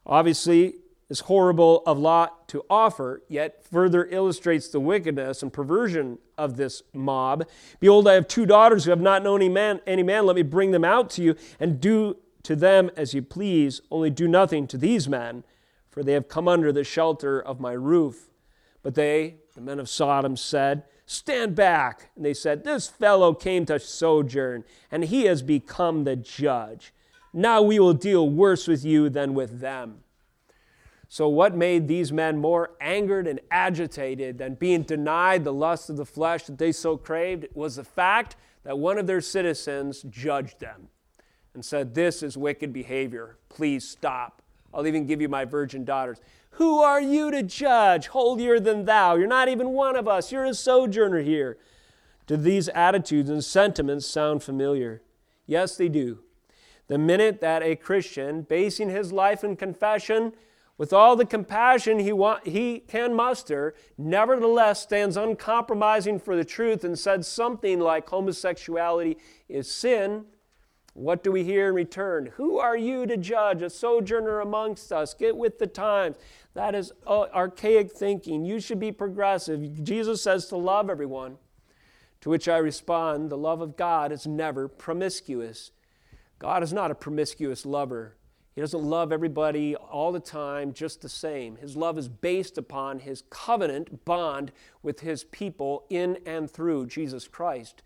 obviously 0.05 0.76
is 1.09 1.20
horrible 1.20 1.83
of 1.87 1.99
Lot 1.99 2.49
to 2.49 2.64
offer, 2.70 3.22
yet 3.28 3.62
further 3.70 4.07
illustrates 4.07 4.68
the 4.68 4.80
wickedness 4.80 5.43
and 5.43 5.53
perversion 5.53 6.18
of 6.39 6.57
this 6.57 6.83
mob. 6.95 7.47
Behold, 7.80 8.09
I 8.09 8.14
have 8.14 8.26
two 8.26 8.47
daughters 8.47 8.85
who 8.85 8.91
have 8.91 9.01
not 9.01 9.22
known 9.22 9.41
any 9.43 9.51
man, 9.51 9.80
any 9.87 10.03
man. 10.03 10.24
Let 10.24 10.37
me 10.37 10.43
bring 10.43 10.70
them 10.70 10.85
out 10.85 11.11
to 11.11 11.22
you 11.22 11.37
and 11.61 11.80
do 11.80 12.16
to 12.43 12.57
them 12.57 12.90
as 12.97 13.14
you 13.14 13.22
please. 13.22 13.80
Only 13.90 14.11
do 14.11 14.28
nothing 14.28 14.66
to 14.68 14.78
these 14.78 15.09
men, 15.09 15.45
for 15.88 16.03
they 16.03 16.12
have 16.12 16.28
come 16.28 16.49
under 16.49 16.72
the 16.72 16.84
shelter 16.84 17.40
of 17.40 17.61
my 17.61 17.72
roof. 17.72 18.30
But 18.82 18.95
they, 18.95 19.36
the 19.55 19.61
men 19.61 19.78
of 19.78 19.88
Sodom, 19.88 20.36
said, 20.36 20.84
Stand 21.07 21.55
back. 21.55 22.11
And 22.16 22.24
they 22.24 22.34
said, 22.34 22.64
This 22.64 22.88
fellow 22.88 23.34
came 23.34 23.66
to 23.66 23.78
sojourn, 23.78 24.64
and 24.90 25.05
he 25.05 25.24
has 25.24 25.43
become 25.43 26.05
the 26.05 26.16
judge. 26.16 26.93
Now 27.32 27.62
we 27.62 27.78
will 27.78 27.95
deal 27.95 28.28
worse 28.28 28.66
with 28.66 28.84
you 28.84 29.09
than 29.09 29.34
with 29.34 29.61
them. 29.61 30.01
So, 31.09 31.28
what 31.28 31.55
made 31.55 31.88
these 31.88 32.11
men 32.11 32.38
more 32.38 32.70
angered 32.80 33.26
and 33.26 33.40
agitated 33.51 34.38
than 34.38 34.55
being 34.55 34.82
denied 34.82 35.45
the 35.45 35.53
lust 35.53 35.90
of 35.90 35.99
the 35.99 36.07
flesh 36.07 36.45
that 36.45 36.57
they 36.57 36.72
so 36.72 36.97
craved 36.97 37.49
was 37.53 37.76
the 37.76 37.84
fact 37.84 38.36
that 38.64 38.78
one 38.78 38.97
of 38.97 39.07
their 39.07 39.20
citizens 39.20 40.03
judged 40.09 40.61
them 40.61 40.88
and 41.55 41.64
said, 41.64 41.94
This 41.94 42.22
is 42.22 42.36
wicked 42.36 42.72
behavior. 42.72 43.36
Please 43.48 43.88
stop. 43.88 44.42
I'll 44.72 44.86
even 44.86 45.07
give 45.07 45.20
you 45.20 45.28
my 45.28 45.44
virgin 45.44 45.84
daughters. 45.84 46.18
Who 46.53 46.80
are 46.80 47.00
you 47.00 47.30
to 47.30 47.42
judge? 47.42 48.09
Holier 48.09 48.61
than 48.61 48.84
thou. 48.84 49.16
You're 49.16 49.26
not 49.26 49.48
even 49.48 49.70
one 49.70 49.96
of 49.96 50.07
us. 50.07 50.32
You're 50.32 50.44
a 50.44 50.55
sojourner 50.55 51.20
here. 51.20 51.59
Do 52.26 52.36
these 52.36 52.68
attitudes 52.68 53.30
and 53.30 53.42
sentiments 53.42 54.07
sound 54.07 54.42
familiar? 54.42 55.03
Yes, 55.46 55.76
they 55.76 55.88
do. 55.88 56.20
The 56.88 56.98
minute 56.98 57.40
that 57.40 57.62
a 57.62 57.76
Christian, 57.76 58.42
basing 58.42 58.90
his 58.90 59.12
life 59.12 59.42
in 59.44 59.57
confession, 59.57 60.32
with 60.78 60.92
all 60.92 61.16
the 61.16 61.26
compassion 61.26 61.98
he, 61.98 62.12
he 62.44 62.80
can 62.80 63.14
muster, 63.14 63.74
nevertheless 63.96 64.82
stands 64.82 65.16
uncompromising 65.16 66.18
for 66.18 66.36
the 66.36 66.44
truth 66.44 66.84
and 66.84 66.98
said 66.98 67.24
something 67.24 67.78
like 67.78 68.09
homosexuality 68.09 69.16
is 69.48 69.70
sin, 69.70 70.24
what 70.95 71.24
do 71.24 71.32
we 71.32 71.43
hear 71.43 71.68
in 71.68 71.74
return? 71.74 72.26
Who 72.36 72.59
are 72.59 72.76
you 72.76 73.07
to 73.07 73.16
judge, 73.16 73.62
a 73.62 73.70
sojourner 73.70 74.40
amongst 74.40 74.93
us? 74.93 75.14
Get 75.14 75.36
with 75.36 75.59
the 75.59 75.66
times. 75.66 76.16
That 76.55 76.74
is 76.74 76.93
uh, 77.07 77.22
archaic 77.34 77.93
thinking. 77.93 78.45
You 78.45 78.61
should 78.61 78.78
be 78.78 78.93
progressive. 78.93 79.82
Jesus 79.82 80.22
says 80.22 80.47
to 80.49 80.57
love 80.57 80.90
everyone. 80.90 81.38
To 82.20 82.30
which 82.30 82.47
I 82.47 82.59
respond 82.59 83.30
the 83.30 83.38
love 83.38 83.61
of 83.61 83.76
God 83.76 84.12
is 84.12 84.26
never 84.26 84.68
promiscuous. 84.68 85.72
God 86.38 86.62
is 86.62 86.72
not 86.72 86.90
a 86.90 86.95
promiscuous 86.95 87.64
lover. 87.64 88.16
He 88.55 88.61
doesn't 88.61 88.82
love 88.82 89.12
everybody 89.12 89.74
all 89.74 90.12
the 90.12 90.20
time 90.20 90.74
just 90.74 91.01
the 91.01 91.09
same. 91.09 91.57
His 91.57 91.74
love 91.74 91.97
is 91.97 92.09
based 92.09 92.59
upon 92.59 92.99
his 92.99 93.22
covenant 93.30 94.05
bond 94.05 94.53
with 94.82 95.01
his 95.01 95.24
people 95.24 95.86
in 95.88 96.18
and 96.26 96.51
through 96.51 96.86
Jesus 96.86 97.26
Christ. 97.26 97.82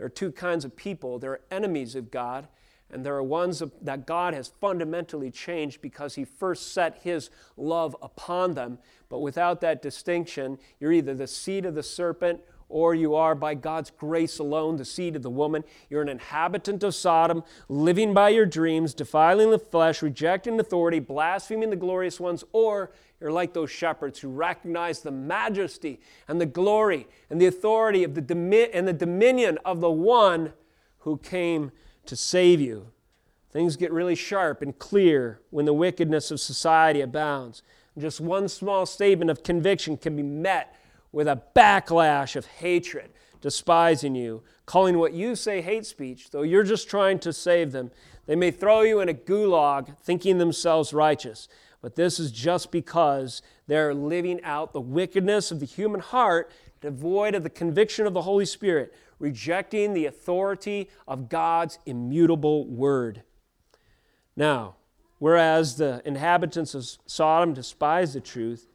There 0.00 0.06
are 0.06 0.08
two 0.08 0.32
kinds 0.32 0.64
of 0.64 0.74
people 0.76 1.18
there 1.18 1.32
are 1.32 1.40
enemies 1.50 1.94
of 1.94 2.10
God, 2.10 2.48
and 2.90 3.04
there 3.04 3.14
are 3.16 3.22
ones 3.22 3.62
that 3.82 4.06
God 4.06 4.32
has 4.32 4.50
fundamentally 4.58 5.30
changed 5.30 5.82
because 5.82 6.14
he 6.14 6.24
first 6.24 6.72
set 6.72 7.00
his 7.02 7.28
love 7.58 7.94
upon 8.00 8.54
them. 8.54 8.78
But 9.10 9.18
without 9.18 9.60
that 9.60 9.82
distinction, 9.82 10.58
you're 10.78 10.90
either 10.90 11.12
the 11.12 11.26
seed 11.26 11.66
of 11.66 11.74
the 11.74 11.82
serpent 11.82 12.40
or 12.70 12.94
you 12.94 13.14
are, 13.14 13.34
by 13.34 13.52
God's 13.52 13.90
grace 13.90 14.38
alone, 14.38 14.76
the 14.76 14.84
seed 14.86 15.16
of 15.16 15.22
the 15.22 15.28
woman. 15.28 15.64
You're 15.90 16.02
an 16.02 16.08
inhabitant 16.08 16.82
of 16.82 16.94
Sodom, 16.94 17.42
living 17.68 18.14
by 18.14 18.30
your 18.30 18.46
dreams, 18.46 18.94
defiling 18.94 19.50
the 19.50 19.58
flesh, 19.58 20.00
rejecting 20.02 20.58
authority, 20.58 21.00
blaspheming 21.00 21.70
the 21.70 21.76
glorious 21.76 22.20
ones, 22.20 22.44
or 22.52 22.92
you're 23.20 23.32
like 23.32 23.52
those 23.52 23.70
shepherds 23.70 24.18
who 24.18 24.30
recognize 24.30 25.00
the 25.00 25.10
majesty 25.10 26.00
and 26.26 26.40
the 26.40 26.46
glory 26.46 27.06
and 27.28 27.40
the 27.40 27.46
authority 27.46 28.02
of 28.02 28.14
the 28.14 28.20
domi- 28.20 28.72
and 28.72 28.88
the 28.88 28.92
dominion 28.92 29.58
of 29.64 29.80
the 29.80 29.90
one 29.90 30.52
who 31.00 31.18
came 31.18 31.70
to 32.06 32.16
save 32.16 32.60
you. 32.60 32.88
Things 33.52 33.76
get 33.76 33.92
really 33.92 34.14
sharp 34.14 34.62
and 34.62 34.78
clear 34.78 35.40
when 35.50 35.64
the 35.64 35.74
wickedness 35.74 36.30
of 36.30 36.40
society 36.40 37.00
abounds. 37.00 37.62
just 37.98 38.20
one 38.20 38.48
small 38.48 38.86
statement 38.86 39.30
of 39.30 39.42
conviction 39.42 39.96
can 39.96 40.16
be 40.16 40.22
met 40.22 40.74
with 41.12 41.26
a 41.26 41.42
backlash 41.54 42.36
of 42.36 42.46
hatred, 42.46 43.10
despising 43.40 44.14
you, 44.14 44.42
calling 44.64 44.98
what 44.98 45.12
you 45.12 45.34
say 45.34 45.60
hate 45.60 45.84
speech, 45.84 46.30
though 46.30 46.42
you're 46.42 46.62
just 46.62 46.88
trying 46.88 47.18
to 47.18 47.32
save 47.32 47.72
them. 47.72 47.90
They 48.26 48.36
may 48.36 48.52
throw 48.52 48.82
you 48.82 49.00
in 49.00 49.08
a 49.08 49.14
gulag 49.14 49.98
thinking 49.98 50.38
themselves 50.38 50.92
righteous, 50.92 51.48
but 51.80 51.96
this 51.96 52.18
is 52.18 52.30
just 52.30 52.70
because 52.70 53.42
they're 53.66 53.94
living 53.94 54.42
out 54.42 54.72
the 54.72 54.80
wickedness 54.80 55.50
of 55.50 55.60
the 55.60 55.66
human 55.66 56.00
heart, 56.00 56.50
devoid 56.80 57.34
of 57.34 57.42
the 57.42 57.50
conviction 57.50 58.06
of 58.06 58.14
the 58.14 58.22
Holy 58.22 58.44
Spirit, 58.44 58.94
rejecting 59.18 59.92
the 59.92 60.06
authority 60.06 60.88
of 61.06 61.28
God's 61.28 61.78
immutable 61.86 62.66
word. 62.66 63.22
Now, 64.36 64.76
whereas 65.18 65.76
the 65.76 66.02
inhabitants 66.04 66.74
of 66.74 66.88
Sodom 67.06 67.54
despise 67.54 68.14
the 68.14 68.20
truth, 68.20 68.66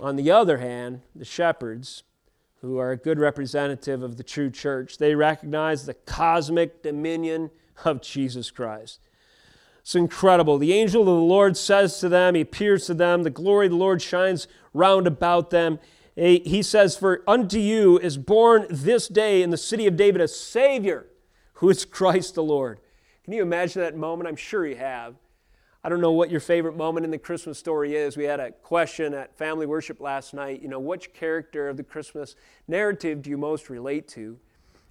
on 0.00 0.16
the 0.16 0.30
other 0.30 0.58
hand, 0.58 1.02
the 1.14 1.24
shepherds, 1.24 2.02
who 2.62 2.78
are 2.78 2.92
a 2.92 2.96
good 2.96 3.18
representative 3.18 4.02
of 4.02 4.16
the 4.16 4.22
true 4.22 4.48
church, 4.48 4.98
they 4.98 5.14
recognize 5.14 5.84
the 5.84 5.94
cosmic 5.94 6.82
dominion 6.82 7.50
of 7.84 8.00
Jesus 8.00 8.50
Christ. 8.50 9.00
It's 9.82 9.94
incredible. 9.94 10.58
The 10.58 10.72
angel 10.72 11.02
of 11.02 11.06
the 11.06 11.12
Lord 11.12 11.56
says 11.56 11.98
to 12.00 12.08
them, 12.08 12.34
He 12.34 12.40
appears 12.40 12.86
to 12.86 12.94
them, 12.94 13.22
the 13.22 13.30
glory 13.30 13.66
of 13.66 13.72
the 13.72 13.78
Lord 13.78 14.00
shines 14.00 14.48
round 14.72 15.06
about 15.06 15.50
them. 15.50 15.78
He 16.14 16.62
says, 16.62 16.96
For 16.96 17.22
unto 17.26 17.58
you 17.58 17.98
is 17.98 18.16
born 18.16 18.66
this 18.70 19.08
day 19.08 19.42
in 19.42 19.50
the 19.50 19.56
city 19.56 19.86
of 19.86 19.96
David 19.96 20.20
a 20.20 20.28
Savior, 20.28 21.06
who 21.54 21.68
is 21.68 21.84
Christ 21.84 22.34
the 22.34 22.42
Lord. 22.42 22.80
Can 23.24 23.32
you 23.32 23.42
imagine 23.42 23.82
that 23.82 23.96
moment? 23.96 24.28
I'm 24.28 24.36
sure 24.36 24.66
you 24.66 24.76
have 24.76 25.14
I 25.84 25.88
don't 25.88 26.00
know 26.00 26.12
what 26.12 26.30
your 26.30 26.38
favorite 26.38 26.76
moment 26.76 27.04
in 27.04 27.10
the 27.10 27.18
Christmas 27.18 27.58
story 27.58 27.96
is. 27.96 28.16
We 28.16 28.22
had 28.22 28.38
a 28.38 28.52
question 28.52 29.14
at 29.14 29.36
family 29.36 29.66
worship 29.66 30.00
last 30.00 30.32
night. 30.32 30.62
You 30.62 30.68
know, 30.68 30.78
which 30.78 31.12
character 31.12 31.68
of 31.68 31.76
the 31.76 31.82
Christmas 31.82 32.36
narrative 32.68 33.22
do 33.22 33.30
you 33.30 33.36
most 33.36 33.68
relate 33.68 34.06
to? 34.08 34.38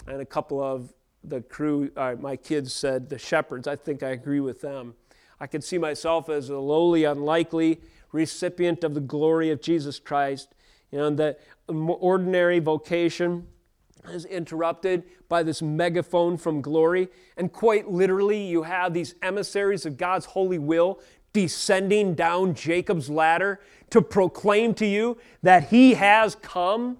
And 0.06 0.20
a 0.20 0.26
couple 0.26 0.62
of 0.62 0.92
the 1.24 1.42
crew, 1.42 1.92
uh, 1.96 2.16
my 2.20 2.36
kids 2.36 2.74
said 2.74 3.10
the 3.10 3.18
shepherds. 3.18 3.68
I 3.68 3.76
think 3.76 4.04
I 4.04 4.10
agree 4.10 4.40
with 4.40 4.62
them. 4.62 4.96
I 5.40 5.48
could 5.48 5.64
see 5.64 5.78
myself 5.78 6.30
as 6.30 6.50
a 6.50 6.58
lowly, 6.58 7.04
unlikely 7.04 7.82
recipient 8.12 8.84
of 8.84 8.94
the 8.94 9.02
glory 9.02 9.50
of 9.50 9.62
Jesus 9.62 10.00
Christ. 10.00 10.54
You 10.92 11.00
know, 11.00 11.10
the 11.10 11.38
ordinary 11.68 12.60
vocation 12.60 13.48
is 14.10 14.26
interrupted 14.26 15.04
by 15.30 15.44
this 15.44 15.62
megaphone 15.62 16.38
from 16.38 16.62
glory. 16.62 17.08
And 17.38 17.52
quite 17.52 17.90
literally, 17.90 18.44
you 18.44 18.64
have 18.64 18.94
these 18.94 19.16
emissaries 19.22 19.86
of 19.86 19.98
God's 19.98 20.26
holy 20.26 20.60
will 20.60 21.00
descending 21.34 22.14
down 22.14 22.54
Jacob's 22.54 23.10
ladder 23.10 23.62
to 23.90 24.02
proclaim 24.02 24.74
to 24.76 24.86
you 24.86 25.18
that 25.44 25.70
He 25.70 25.94
has 25.94 26.36
come. 26.36 26.98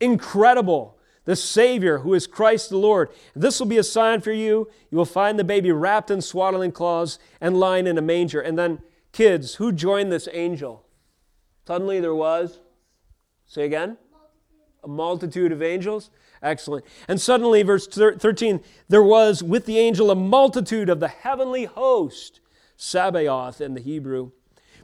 Incredible. 0.00 0.98
The 1.24 1.36
Savior, 1.36 1.98
who 1.98 2.14
is 2.14 2.26
Christ 2.26 2.70
the 2.70 2.78
Lord. 2.78 3.10
This 3.34 3.60
will 3.60 3.66
be 3.66 3.78
a 3.78 3.84
sign 3.84 4.20
for 4.20 4.32
you. 4.32 4.68
You 4.90 4.98
will 4.98 5.04
find 5.04 5.38
the 5.38 5.44
baby 5.44 5.70
wrapped 5.70 6.10
in 6.10 6.22
swaddling 6.22 6.72
cloths 6.72 7.18
and 7.40 7.60
lying 7.60 7.86
in 7.86 7.98
a 7.98 8.02
manger. 8.02 8.40
And 8.40 8.58
then, 8.58 8.80
kids, 9.12 9.56
who 9.56 9.70
joined 9.70 10.10
this 10.10 10.28
angel? 10.32 10.84
Suddenly 11.66 12.00
there 12.00 12.14
was, 12.14 12.58
say 13.46 13.64
again, 13.64 13.96
a 14.82 14.88
multitude 14.88 15.52
of 15.52 15.62
angels. 15.62 16.10
Excellent. 16.42 16.84
And 17.06 17.20
suddenly, 17.20 17.62
verse 17.62 17.86
13, 17.86 18.60
there 18.88 19.02
was 19.02 19.42
with 19.42 19.66
the 19.66 19.78
angel 19.78 20.10
a 20.10 20.14
multitude 20.14 20.88
of 20.88 21.00
the 21.00 21.08
heavenly 21.08 21.66
host, 21.66 22.40
Sabaoth 22.76 23.60
in 23.60 23.74
the 23.74 23.80
Hebrew, 23.80 24.32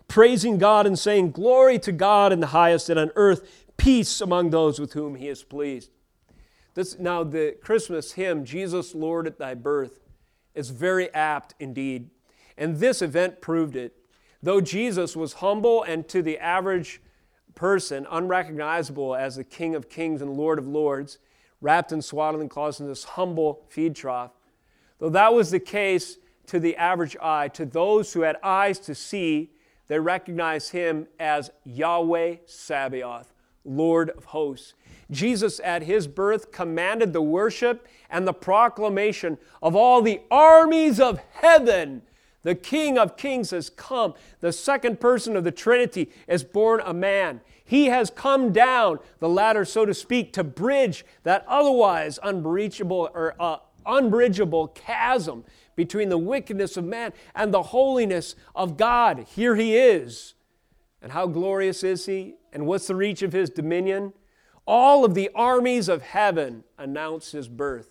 praising 0.07 0.59
God 0.59 0.87
and 0.87 0.99
saying, 0.99 1.31
Glory 1.31 1.79
to 1.79 1.93
God 1.93 2.33
in 2.33 2.41
the 2.41 2.49
highest, 2.49 2.91
and 2.91 3.01
on 3.01 3.11
earth 3.17 3.67
peace 3.79 4.21
among 4.21 4.51
those 4.51 4.79
with 4.79 4.93
whom 4.93 5.15
he 5.15 5.29
is 5.29 5.43
pleased. 5.43 5.91
This, 6.77 6.99
now, 6.99 7.25
the 7.25 7.57
Christmas 7.63 8.13
hymn, 8.13 8.45
Jesus, 8.45 8.95
Lord, 8.95 9.27
at 9.27 9.39
thy 9.39 9.55
birth, 9.55 9.99
is 10.55 10.69
very 10.69 11.13
apt 11.15 11.55
indeed. 11.59 12.11
And 12.59 12.77
this 12.77 13.01
event 13.01 13.41
proved 13.41 13.77
it. 13.77 13.97
Though 14.43 14.61
Jesus 14.61 15.17
was 15.17 15.33
humble 15.35 15.83
and 15.83 16.07
to 16.09 16.21
the 16.21 16.39
average 16.39 17.01
person 17.55 18.07
unrecognizable 18.11 19.17
as 19.17 19.37
the 19.37 19.45
King 19.45 19.75
of 19.75 19.89
kings 19.89 20.21
and 20.21 20.37
Lord 20.37 20.59
of 20.59 20.69
lords, 20.69 21.17
wrapped 21.63 21.93
in 21.93 22.03
swaddling 22.03 22.51
cloths 22.51 22.79
in 22.79 22.87
this 22.87 23.05
humble 23.05 23.65
feed 23.71 23.97
trough. 23.97 24.33
Though 24.99 25.09
that 25.09 25.33
was 25.33 25.51
the 25.51 25.61
case 25.61 26.19
to 26.49 26.61
the 26.61 26.77
average 26.77 27.17
eye, 27.23 27.49
to 27.49 27.65
those 27.65 28.13
who 28.13 28.21
had 28.21 28.37
eyes 28.43 28.79
to 28.81 28.95
see, 28.95 29.51
they 29.89 29.99
recognized 29.99 30.73
him 30.73 31.07
as 31.19 31.51
Yahweh 31.65 32.37
Sabaoth, 32.45 33.33
Lord 33.65 34.11
of 34.11 34.27
hosts. 34.27 34.75
Jesus, 35.11 35.61
at 35.63 35.83
his 35.83 36.07
birth, 36.07 36.51
commanded 36.53 37.13
the 37.13 37.23
worship 37.23 37.87
and 38.11 38.27
the 38.27 38.33
proclamation 38.33 39.39
of 39.63 39.77
all 39.77 40.03
the 40.03 40.21
armies 40.31 40.99
of 41.01 41.21
heaven. 41.35 42.03
The 42.43 42.55
King 42.55 42.97
of 42.97 43.17
Kings 43.17 43.51
has 43.51 43.71
come. 43.71 44.15
The 44.41 44.53
second 44.53 45.01
person 45.01 45.37
of 45.37 45.45
the 45.45 45.51
Trinity 45.51 46.11
is 46.29 46.45
born 46.45 46.81
a 46.85 46.95
man. 46.95 47.41
He 47.65 47.87
has 47.87 48.11
come 48.11 48.53
down 48.53 49.01
the 49.19 49.29
ladder, 49.29 49.65
so 49.65 49.85
to 49.85 49.93
speak, 49.93 50.33
to 50.35 50.45
bridge 50.45 51.05
that 51.25 51.45
otherwise 51.49 52.21
unbreachable 52.23 53.11
or 53.13 53.35
uh, 53.41 53.57
unbridgeable 53.85 54.69
chasm 54.69 55.45
between 55.75 56.09
the 56.09 56.19
wickedness 56.19 56.77
of 56.77 56.85
man 56.85 57.13
and 57.35 57.53
the 57.53 57.65
holiness 57.65 58.37
of 58.55 58.77
God. 58.77 59.27
Here 59.35 59.57
he 59.57 59.77
is. 59.77 60.35
And 61.03 61.13
how 61.13 61.27
glorious 61.27 61.83
is 61.83 62.07
he? 62.07 62.35
And 62.53 62.67
what's 62.67 62.87
the 62.87 62.95
reach 62.95 63.23
of 63.23 63.33
his 63.33 63.51
dominion? 63.51 64.13
All 64.67 65.05
of 65.05 65.15
the 65.15 65.31
armies 65.35 65.89
of 65.89 66.03
heaven 66.03 66.65
announce 66.77 67.33
his 67.33 67.49
birth. 67.49 67.91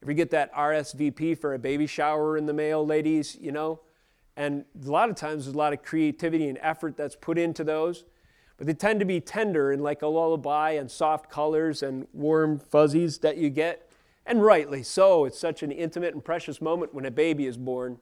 If 0.00 0.08
you 0.08 0.14
get 0.14 0.30
that 0.30 0.52
RSVP 0.54 1.38
for 1.38 1.54
a 1.54 1.58
baby 1.58 1.86
shower 1.86 2.36
in 2.36 2.46
the 2.46 2.52
mail, 2.52 2.84
ladies, 2.84 3.36
you 3.40 3.52
know, 3.52 3.80
and 4.36 4.64
a 4.84 4.90
lot 4.90 5.10
of 5.10 5.16
times 5.16 5.44
there's 5.44 5.54
a 5.54 5.58
lot 5.58 5.72
of 5.72 5.82
creativity 5.82 6.48
and 6.48 6.58
effort 6.62 6.96
that's 6.96 7.14
put 7.14 7.38
into 7.38 7.62
those. 7.62 8.04
But 8.56 8.66
they 8.66 8.74
tend 8.74 9.00
to 9.00 9.06
be 9.06 9.20
tender 9.20 9.70
and 9.70 9.82
like 9.82 10.02
a 10.02 10.06
lullaby 10.06 10.72
and 10.72 10.90
soft 10.90 11.30
colors 11.30 11.82
and 11.82 12.06
warm 12.12 12.58
fuzzies 12.58 13.18
that 13.18 13.36
you 13.36 13.50
get. 13.50 13.90
And 14.24 14.42
rightly 14.42 14.82
so. 14.82 15.24
It's 15.24 15.38
such 15.38 15.62
an 15.62 15.70
intimate 15.70 16.14
and 16.14 16.24
precious 16.24 16.60
moment 16.60 16.94
when 16.94 17.04
a 17.04 17.10
baby 17.10 17.46
is 17.46 17.56
born. 17.56 17.98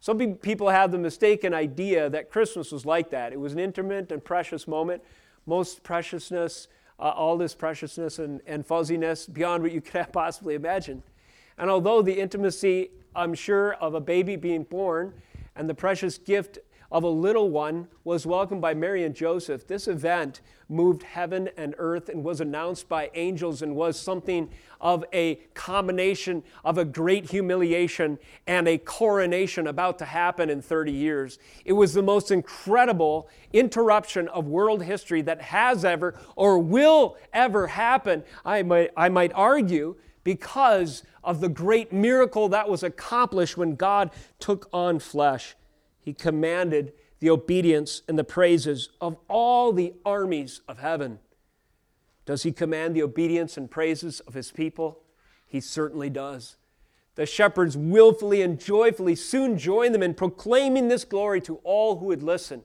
Some 0.00 0.18
people 0.36 0.68
have 0.68 0.92
the 0.92 0.98
mistaken 0.98 1.54
idea 1.54 2.10
that 2.10 2.30
Christmas 2.30 2.70
was 2.70 2.84
like 2.84 3.10
that. 3.10 3.32
It 3.32 3.40
was 3.40 3.54
an 3.54 3.58
intimate 3.58 4.12
and 4.12 4.22
precious 4.22 4.68
moment. 4.68 5.02
Most 5.46 5.82
preciousness, 5.82 6.68
uh, 6.98 7.02
all 7.02 7.36
this 7.36 7.54
preciousness 7.54 8.18
and, 8.18 8.40
and 8.46 8.64
fuzziness 8.66 9.26
beyond 9.26 9.62
what 9.62 9.72
you 9.72 9.80
could 9.82 10.12
possibly 10.12 10.54
imagine. 10.54 11.02
And 11.58 11.70
although 11.70 12.02
the 12.02 12.18
intimacy, 12.20 12.90
I'm 13.14 13.34
sure, 13.34 13.74
of 13.74 13.94
a 13.94 14.00
baby 14.00 14.36
being 14.36 14.64
born 14.64 15.14
and 15.56 15.68
the 15.68 15.74
precious 15.74 16.18
gift 16.18 16.58
of 16.90 17.02
a 17.02 17.08
little 17.08 17.50
one 17.50 17.88
was 18.04 18.26
welcomed 18.26 18.60
by 18.60 18.74
Mary 18.74 19.04
and 19.04 19.14
Joseph. 19.14 19.66
This 19.66 19.88
event 19.88 20.40
moved 20.68 21.02
heaven 21.02 21.48
and 21.56 21.74
earth 21.78 22.08
and 22.08 22.24
was 22.24 22.40
announced 22.40 22.88
by 22.88 23.10
angels 23.14 23.62
and 23.62 23.74
was 23.74 23.98
something 23.98 24.50
of 24.80 25.04
a 25.12 25.36
combination 25.54 26.42
of 26.64 26.78
a 26.78 26.84
great 26.84 27.30
humiliation 27.30 28.18
and 28.46 28.68
a 28.68 28.78
coronation 28.78 29.66
about 29.66 29.98
to 29.98 30.04
happen 30.04 30.50
in 30.50 30.60
30 30.60 30.92
years. 30.92 31.38
It 31.64 31.72
was 31.72 31.94
the 31.94 32.02
most 32.02 32.30
incredible 32.30 33.28
interruption 33.52 34.28
of 34.28 34.46
world 34.46 34.82
history 34.82 35.22
that 35.22 35.40
has 35.40 35.84
ever 35.84 36.18
or 36.36 36.58
will 36.58 37.16
ever 37.32 37.66
happen, 37.66 38.24
I 38.44 38.62
might, 38.62 38.90
I 38.96 39.08
might 39.08 39.32
argue, 39.34 39.96
because 40.22 41.02
of 41.22 41.40
the 41.40 41.48
great 41.48 41.92
miracle 41.92 42.48
that 42.48 42.68
was 42.68 42.82
accomplished 42.82 43.56
when 43.56 43.76
God 43.76 44.10
took 44.38 44.68
on 44.72 44.98
flesh 44.98 45.54
he 46.04 46.12
commanded 46.12 46.92
the 47.20 47.30
obedience 47.30 48.02
and 48.06 48.18
the 48.18 48.24
praises 48.24 48.90
of 49.00 49.16
all 49.26 49.72
the 49.72 49.94
armies 50.04 50.60
of 50.68 50.78
heaven. 50.78 51.18
Does 52.26 52.42
he 52.42 52.52
command 52.52 52.94
the 52.94 53.02
obedience 53.02 53.56
and 53.56 53.70
praises 53.70 54.20
of 54.20 54.34
his 54.34 54.52
people? 54.52 55.00
He 55.46 55.60
certainly 55.60 56.10
does. 56.10 56.56
The 57.14 57.24
shepherds 57.24 57.74
willfully 57.74 58.42
and 58.42 58.60
joyfully 58.60 59.14
soon 59.14 59.56
joined 59.56 59.94
them 59.94 60.02
in 60.02 60.12
proclaiming 60.12 60.88
this 60.88 61.04
glory 61.04 61.40
to 61.42 61.56
all 61.64 61.96
who 61.96 62.06
would 62.06 62.22
listen. 62.22 62.62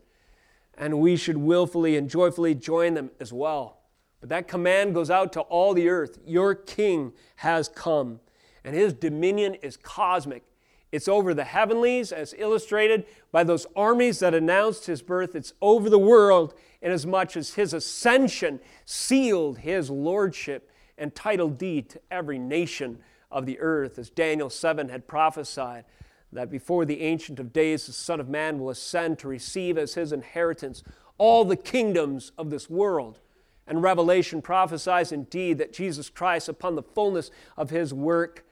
And 0.77 0.99
we 0.99 1.15
should 1.15 1.37
willfully 1.37 1.95
and 1.95 2.09
joyfully 2.09 2.55
join 2.55 2.95
them 2.95 3.11
as 3.21 3.31
well. 3.31 3.77
But 4.19 4.27
that 4.29 4.49
command 4.49 4.93
goes 4.93 5.09
out 5.09 5.31
to 5.33 5.41
all 5.41 5.73
the 5.73 5.87
earth. 5.87 6.19
Your 6.25 6.53
king 6.55 7.13
has 7.37 7.69
come, 7.69 8.19
and 8.65 8.75
his 8.75 8.91
dominion 8.91 9.53
is 9.55 9.77
cosmic. 9.77 10.43
It's 10.91 11.07
over 11.07 11.33
the 11.33 11.43
heavenlies, 11.43 12.11
as 12.11 12.33
illustrated 12.37 13.05
by 13.31 13.43
those 13.43 13.67
armies 13.75 14.19
that 14.19 14.33
announced 14.33 14.87
his 14.87 15.01
birth. 15.01 15.35
It's 15.35 15.53
over 15.61 15.89
the 15.89 15.99
world, 15.99 16.53
inasmuch 16.81 17.37
as 17.37 17.53
his 17.53 17.73
ascension 17.73 18.59
sealed 18.85 19.59
his 19.59 19.89
lordship 19.89 20.71
and 20.97 21.13
title 21.13 21.49
deed 21.49 21.89
to 21.89 22.01
every 22.09 22.39
nation 22.39 22.99
of 23.31 23.45
the 23.45 23.59
earth, 23.59 23.99
as 23.99 24.09
Daniel 24.09 24.49
7 24.49 24.89
had 24.89 25.07
prophesied 25.07 25.85
that 26.31 26.49
before 26.49 26.85
the 26.85 27.01
Ancient 27.01 27.39
of 27.39 27.53
Days, 27.53 27.87
the 27.87 27.93
Son 27.93 28.19
of 28.19 28.29
Man 28.29 28.59
will 28.59 28.69
ascend 28.69 29.19
to 29.19 29.27
receive 29.27 29.77
as 29.77 29.95
his 29.95 30.11
inheritance 30.11 30.83
all 31.17 31.43
the 31.45 31.55
kingdoms 31.55 32.31
of 32.37 32.49
this 32.49 32.69
world. 32.69 33.19
And 33.67 33.83
Revelation 33.83 34.41
prophesies 34.41 35.11
indeed 35.11 35.57
that 35.59 35.73
Jesus 35.73 36.09
Christ, 36.09 36.49
upon 36.49 36.75
the 36.75 36.83
fullness 36.83 37.29
of 37.57 37.69
his 37.69 37.93
work, 37.93 38.45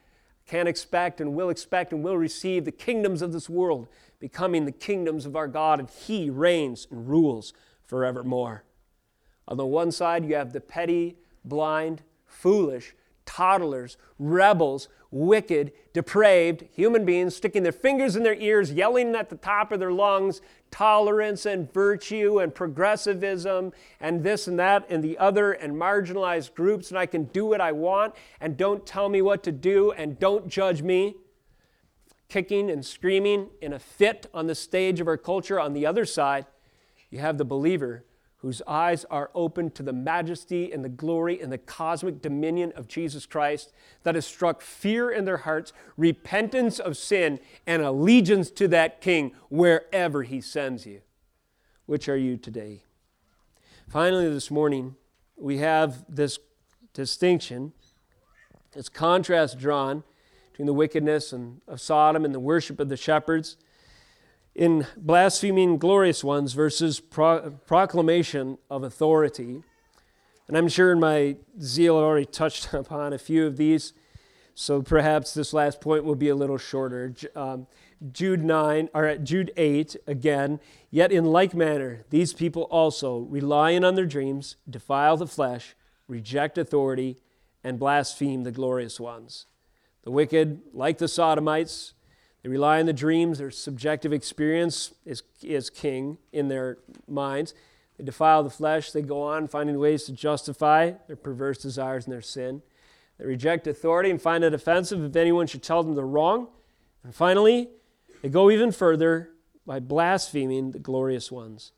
can 0.48 0.66
expect 0.68 1.22
and 1.22 1.36
will 1.36 1.50
expect 1.50 1.92
and 1.92 2.04
will 2.04 2.18
receive 2.18 2.66
the 2.66 2.72
kingdoms 2.72 3.22
of 3.22 3.34
this 3.34 3.50
world 3.50 3.88
becoming 4.20 4.66
the 4.66 4.72
kingdoms 4.72 5.26
of 5.26 5.36
our 5.36 5.48
God, 5.48 5.80
and 5.80 5.90
He 5.90 6.30
reigns 6.30 6.88
and 6.90 7.08
rules 7.08 7.54
forevermore. 7.86 8.64
On 9.48 9.58
the 9.58 9.66
one 9.66 9.92
side, 9.92 10.26
you 10.26 10.36
have 10.36 10.54
the 10.54 10.60
petty, 10.62 11.18
blind, 11.46 12.02
foolish, 12.26 12.96
toddlers, 13.26 13.98
rebels, 14.18 14.88
wicked, 15.12 15.72
depraved 15.94 16.66
human 16.74 17.06
beings 17.06 17.36
sticking 17.36 17.64
their 17.64 17.72
fingers 17.72 18.16
in 18.16 18.24
their 18.24 18.36
ears, 18.36 18.72
yelling 18.72 19.16
at 19.16 19.30
the 19.30 19.38
top 19.38 19.72
of 19.72 19.80
their 19.80 19.92
lungs, 19.92 20.42
tolerance 20.72 21.46
and 21.46 21.72
virtue 21.72 22.40
and 22.40 22.54
progressivism 22.54 23.74
and 24.00 24.24
this 24.24 24.48
and 24.48 24.60
that 24.60 24.86
and 24.90 25.04
the 25.04 25.18
other 25.18 25.52
and 25.52 25.76
marginalized 25.76 26.54
groups, 26.54 26.90
and 26.90 26.98
I 26.98 27.06
can 27.06 27.26
do 27.26 27.46
what 27.46 27.62
I 27.62 27.72
want 27.72 28.16
and 28.42 28.58
don't 28.58 28.86
tell 28.86 29.10
me 29.10 29.22
what 29.22 29.44
to 29.44 29.52
do 29.52 29.92
and 29.92 30.20
don't 30.20 30.48
judge 30.48 30.82
me. 30.82 31.16
Kicking 32.30 32.70
and 32.70 32.86
screaming 32.86 33.50
in 33.62 33.72
a 33.72 33.80
fit 33.80 34.28
on 34.34 34.48
the 34.48 34.56
stage 34.56 35.00
of 35.00 35.08
our 35.08 35.18
culture. 35.18 35.60
On 35.60 35.74
the 35.74 35.86
other 35.86 36.04
side, 36.04 36.46
you 37.10 37.20
have 37.20 37.38
the 37.38 37.46
believer 37.46 38.04
whose 38.38 38.62
eyes 38.68 39.04
are 39.10 39.32
open 39.34 39.72
to 39.72 39.82
the 39.82 39.94
majesty 39.94 40.72
and 40.72 40.86
the 40.86 40.90
glory 40.90 41.42
and 41.42 41.52
the 41.52 41.58
cosmic 41.58 42.22
dominion 42.22 42.72
of 42.76 42.88
Jesus 42.88 43.26
Christ, 43.26 43.74
that 44.04 44.16
has 44.16 44.26
struck 44.26 44.62
fear 44.62 45.10
in 45.10 45.26
their 45.26 45.38
hearts, 45.38 45.74
repentance 45.98 46.78
of 46.78 46.98
sin, 46.98 47.40
and 47.66 47.82
allegiance 47.82 48.52
to 48.52 48.68
that 48.68 49.02
King 49.02 49.34
wherever 49.50 50.22
he 50.24 50.40
sends 50.40 50.86
you. 50.86 51.02
Which 51.88 52.08
are 52.08 52.18
you 52.18 52.38
today? 52.38 52.84
Finally, 53.90 54.30
this 54.30 54.52
morning, 54.52 54.96
we 55.36 55.58
have 55.58 56.06
this 56.08 56.38
distinction, 56.94 57.74
this 58.74 58.90
contrast 58.90 59.58
drawn 59.58 60.04
between 60.52 60.68
the 60.68 60.74
wickedness 60.74 61.34
and, 61.34 61.62
of 61.68 61.82
Sodom 61.82 62.24
and 62.24 62.36
the 62.36 62.40
worship 62.40 62.80
of 62.80 62.90
the 62.90 62.98
shepherds 62.98 63.58
in 64.58 64.88
blaspheming 64.98 65.78
glorious 65.78 66.24
ones 66.24 66.54
versus 66.54 67.00
pro- 67.00 67.52
proclamation 67.68 68.58
of 68.72 68.84
authority. 68.84 69.62
And 70.48 70.58
I'm 70.58 70.68
sure 70.68 70.92
in 70.92 71.00
my 71.00 71.38
zeal 71.62 71.96
I've 71.96 72.04
already 72.04 72.26
touched 72.26 72.74
upon 72.74 73.14
a 73.14 73.20
few 73.20 73.46
of 73.46 73.56
these, 73.56 73.94
so 74.56 74.82
perhaps 74.82 75.36
this 75.36 75.54
last 75.54 75.80
point 75.80 76.04
will 76.04 76.16
be 76.16 76.30
a 76.30 76.36
little 76.36 76.58
shorter. 76.58 77.14
Um, 77.36 77.68
Jude 78.12 78.44
9, 78.44 78.90
or 78.96 79.16
Jude 79.18 79.52
8, 79.56 79.96
again, 80.08 80.60
yet 80.90 81.12
in 81.12 81.26
like 81.26 81.54
manner, 81.54 82.04
these 82.10 82.34
people 82.34 82.64
also, 82.64 83.20
relying 83.20 83.84
on 83.84 83.94
their 83.94 84.08
dreams, 84.08 84.56
defile 84.68 85.18
the 85.18 85.28
flesh, 85.28 85.76
reject 86.08 86.58
authority, 86.58 87.18
and 87.64 87.78
blaspheme 87.78 88.44
the 88.44 88.52
glorious 88.52 89.00
ones. 89.00 89.46
The 90.02 90.12
wicked, 90.12 90.62
like 90.74 90.98
the 90.98 91.08
Sodomites, 91.08 91.94
they 92.48 92.52
rely 92.52 92.80
on 92.80 92.86
the 92.86 92.94
dreams, 92.94 93.40
their 93.40 93.52
subjective 93.52 94.14
experience 94.14 94.94
is, 95.06 95.22
is 95.44 95.70
king 95.70 96.18
in 96.32 96.48
their 96.48 96.78
minds. 97.06 97.54
They 97.98 98.06
defile 98.06 98.42
the 98.42 98.50
flesh, 98.50 98.92
they 98.92 99.02
go 99.02 99.22
on 99.22 99.50
finding 99.50 99.78
ways 99.78 100.06
to 100.06 100.14
justify 100.14 100.94
their 101.08 101.18
perverse 101.18 101.58
desires 101.58 102.06
and 102.06 102.14
their 102.14 102.22
sin. 102.22 102.62
They 103.18 103.26
reject 103.26 103.68
authority 103.68 104.10
and 104.10 104.22
find 104.22 104.46
it 104.46 104.54
offensive 104.54 105.04
if 105.04 105.14
anyone 105.18 105.48
should 105.48 105.62
tell 105.62 105.84
them 105.84 105.96
they're 105.96 106.08
wrong. 106.08 106.48
And 107.04 107.14
finally, 107.14 107.68
they 108.22 108.30
go 108.30 108.50
even 108.50 108.72
further 108.72 109.32
by 109.66 109.82
blaspheming 109.82 110.72
the 110.72 110.80
glorious 110.80 111.30
ones. 111.30 111.74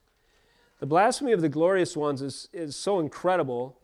The 0.80 0.86
blasphemy 0.86 1.32
of 1.32 1.42
the 1.42 1.50
glorious 1.50 1.98
ones 1.98 2.22
is, 2.22 2.48
is 2.54 2.76
so 2.76 3.00
incredible 3.00 3.80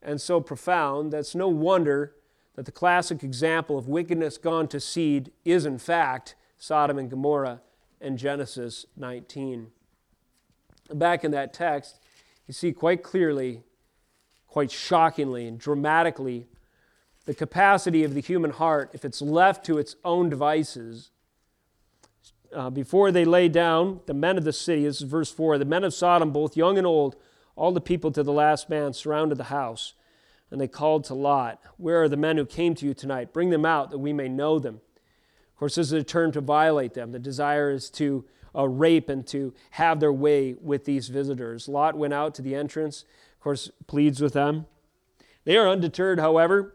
and 0.00 0.18
so 0.18 0.40
profound 0.40 1.12
that's 1.12 1.34
no 1.34 1.48
wonder 1.48 2.14
that 2.54 2.66
the 2.66 2.72
classic 2.72 3.22
example 3.22 3.78
of 3.78 3.88
wickedness 3.88 4.38
gone 4.38 4.68
to 4.68 4.80
seed 4.80 5.32
is, 5.44 5.64
in 5.64 5.78
fact, 5.78 6.34
Sodom 6.58 6.98
and 6.98 7.10
Gomorrah 7.10 7.60
in 8.00 8.16
Genesis 8.16 8.84
19. 8.96 9.68
Back 10.92 11.24
in 11.24 11.30
that 11.30 11.54
text, 11.54 12.00
you 12.46 12.52
see 12.52 12.72
quite 12.72 13.02
clearly, 13.02 13.62
quite 14.46 14.70
shockingly, 14.70 15.46
and 15.46 15.58
dramatically 15.58 16.46
the 17.24 17.34
capacity 17.34 18.04
of 18.04 18.14
the 18.14 18.20
human 18.20 18.50
heart, 18.50 18.90
if 18.92 19.04
it's 19.04 19.22
left 19.22 19.64
to 19.66 19.78
its 19.78 19.96
own 20.04 20.28
devices. 20.28 21.10
Uh, 22.52 22.68
before 22.68 23.10
they 23.10 23.24
lay 23.24 23.48
down, 23.48 24.00
the 24.06 24.14
men 24.14 24.36
of 24.36 24.44
the 24.44 24.52
city, 24.52 24.84
this 24.84 25.00
is 25.00 25.08
verse 25.08 25.32
4, 25.32 25.56
the 25.56 25.64
men 25.64 25.84
of 25.84 25.94
Sodom, 25.94 26.32
both 26.32 26.56
young 26.56 26.76
and 26.76 26.86
old, 26.86 27.16
all 27.56 27.72
the 27.72 27.80
people 27.80 28.10
to 28.10 28.22
the 28.22 28.32
last 28.32 28.68
man, 28.68 28.92
surrounded 28.92 29.38
the 29.38 29.44
house. 29.44 29.94
And 30.52 30.60
they 30.60 30.68
called 30.68 31.04
to 31.04 31.14
Lot, 31.14 31.60
Where 31.78 32.02
are 32.02 32.08
the 32.10 32.16
men 32.16 32.36
who 32.36 32.44
came 32.44 32.74
to 32.74 32.86
you 32.86 32.92
tonight? 32.92 33.32
Bring 33.32 33.48
them 33.48 33.64
out 33.64 33.90
that 33.90 33.98
we 33.98 34.12
may 34.12 34.28
know 34.28 34.58
them. 34.58 34.74
Of 34.74 35.58
course, 35.58 35.76
this 35.76 35.86
is 35.86 35.92
a 35.94 36.04
term 36.04 36.30
to 36.32 36.42
violate 36.42 36.92
them. 36.92 37.10
The 37.10 37.18
desire 37.18 37.70
is 37.70 37.88
to 37.90 38.26
uh, 38.54 38.68
rape 38.68 39.08
and 39.08 39.26
to 39.28 39.54
have 39.70 39.98
their 39.98 40.12
way 40.12 40.54
with 40.60 40.84
these 40.84 41.08
visitors. 41.08 41.68
Lot 41.68 41.96
went 41.96 42.12
out 42.12 42.34
to 42.34 42.42
the 42.42 42.54
entrance, 42.54 43.04
of 43.32 43.40
course, 43.40 43.70
pleads 43.86 44.20
with 44.20 44.34
them. 44.34 44.66
They 45.44 45.56
are 45.56 45.68
undeterred, 45.68 46.20
however, 46.20 46.74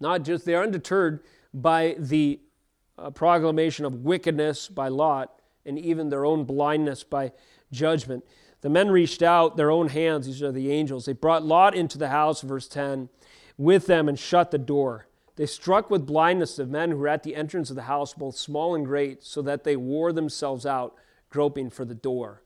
not 0.00 0.22
just, 0.22 0.46
they 0.46 0.54
are 0.54 0.62
undeterred 0.62 1.20
by 1.52 1.96
the 1.98 2.40
uh, 2.96 3.10
proclamation 3.10 3.84
of 3.84 4.04
wickedness 4.04 4.68
by 4.68 4.88
Lot 4.88 5.30
and 5.66 5.78
even 5.78 6.08
their 6.08 6.24
own 6.24 6.44
blindness 6.44 7.04
by 7.04 7.32
judgment. 7.70 8.24
The 8.64 8.70
men 8.70 8.90
reached 8.90 9.22
out 9.22 9.58
their 9.58 9.70
own 9.70 9.88
hands, 9.88 10.24
these 10.24 10.42
are 10.42 10.50
the 10.50 10.72
angels. 10.72 11.04
They 11.04 11.12
brought 11.12 11.44
Lot 11.44 11.74
into 11.74 11.98
the 11.98 12.08
house, 12.08 12.40
verse 12.40 12.66
10, 12.66 13.10
with 13.58 13.84
them 13.84 14.08
and 14.08 14.18
shut 14.18 14.52
the 14.52 14.56
door. 14.56 15.06
They 15.36 15.44
struck 15.44 15.90
with 15.90 16.06
blindness 16.06 16.56
the 16.56 16.64
men 16.64 16.90
who 16.90 16.96
were 16.96 17.08
at 17.08 17.24
the 17.24 17.36
entrance 17.36 17.68
of 17.68 17.76
the 17.76 17.82
house, 17.82 18.14
both 18.14 18.36
small 18.36 18.74
and 18.74 18.86
great, 18.86 19.22
so 19.22 19.42
that 19.42 19.64
they 19.64 19.76
wore 19.76 20.14
themselves 20.14 20.64
out, 20.64 20.94
groping 21.28 21.68
for 21.68 21.84
the 21.84 21.94
door. 21.94 22.42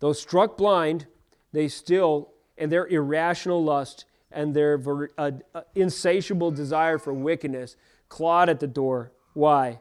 Though 0.00 0.12
struck 0.12 0.58
blind, 0.58 1.06
they 1.52 1.68
still, 1.68 2.34
in 2.58 2.68
their 2.68 2.86
irrational 2.86 3.64
lust 3.64 4.04
and 4.30 4.52
their 4.52 5.08
uh, 5.16 5.30
uh, 5.54 5.62
insatiable 5.74 6.50
desire 6.50 6.98
for 6.98 7.14
wickedness, 7.14 7.76
clawed 8.10 8.50
at 8.50 8.60
the 8.60 8.66
door. 8.66 9.10
Why? 9.32 9.80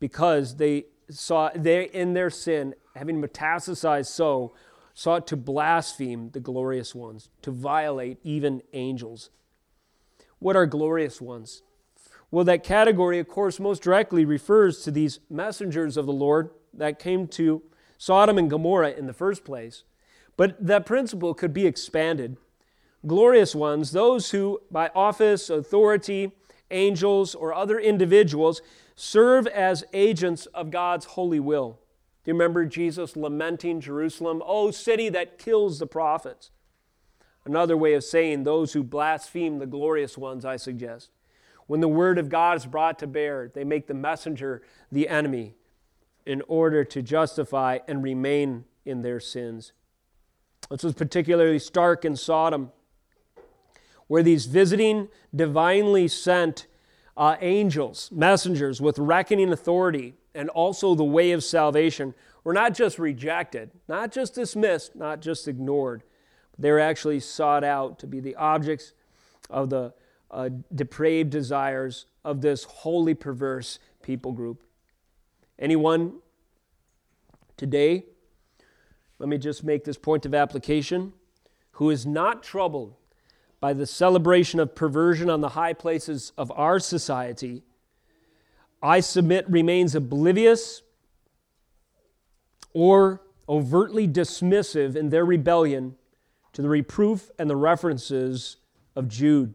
Because 0.00 0.56
they 0.56 0.84
saw 1.08 1.48
they 1.54 1.84
in 1.84 2.12
their 2.12 2.28
sin, 2.28 2.74
having 2.94 3.22
metastasized 3.22 4.08
so, 4.08 4.52
sought 4.94 5.26
to 5.26 5.36
blaspheme 5.36 6.30
the 6.30 6.40
glorious 6.40 6.94
ones, 6.94 7.28
to 7.42 7.50
violate 7.50 8.18
even 8.22 8.62
angels. 8.72 9.30
What 10.38 10.56
are 10.56 10.66
glorious 10.66 11.20
ones? 11.20 11.62
Well, 12.30 12.44
that 12.44 12.64
category, 12.64 13.18
of 13.18 13.28
course, 13.28 13.60
most 13.60 13.82
directly 13.82 14.24
refers 14.24 14.82
to 14.82 14.90
these 14.90 15.20
messengers 15.28 15.96
of 15.96 16.06
the 16.06 16.12
Lord 16.12 16.50
that 16.72 16.98
came 16.98 17.26
to 17.28 17.62
Sodom 17.98 18.38
and 18.38 18.50
Gomorrah 18.50 18.92
in 18.92 19.06
the 19.06 19.12
first 19.12 19.44
place. 19.44 19.84
But 20.36 20.56
that 20.64 20.86
principle 20.86 21.34
could 21.34 21.52
be 21.52 21.66
expanded. 21.66 22.36
Glorious 23.06 23.54
ones, 23.54 23.92
those 23.92 24.30
who, 24.30 24.60
by 24.70 24.90
office, 24.94 25.50
authority, 25.50 26.32
angels, 26.70 27.34
or 27.34 27.54
other 27.54 27.78
individuals, 27.78 28.62
serve 28.96 29.46
as 29.46 29.84
agents 29.92 30.46
of 30.46 30.70
God's 30.70 31.04
holy 31.06 31.40
will. 31.40 31.78
Do 32.24 32.30
you 32.30 32.34
remember 32.34 32.64
Jesus 32.64 33.16
lamenting 33.16 33.80
Jerusalem? 33.80 34.42
Oh, 34.46 34.70
city 34.70 35.10
that 35.10 35.38
kills 35.38 35.78
the 35.78 35.86
prophets. 35.86 36.50
Another 37.44 37.76
way 37.76 37.92
of 37.92 38.02
saying 38.02 38.44
those 38.44 38.72
who 38.72 38.82
blaspheme 38.82 39.58
the 39.58 39.66
glorious 39.66 40.16
ones, 40.16 40.46
I 40.46 40.56
suggest. 40.56 41.10
When 41.66 41.80
the 41.80 41.88
word 41.88 42.18
of 42.18 42.30
God 42.30 42.56
is 42.56 42.64
brought 42.64 42.98
to 43.00 43.06
bear, 43.06 43.50
they 43.52 43.64
make 43.64 43.86
the 43.86 43.94
messenger 43.94 44.62
the 44.90 45.08
enemy 45.08 45.54
in 46.24 46.42
order 46.48 46.84
to 46.84 47.02
justify 47.02 47.80
and 47.86 48.02
remain 48.02 48.64
in 48.86 49.02
their 49.02 49.20
sins. 49.20 49.72
This 50.70 50.82
was 50.82 50.94
particularly 50.94 51.58
stark 51.58 52.06
in 52.06 52.16
Sodom, 52.16 52.72
where 54.06 54.22
these 54.22 54.46
visiting, 54.46 55.08
divinely 55.34 56.08
sent 56.08 56.66
uh, 57.16 57.36
angels, 57.40 58.10
messengers 58.10 58.80
with 58.80 58.98
reckoning 58.98 59.52
authority, 59.52 60.14
and 60.34 60.48
also 60.50 60.94
the 60.94 61.04
way 61.04 61.32
of 61.32 61.44
salvation 61.44 62.14
were 62.42 62.52
not 62.52 62.74
just 62.74 62.98
rejected, 62.98 63.70
not 63.88 64.12
just 64.12 64.34
dismissed, 64.34 64.94
not 64.94 65.20
just 65.20 65.48
ignored, 65.48 66.02
they 66.58 66.70
were 66.70 66.80
actually 66.80 67.20
sought 67.20 67.64
out 67.64 67.98
to 67.98 68.06
be 68.06 68.20
the 68.20 68.36
objects 68.36 68.92
of 69.50 69.70
the 69.70 69.92
uh, 70.30 70.50
depraved 70.74 71.30
desires 71.30 72.06
of 72.24 72.40
this 72.40 72.64
wholly 72.64 73.14
perverse 73.14 73.78
people 74.02 74.32
group. 74.32 74.62
Anyone 75.58 76.14
today, 77.56 78.04
let 79.18 79.28
me 79.28 79.38
just 79.38 79.64
make 79.64 79.84
this 79.84 79.98
point 79.98 80.26
of 80.26 80.34
application, 80.34 81.12
who 81.72 81.90
is 81.90 82.06
not 82.06 82.42
troubled 82.42 82.94
by 83.60 83.72
the 83.72 83.86
celebration 83.86 84.60
of 84.60 84.74
perversion 84.74 85.30
on 85.30 85.40
the 85.40 85.50
high 85.50 85.72
places 85.72 86.32
of 86.36 86.52
our 86.54 86.78
society 86.78 87.62
I 88.84 89.00
submit 89.00 89.48
remains 89.48 89.94
oblivious 89.94 90.82
or 92.74 93.22
overtly 93.48 94.06
dismissive 94.06 94.94
in 94.94 95.08
their 95.08 95.24
rebellion 95.24 95.96
to 96.52 96.60
the 96.60 96.68
reproof 96.68 97.30
and 97.38 97.48
the 97.48 97.56
references 97.56 98.58
of 98.94 99.08
Jude. 99.08 99.54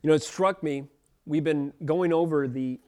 You 0.00 0.08
know, 0.08 0.14
it 0.14 0.22
struck 0.22 0.62
me, 0.62 0.84
we've 1.26 1.42
been 1.42 1.72
going 1.84 2.12
over 2.12 2.46
the 2.46 2.78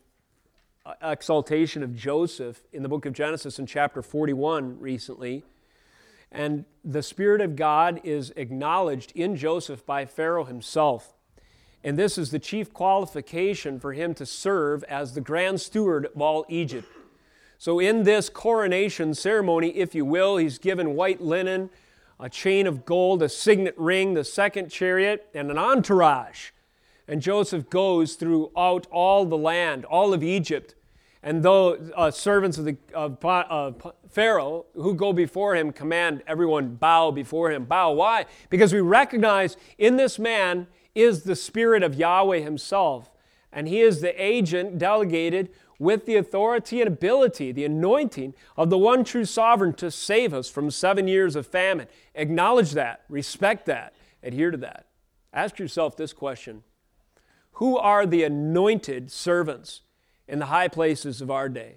uh, 0.85 0.95
exaltation 1.03 1.83
of 1.83 1.97
Joseph 1.97 2.63
in 2.73 2.85
the 2.85 2.89
book 2.89 3.05
of 3.05 3.15
Genesis 3.15 3.59
in 3.59 3.67
chapter 3.67 4.01
41 4.01 4.79
recently. 4.79 5.43
And 6.31 6.67
the 6.85 7.03
Spirit 7.03 7.41
of 7.41 7.57
God 7.57 8.01
is 8.05 8.33
acknowledged 8.37 9.11
in 9.17 9.35
Joseph 9.35 9.85
by 9.85 10.05
Pharaoh 10.05 10.45
himself. 10.45 11.16
And 11.87 11.97
this 11.97 12.19
is 12.19 12.33
the 12.33 12.41
chief 12.41 12.73
qualification 12.73 13.79
for 13.79 13.93
him 13.93 14.13
to 14.15 14.27
serve 14.27 14.83
as 14.89 15.15
the 15.15 15.21
grand 15.21 15.61
steward 15.61 16.07
of 16.07 16.21
all 16.21 16.45
Egypt. 16.49 16.89
So, 17.59 17.79
in 17.79 18.03
this 18.03 18.29
coronation 18.29 19.15
ceremony, 19.15 19.69
if 19.69 19.95
you 19.95 20.05
will, 20.05 20.37
he's 20.37 20.59
given 20.59 20.97
white 20.97 21.21
linen, 21.21 21.71
a 22.19 22.29
chain 22.29 22.67
of 22.67 22.85
gold, 22.85 23.23
a 23.23 23.29
signet 23.29 23.75
ring, 23.79 24.15
the 24.15 24.25
second 24.25 24.69
chariot, 24.69 25.29
and 25.33 25.49
an 25.49 25.59
entourage. 25.59 26.51
And 27.07 27.23
Joseph 27.23 27.71
goes 27.71 28.17
throughout 28.17 28.89
all 28.91 29.25
the 29.25 29.39
land, 29.39 29.85
all 29.85 30.13
of 30.13 30.25
Egypt, 30.25 30.75
And 31.23 31.45
though 31.45 31.75
uh, 31.95 32.11
servants 32.11 32.59
of, 32.59 32.65
the, 32.65 32.77
of 32.95 33.25
uh, 33.25 33.71
Pharaoh 34.11 34.67
who 34.75 34.93
go 34.93 35.13
before 35.13 35.55
him 35.55 35.71
command 35.71 36.25
everyone 36.27 36.75
bow 36.75 37.13
before 37.13 37.53
him. 37.53 37.65
Bow. 37.65 37.93
Why? 37.93 38.27
Because 38.51 38.73
we 38.73 38.81
recognize 38.81 39.57
in 39.79 39.97
this 39.97 40.19
man 40.19 40.67
is 40.97 41.23
the 41.23 41.37
Spirit 41.37 41.83
of 41.83 41.95
Yahweh 41.95 42.41
himself. 42.41 43.11
And 43.53 43.69
he 43.69 43.81
is 43.81 44.01
the 44.01 44.23
agent 44.23 44.79
delegated 44.79 45.51
with 45.79 46.07
the 46.07 46.17
authority 46.17 46.81
and 46.81 46.89
ability, 46.89 47.53
the 47.53 47.65
anointing 47.65 48.35
of 48.57 48.71
the 48.71 48.79
one 48.79 49.05
true 49.05 49.25
sovereign 49.25 49.75
to 49.75 49.91
save 49.91 50.35
us 50.35 50.49
from 50.51 50.71
seven 50.71 51.07
years 51.07 51.37
of 51.37 51.47
famine. 51.47 51.87
Acknowledge 52.15 52.73
that, 52.73 53.03
respect 53.09 53.67
that, 53.67 53.95
adhere 54.23 54.51
to 54.51 54.57
that. 54.59 54.87
Ask 55.33 55.59
yourself 55.59 55.97
this 55.97 56.13
question 56.13 56.63
Who 57.53 57.77
are 57.77 58.07
the 58.07 58.25
anointed 58.25 59.13
servants? 59.13 59.83
in 60.29 60.39
the 60.39 60.47
high 60.47 60.69
places 60.69 61.21
of 61.21 61.31
our 61.31 61.49
day? 61.49 61.77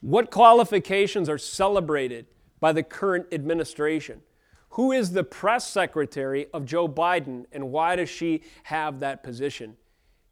What 0.00 0.30
qualifications 0.30 1.28
are 1.28 1.38
celebrated 1.38 2.26
by 2.58 2.72
the 2.72 2.82
current 2.82 3.26
administration? 3.32 4.22
Who 4.70 4.92
is 4.92 5.12
the 5.12 5.24
press 5.24 5.68
secretary 5.68 6.46
of 6.52 6.64
Joe 6.64 6.88
Biden 6.88 7.46
and 7.52 7.70
why 7.70 7.96
does 7.96 8.08
she 8.08 8.42
have 8.64 9.00
that 9.00 9.22
position? 9.22 9.76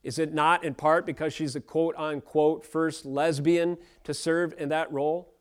Is 0.02 0.18
it 0.18 0.32
not 0.32 0.64
in 0.64 0.74
part 0.74 1.04
because 1.04 1.32
she's 1.32 1.56
a 1.56 1.60
quote 1.60 1.94
unquote 1.96 2.64
first 2.64 3.04
lesbian 3.04 3.78
to 4.04 4.14
serve 4.14 4.54
in 4.56 4.68
that 4.68 4.92
role? 4.92 5.32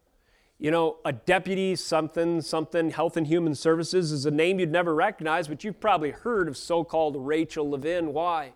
You 0.60 0.72
know, 0.72 0.98
a 1.06 1.14
deputy 1.14 1.76
something, 1.76 2.42
something, 2.42 2.90
Health 2.90 3.16
and 3.16 3.28
Human 3.28 3.54
Services 3.54 4.12
is 4.12 4.26
a 4.26 4.32
name 4.32 4.60
you'd 4.60 4.72
never 4.72 4.96
recognize, 4.96 5.48
but 5.48 5.64
you've 5.64 5.80
probably 5.80 6.10
heard 6.10 6.48
of 6.48 6.58
so 6.58 6.84
called 6.84 7.16
Rachel 7.16 7.70
Levine. 7.70 8.12
Why? 8.12 8.54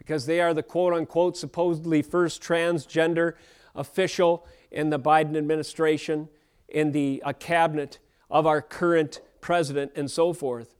because 0.00 0.24
they 0.24 0.40
are 0.40 0.54
the 0.54 0.62
quote 0.62 0.94
unquote 0.94 1.36
supposedly 1.36 2.00
first 2.00 2.42
transgender 2.42 3.34
official 3.74 4.46
in 4.70 4.88
the 4.88 4.98
Biden 4.98 5.36
administration, 5.36 6.26
in 6.70 6.92
the 6.92 7.22
uh, 7.22 7.34
cabinet 7.34 7.98
of 8.30 8.46
our 8.46 8.62
current 8.62 9.20
president, 9.40 9.92
and 9.94 10.10
so 10.10 10.32
forth. 10.32 10.74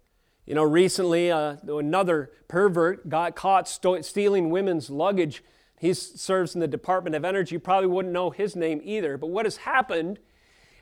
You 0.47 0.55
know, 0.55 0.65
recently 0.65 1.31
uh, 1.31 1.57
another 1.69 2.31
pervert 2.49 3.09
got 3.09 3.37
caught 3.37 3.69
sto- 3.69 4.01
stealing 4.03 4.51
women's 4.51 4.91
luggage. 4.91 5.45
He 5.79 5.95
serves 5.95 6.55
in 6.55 6.61
the 6.61 6.69
Department 6.69 7.15
of 7.15 7.25
Energy. 7.25 7.55
You 7.55 7.61
probably 7.61 7.89
wouldn't 7.89 8.13
know 8.13 8.31
his 8.31 8.57
name 8.57 8.81
either. 8.83 9.17
But 9.17 9.29
what 9.29 9.47
has 9.47 9.59
happened 9.59 10.19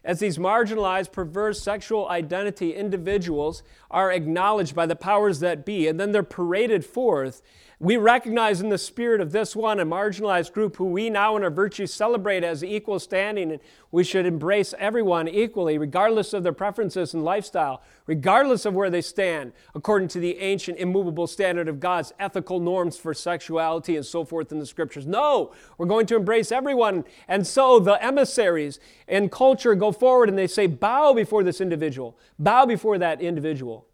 as 0.05 0.21
these 0.21 0.39
marginalized, 0.39 1.13
perverse 1.13 1.61
sexual 1.61 2.09
identity 2.09 2.75
individuals 2.75 3.63
are 3.91 4.11
acknowledged 4.11 4.75
by 4.75 4.87
the 4.87 4.97
powers 4.97 5.41
that 5.41 5.67
be, 5.67 5.87
and 5.87 5.99
then 5.99 6.13
they're 6.13 6.23
paraded 6.23 6.85
forth 6.85 7.43
we 7.81 7.97
recognize 7.97 8.61
in 8.61 8.71
the 8.71 8.79
spirit 8.79 9.21
of 9.21 9.31
this 9.31 9.55
one, 9.55 9.79
a 9.79 9.87
marginalized 9.87 10.53
group 10.53 10.77
who 10.77 10.87
we 10.87 11.09
now 11.11 11.37
in 11.37 11.45
our 11.45 11.51
virtue 11.51 11.87
celebrate 11.87 12.43
as 12.43 12.65
equal 12.65 12.99
standing, 12.99 13.53
and 13.53 13.61
we 13.93 14.03
should 14.03 14.27
embrace 14.27 14.75
everyone 14.81 15.29
equally, 15.29 15.79
regardless 15.79 16.33
of 16.33 16.43
their 16.43 16.53
preferences 16.53 17.15
and 17.15 17.25
lifestyle, 17.25 17.81
regardless 18.07 18.65
of 18.65 18.75
where 18.75 18.91
they 18.91 19.01
stand, 19.01 19.53
according 19.77 20.09
to 20.09 20.19
the 20.19 20.39
ancient, 20.39 20.77
immovable 20.79 21.29
standard 21.29 21.69
of 21.69 21.79
God's 21.79 22.13
ethical 22.19 22.59
norms 22.59 22.97
for 22.97 23.15
sexuality 23.15 23.95
and 23.97 24.05
so 24.05 24.25
forth 24.25 24.51
in 24.51 24.59
the 24.59 24.67
scriptures. 24.67 25.07
No, 25.07 25.55
we're 25.79 25.87
going 25.87 26.07
to 26.07 26.17
embrace 26.17 26.51
everyone. 26.51 27.05
And 27.29 27.47
so 27.47 27.79
the 27.79 28.03
emissaries 28.05 28.81
in 29.07 29.29
culture 29.29 29.77
go 29.77 29.93
forward 29.93 30.29
and 30.29 30.37
they 30.37 30.49
say, 30.49 30.67
bow 30.67 31.13
before 31.13 31.45
this 31.45 31.61
individual, 31.61 32.19
bow 32.41 32.67
before 32.67 32.99
that 32.99 33.21
individual. 33.21 33.88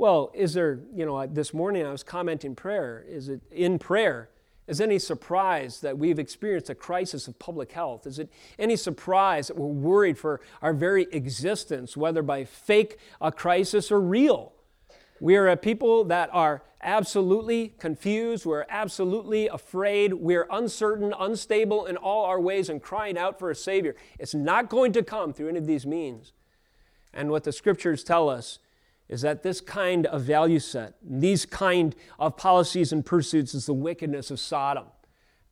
Well, 0.00 0.30
is 0.32 0.54
there, 0.54 0.80
you 0.94 1.04
know, 1.04 1.26
this 1.26 1.52
morning 1.52 1.84
I 1.84 1.92
was 1.92 2.02
commenting 2.02 2.54
prayer. 2.54 3.04
Is 3.06 3.28
it 3.28 3.42
in 3.50 3.78
prayer? 3.78 4.30
Is 4.66 4.80
any 4.80 4.98
surprise 4.98 5.82
that 5.82 5.98
we've 5.98 6.18
experienced 6.18 6.70
a 6.70 6.74
crisis 6.74 7.28
of 7.28 7.38
public 7.38 7.72
health? 7.72 8.06
Is 8.06 8.18
it 8.18 8.30
any 8.58 8.76
surprise 8.76 9.48
that 9.48 9.58
we're 9.58 9.66
worried 9.66 10.16
for 10.16 10.40
our 10.62 10.72
very 10.72 11.06
existence, 11.12 11.98
whether 11.98 12.22
by 12.22 12.46
fake 12.46 12.96
a 13.20 13.30
crisis 13.30 13.92
or 13.92 14.00
real? 14.00 14.54
We 15.20 15.36
are 15.36 15.48
a 15.48 15.56
people 15.58 16.04
that 16.04 16.30
are 16.32 16.62
absolutely 16.82 17.74
confused. 17.78 18.46
We're 18.46 18.64
absolutely 18.70 19.48
afraid. 19.48 20.14
We're 20.14 20.46
uncertain, 20.50 21.12
unstable 21.18 21.84
in 21.84 21.98
all 21.98 22.24
our 22.24 22.40
ways, 22.40 22.70
and 22.70 22.80
crying 22.80 23.18
out 23.18 23.38
for 23.38 23.50
a 23.50 23.54
Savior. 23.54 23.94
It's 24.18 24.34
not 24.34 24.70
going 24.70 24.94
to 24.94 25.02
come 25.02 25.34
through 25.34 25.50
any 25.50 25.58
of 25.58 25.66
these 25.66 25.84
means. 25.84 26.32
And 27.12 27.28
what 27.28 27.44
the 27.44 27.52
scriptures 27.52 28.02
tell 28.02 28.30
us 28.30 28.60
is 29.10 29.22
that 29.22 29.42
this 29.42 29.60
kind 29.60 30.06
of 30.06 30.22
value 30.22 30.60
set, 30.60 30.94
these 31.02 31.44
kind 31.44 31.96
of 32.20 32.36
policies 32.36 32.92
and 32.92 33.04
pursuits 33.04 33.54
is 33.54 33.66
the 33.66 33.74
wickedness 33.74 34.30
of 34.30 34.38
Sodom. 34.38 34.84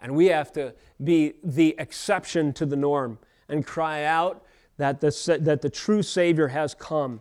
And 0.01 0.15
we 0.15 0.27
have 0.27 0.53
to 0.53 0.75
be 1.03 1.35
the 1.43 1.75
exception 1.77 2.53
to 2.53 2.65
the 2.65 2.77
norm 2.77 3.19
and 3.49 3.67
cry 3.67 4.05
out 4.05 4.45
that 4.77 5.01
the, 5.01 5.39
that 5.41 5.61
the 5.61 5.71
true 5.71 6.05
Savior 6.05 6.49
has 6.49 6.73
come 6.73 7.21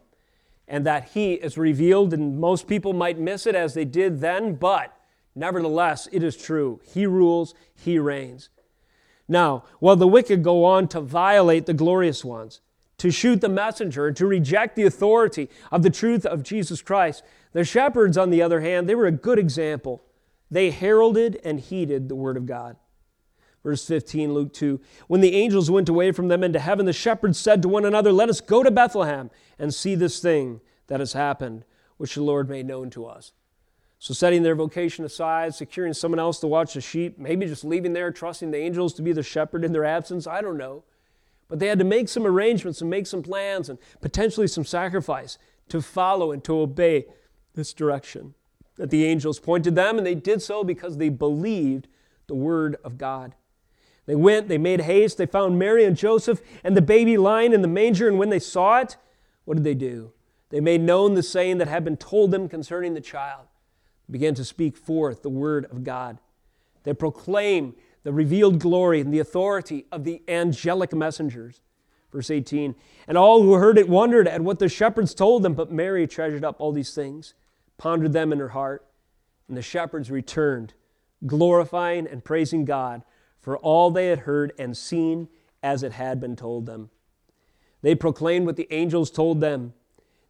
and 0.67 0.85
that 0.85 1.09
He 1.09 1.33
is 1.33 1.57
revealed. 1.57 2.13
And 2.13 2.39
most 2.39 2.67
people 2.67 2.93
might 2.93 3.17
miss 3.17 3.47
it 3.47 3.55
as 3.55 3.73
they 3.73 3.85
did 3.85 4.19
then, 4.19 4.53
but 4.53 4.95
nevertheless, 5.33 6.07
it 6.11 6.21
is 6.21 6.37
true. 6.37 6.79
He 6.93 7.07
rules, 7.07 7.55
He 7.73 7.97
reigns. 7.97 8.49
Now, 9.27 9.63
while 9.79 9.95
the 9.95 10.07
wicked 10.07 10.43
go 10.43 10.65
on 10.65 10.87
to 10.89 11.01
violate 11.01 11.65
the 11.65 11.73
glorious 11.73 12.23
ones, 12.23 12.61
to 12.97 13.11
shoot 13.11 13.41
the 13.41 13.49
messenger, 13.49 14.11
to 14.11 14.25
reject 14.25 14.75
the 14.75 14.85
authority 14.85 15.49
of 15.71 15.83
the 15.83 15.89
truth 15.89 16.25
of 16.25 16.43
Jesus 16.43 16.81
Christ. 16.81 17.23
The 17.53 17.63
shepherds, 17.63 18.17
on 18.17 18.29
the 18.29 18.41
other 18.41 18.61
hand, 18.61 18.87
they 18.87 18.95
were 18.95 19.05
a 19.05 19.11
good 19.11 19.39
example. 19.39 20.03
They 20.49 20.71
heralded 20.71 21.39
and 21.43 21.59
heeded 21.59 22.09
the 22.09 22.15
word 22.15 22.37
of 22.37 22.45
God. 22.45 22.77
Verse 23.63 23.85
15, 23.85 24.33
Luke 24.33 24.53
2. 24.53 24.79
When 25.07 25.21
the 25.21 25.35
angels 25.35 25.69
went 25.69 25.89
away 25.89 26.11
from 26.11 26.29
them 26.29 26.43
into 26.43 26.59
heaven, 26.59 26.85
the 26.85 26.93
shepherds 26.93 27.37
said 27.37 27.61
to 27.61 27.67
one 27.67 27.85
another, 27.85 28.11
Let 28.11 28.29
us 28.29 28.39
go 28.39 28.63
to 28.63 28.71
Bethlehem 28.71 29.29
and 29.59 29.73
see 29.73 29.93
this 29.93 30.19
thing 30.19 30.61
that 30.87 30.99
has 30.99 31.13
happened, 31.13 31.65
which 31.97 32.15
the 32.15 32.23
Lord 32.23 32.49
made 32.49 32.65
known 32.65 32.89
to 32.91 33.05
us. 33.05 33.33
So, 33.99 34.13
setting 34.13 34.43
their 34.43 34.55
vocation 34.55 35.03
aside, 35.03 35.55
securing 35.55 35.93
someone 35.93 36.19
else 36.19 36.39
to 36.39 36.47
watch 36.47 36.75
the 36.75 36.81
sheep, 36.81 37.17
maybe 37.17 37.47
just 37.47 37.65
leaving 37.65 37.93
there, 37.93 38.11
trusting 38.11 38.51
the 38.51 38.57
angels 38.57 38.93
to 38.93 39.01
be 39.01 39.11
the 39.11 39.23
shepherd 39.23 39.65
in 39.65 39.73
their 39.73 39.85
absence, 39.85 40.27
I 40.27 40.41
don't 40.41 40.57
know. 40.57 40.83
But 41.47 41.59
they 41.59 41.67
had 41.67 41.79
to 41.79 41.85
make 41.85 42.09
some 42.09 42.25
arrangements 42.25 42.81
and 42.81 42.89
make 42.89 43.07
some 43.07 43.23
plans 43.23 43.69
and 43.69 43.79
potentially 44.01 44.47
some 44.47 44.65
sacrifice 44.65 45.37
to 45.69 45.81
follow 45.81 46.31
and 46.31 46.43
to 46.43 46.59
obey 46.59 47.05
this 47.55 47.73
direction 47.73 48.33
that 48.75 48.91
the 48.91 49.05
angels 49.05 49.39
pointed 49.39 49.75
them, 49.75 49.97
and 49.97 50.05
they 50.05 50.15
did 50.15 50.41
so 50.41 50.63
because 50.63 50.97
they 50.97 51.09
believed 51.09 51.87
the 52.27 52.35
word 52.35 52.77
of 52.83 52.97
God. 52.97 53.35
They 54.05 54.15
went, 54.15 54.47
they 54.47 54.57
made 54.57 54.81
haste, 54.81 55.17
they 55.17 55.25
found 55.25 55.59
Mary 55.59 55.83
and 55.83 55.97
Joseph 55.97 56.41
and 56.63 56.77
the 56.77 56.81
baby 56.81 57.17
lying 57.17 57.53
in 57.53 57.61
the 57.61 57.67
manger, 57.67 58.07
and 58.07 58.17
when 58.17 58.29
they 58.29 58.39
saw 58.39 58.79
it, 58.79 58.95
what 59.45 59.55
did 59.55 59.63
they 59.63 59.73
do? 59.73 60.11
They 60.49 60.61
made 60.61 60.81
known 60.81 61.15
the 61.15 61.23
saying 61.23 61.57
that 61.57 61.67
had 61.67 61.83
been 61.83 61.97
told 61.97 62.31
them 62.31 62.47
concerning 62.47 62.93
the 62.93 63.01
child, 63.01 63.47
they 64.07 64.13
began 64.13 64.35
to 64.35 64.45
speak 64.45 64.77
forth 64.77 65.23
the 65.23 65.29
word 65.29 65.65
of 65.65 65.83
God. 65.83 66.19
They 66.83 66.93
proclaimed 66.93 67.73
the 68.07 68.13
revealed 68.13 68.57
glory 68.57 69.01
and 69.01 69.13
the 69.13 69.19
authority 69.19 69.85
of 69.91 70.05
the 70.05 70.21
angelic 70.29 70.93
messengers. 70.93 71.59
Verse 72.09 72.31
18 72.31 72.73
And 73.05 73.17
all 73.17 73.43
who 73.43 73.55
heard 73.55 73.77
it 73.77 73.89
wondered 73.89 74.29
at 74.29 74.39
what 74.39 74.59
the 74.59 74.69
shepherds 74.69 75.13
told 75.13 75.43
them, 75.43 75.53
but 75.53 75.73
Mary 75.73 76.07
treasured 76.07 76.45
up 76.45 76.55
all 76.57 76.71
these 76.71 76.95
things, 76.95 77.33
pondered 77.77 78.13
them 78.13 78.31
in 78.31 78.39
her 78.39 78.47
heart. 78.47 78.87
And 79.49 79.57
the 79.57 79.61
shepherds 79.61 80.09
returned, 80.09 80.73
glorifying 81.25 82.07
and 82.07 82.23
praising 82.23 82.63
God 82.63 83.01
for 83.41 83.57
all 83.57 83.91
they 83.91 84.07
had 84.07 84.19
heard 84.19 84.53
and 84.57 84.77
seen 84.77 85.27
as 85.61 85.83
it 85.83 85.91
had 85.91 86.21
been 86.21 86.37
told 86.37 86.65
them. 86.65 86.89
They 87.81 87.93
proclaimed 87.93 88.45
what 88.45 88.55
the 88.55 88.71
angels 88.71 89.11
told 89.11 89.41
them. 89.41 89.73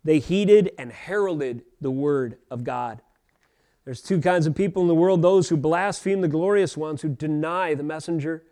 They 0.04 0.18
heeded 0.18 0.72
and 0.80 0.92
heralded 0.92 1.62
the 1.80 1.92
word 1.92 2.40
of 2.50 2.64
God. 2.64 3.04
There's 3.88 4.02
two 4.02 4.20
kinds 4.20 4.46
of 4.46 4.54
people 4.54 4.82
in 4.82 4.90
the 4.90 4.94
world 4.94 5.22
those 5.22 5.48
who 5.48 5.56
blaspheme 5.56 6.20
the 6.20 6.28
glorious 6.28 6.76
ones, 6.76 7.04
who 7.04 7.08
deny 7.08 7.74
the 7.74 7.84
messenger 7.84 8.44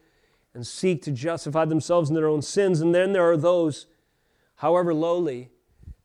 and 0.54 0.66
seek 0.66 1.02
to 1.02 1.12
justify 1.12 1.66
themselves 1.66 2.08
in 2.08 2.16
their 2.16 2.30
own 2.30 2.42
sins. 2.42 2.80
And 2.80 2.96
then 2.96 3.12
there 3.12 3.30
are 3.30 3.36
those, 3.36 3.88
however 4.56 4.94
lowly, 4.94 5.50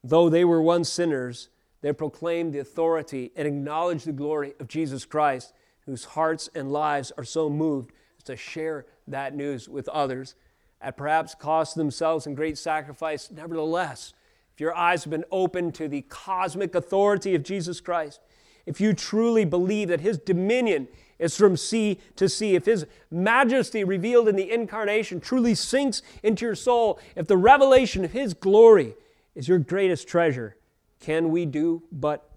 though 0.02 0.28
they 0.28 0.44
were 0.44 0.60
once 0.60 0.88
sinners, 0.88 1.48
they 1.80 1.92
proclaim 1.92 2.50
the 2.50 2.58
authority 2.58 3.30
and 3.36 3.46
acknowledge 3.46 4.02
the 4.02 4.10
glory 4.10 4.54
of 4.58 4.66
Jesus 4.66 5.04
Christ, 5.04 5.52
whose 5.86 6.06
hearts 6.06 6.50
and 6.52 6.72
lives 6.72 7.12
are 7.16 7.22
so 7.22 7.48
moved 7.48 7.92
as 8.18 8.24
to 8.24 8.36
share 8.36 8.84
that 9.06 9.36
news 9.36 9.68
with 9.68 9.88
others 9.90 10.34
at 10.80 10.96
perhaps 10.96 11.36
cost 11.36 11.76
themselves 11.76 12.26
in 12.26 12.34
great 12.34 12.58
sacrifice. 12.58 13.30
Nevertheless, 13.30 14.12
if 14.52 14.60
your 14.60 14.74
eyes 14.74 15.04
have 15.04 15.12
been 15.12 15.24
opened 15.30 15.76
to 15.76 15.86
the 15.86 16.02
cosmic 16.02 16.74
authority 16.74 17.36
of 17.36 17.44
Jesus 17.44 17.80
Christ, 17.80 18.18
if 18.66 18.80
you 18.80 18.92
truly 18.92 19.44
believe 19.44 19.88
that 19.88 20.00
His 20.00 20.18
dominion 20.18 20.88
is 21.18 21.36
from 21.36 21.56
sea 21.56 21.98
to 22.16 22.28
sea, 22.28 22.54
if 22.54 22.66
His 22.66 22.86
majesty 23.10 23.84
revealed 23.84 24.28
in 24.28 24.36
the 24.36 24.50
incarnation 24.50 25.20
truly 25.20 25.54
sinks 25.54 26.02
into 26.22 26.44
your 26.44 26.54
soul, 26.54 26.98
if 27.14 27.26
the 27.26 27.36
revelation 27.36 28.04
of 28.04 28.12
His 28.12 28.34
glory 28.34 28.94
is 29.34 29.48
your 29.48 29.58
greatest 29.58 30.08
treasure, 30.08 30.56
can 31.00 31.30
we 31.30 31.46
do 31.46 31.82
but 31.90 32.30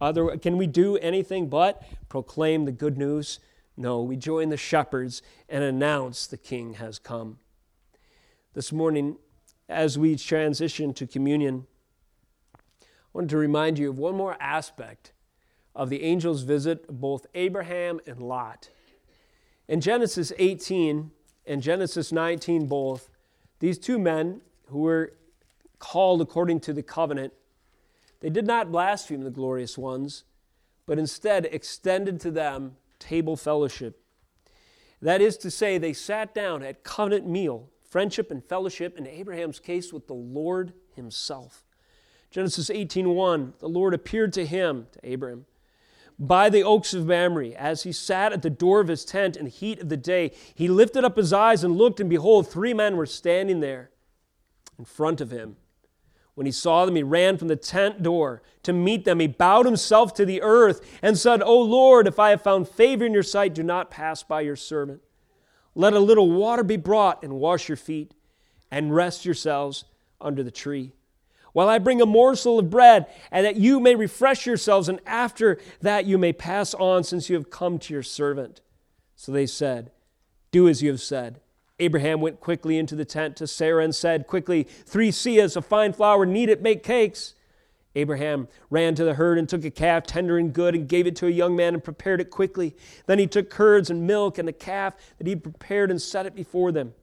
other 0.00 0.36
can 0.36 0.56
we 0.56 0.66
do 0.66 0.96
anything 0.98 1.48
but 1.48 1.82
proclaim 2.08 2.64
the 2.64 2.72
good 2.72 2.96
news 2.96 3.40
No, 3.76 4.02
we 4.02 4.16
join 4.16 4.48
the 4.48 4.56
shepherds 4.56 5.22
and 5.48 5.62
announce 5.62 6.26
the 6.26 6.36
king 6.36 6.74
has 6.74 6.98
come. 6.98 7.38
This 8.54 8.72
morning, 8.72 9.18
as 9.68 9.96
we 9.96 10.16
transition 10.16 10.92
to 10.94 11.06
communion, 11.06 11.66
I 12.52 12.88
wanted 13.12 13.30
to 13.30 13.36
remind 13.36 13.78
you 13.78 13.90
of 13.90 13.98
one 13.98 14.16
more 14.16 14.36
aspect 14.40 15.12
of 15.78 15.90
the 15.90 16.02
angel's 16.02 16.42
visit 16.42 16.88
both 16.88 17.24
Abraham 17.36 18.00
and 18.04 18.20
Lot. 18.20 18.68
In 19.68 19.80
Genesis 19.80 20.32
18 20.36 21.12
and 21.46 21.62
Genesis 21.62 22.10
19, 22.10 22.66
both, 22.66 23.08
these 23.60 23.78
two 23.78 23.96
men 23.96 24.40
who 24.66 24.80
were 24.80 25.12
called 25.78 26.20
according 26.20 26.58
to 26.60 26.72
the 26.72 26.82
covenant, 26.82 27.32
they 28.18 28.28
did 28.28 28.44
not 28.44 28.72
blaspheme 28.72 29.22
the 29.22 29.30
glorious 29.30 29.78
ones, 29.78 30.24
but 30.84 30.98
instead 30.98 31.46
extended 31.46 32.18
to 32.20 32.32
them 32.32 32.76
table 32.98 33.36
fellowship. 33.36 34.02
That 35.00 35.20
is 35.20 35.36
to 35.38 35.50
say, 35.50 35.78
they 35.78 35.92
sat 35.92 36.34
down 36.34 36.64
at 36.64 36.82
covenant 36.82 37.28
meal, 37.28 37.68
friendship 37.88 38.32
and 38.32 38.44
fellowship, 38.44 38.98
in 38.98 39.06
Abraham's 39.06 39.60
case 39.60 39.92
with 39.92 40.08
the 40.08 40.14
Lord 40.14 40.72
himself. 40.96 41.64
Genesis 42.32 42.68
18:1, 42.68 43.52
the 43.60 43.68
Lord 43.68 43.94
appeared 43.94 44.32
to 44.32 44.44
him, 44.44 44.88
to 44.92 44.98
Abraham, 45.04 45.46
by 46.18 46.48
the 46.50 46.64
oaks 46.64 46.94
of 46.94 47.06
Mamre, 47.06 47.54
as 47.54 47.84
he 47.84 47.92
sat 47.92 48.32
at 48.32 48.42
the 48.42 48.50
door 48.50 48.80
of 48.80 48.88
his 48.88 49.04
tent 49.04 49.36
in 49.36 49.44
the 49.44 49.50
heat 49.50 49.80
of 49.80 49.88
the 49.88 49.96
day. 49.96 50.32
He 50.54 50.68
lifted 50.68 51.04
up 51.04 51.16
his 51.16 51.32
eyes 51.32 51.62
and 51.62 51.76
looked, 51.76 52.00
and 52.00 52.10
behold, 52.10 52.48
three 52.48 52.74
men 52.74 52.96
were 52.96 53.06
standing 53.06 53.60
there 53.60 53.90
in 54.78 54.84
front 54.84 55.20
of 55.20 55.30
him. 55.30 55.56
When 56.34 56.46
he 56.46 56.52
saw 56.52 56.86
them, 56.86 56.94
he 56.94 57.02
ran 57.02 57.36
from 57.36 57.48
the 57.48 57.56
tent 57.56 58.02
door 58.02 58.42
to 58.62 58.72
meet 58.72 59.04
them. 59.04 59.18
He 59.18 59.26
bowed 59.26 59.66
himself 59.66 60.14
to 60.14 60.24
the 60.24 60.40
earth 60.42 60.80
and 61.02 61.18
said, 61.18 61.42
O 61.42 61.60
Lord, 61.60 62.06
if 62.06 62.18
I 62.18 62.30
have 62.30 62.42
found 62.42 62.68
favor 62.68 63.04
in 63.04 63.12
your 63.12 63.24
sight, 63.24 63.54
do 63.54 63.64
not 63.64 63.90
pass 63.90 64.22
by 64.22 64.42
your 64.42 64.54
servant. 64.54 65.02
Let 65.74 65.94
a 65.94 66.00
little 66.00 66.30
water 66.30 66.62
be 66.62 66.76
brought 66.76 67.24
and 67.24 67.34
wash 67.34 67.68
your 67.68 67.76
feet 67.76 68.14
and 68.70 68.94
rest 68.94 69.24
yourselves 69.24 69.84
under 70.20 70.42
the 70.42 70.50
tree. 70.50 70.92
While 71.52 71.68
I 71.68 71.78
bring 71.78 72.00
a 72.00 72.06
morsel 72.06 72.58
of 72.58 72.70
bread, 72.70 73.06
and 73.30 73.44
that 73.44 73.56
you 73.56 73.80
may 73.80 73.94
refresh 73.94 74.46
yourselves, 74.46 74.88
and 74.88 75.00
after 75.06 75.58
that 75.80 76.06
you 76.06 76.18
may 76.18 76.32
pass 76.32 76.74
on, 76.74 77.04
since 77.04 77.28
you 77.28 77.36
have 77.36 77.50
come 77.50 77.78
to 77.78 77.92
your 77.92 78.02
servant. 78.02 78.60
So 79.16 79.32
they 79.32 79.46
said, 79.46 79.90
Do 80.50 80.68
as 80.68 80.82
you 80.82 80.90
have 80.90 81.00
said. 81.00 81.40
Abraham 81.80 82.20
went 82.20 82.40
quickly 82.40 82.76
into 82.76 82.96
the 82.96 83.04
tent 83.04 83.36
to 83.36 83.46
Sarah 83.46 83.84
and 83.84 83.94
said, 83.94 84.26
Quickly, 84.26 84.64
three 84.64 85.10
seahs 85.10 85.56
of 85.56 85.64
fine 85.64 85.92
flour, 85.92 86.26
knead 86.26 86.48
it, 86.48 86.62
make 86.62 86.82
cakes. 86.82 87.34
Abraham 87.94 88.48
ran 88.70 88.94
to 88.94 89.04
the 89.04 89.14
herd 89.14 89.38
and 89.38 89.48
took 89.48 89.64
a 89.64 89.70
calf, 89.70 90.04
tender 90.04 90.38
and 90.38 90.52
good, 90.52 90.74
and 90.74 90.88
gave 90.88 91.06
it 91.06 91.16
to 91.16 91.26
a 91.26 91.30
young 91.30 91.56
man 91.56 91.74
and 91.74 91.82
prepared 91.82 92.20
it 92.20 92.30
quickly. 92.30 92.76
Then 93.06 93.18
he 93.18 93.26
took 93.26 93.50
curds 93.50 93.90
and 93.90 94.06
milk 94.06 94.38
and 94.38 94.46
the 94.46 94.52
calf 94.52 94.94
that 95.18 95.26
he 95.26 95.34
prepared 95.34 95.90
and 95.90 96.00
set 96.00 96.26
it 96.26 96.34
before 96.34 96.70
them. 96.70 96.94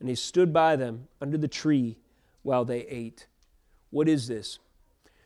And 0.00 0.08
he 0.08 0.14
stood 0.14 0.52
by 0.52 0.76
them 0.76 1.08
under 1.20 1.36
the 1.36 1.48
tree 1.48 1.98
while 2.42 2.64
they 2.64 2.80
ate. 2.82 3.26
What 3.90 4.08
is 4.08 4.28
this? 4.28 4.58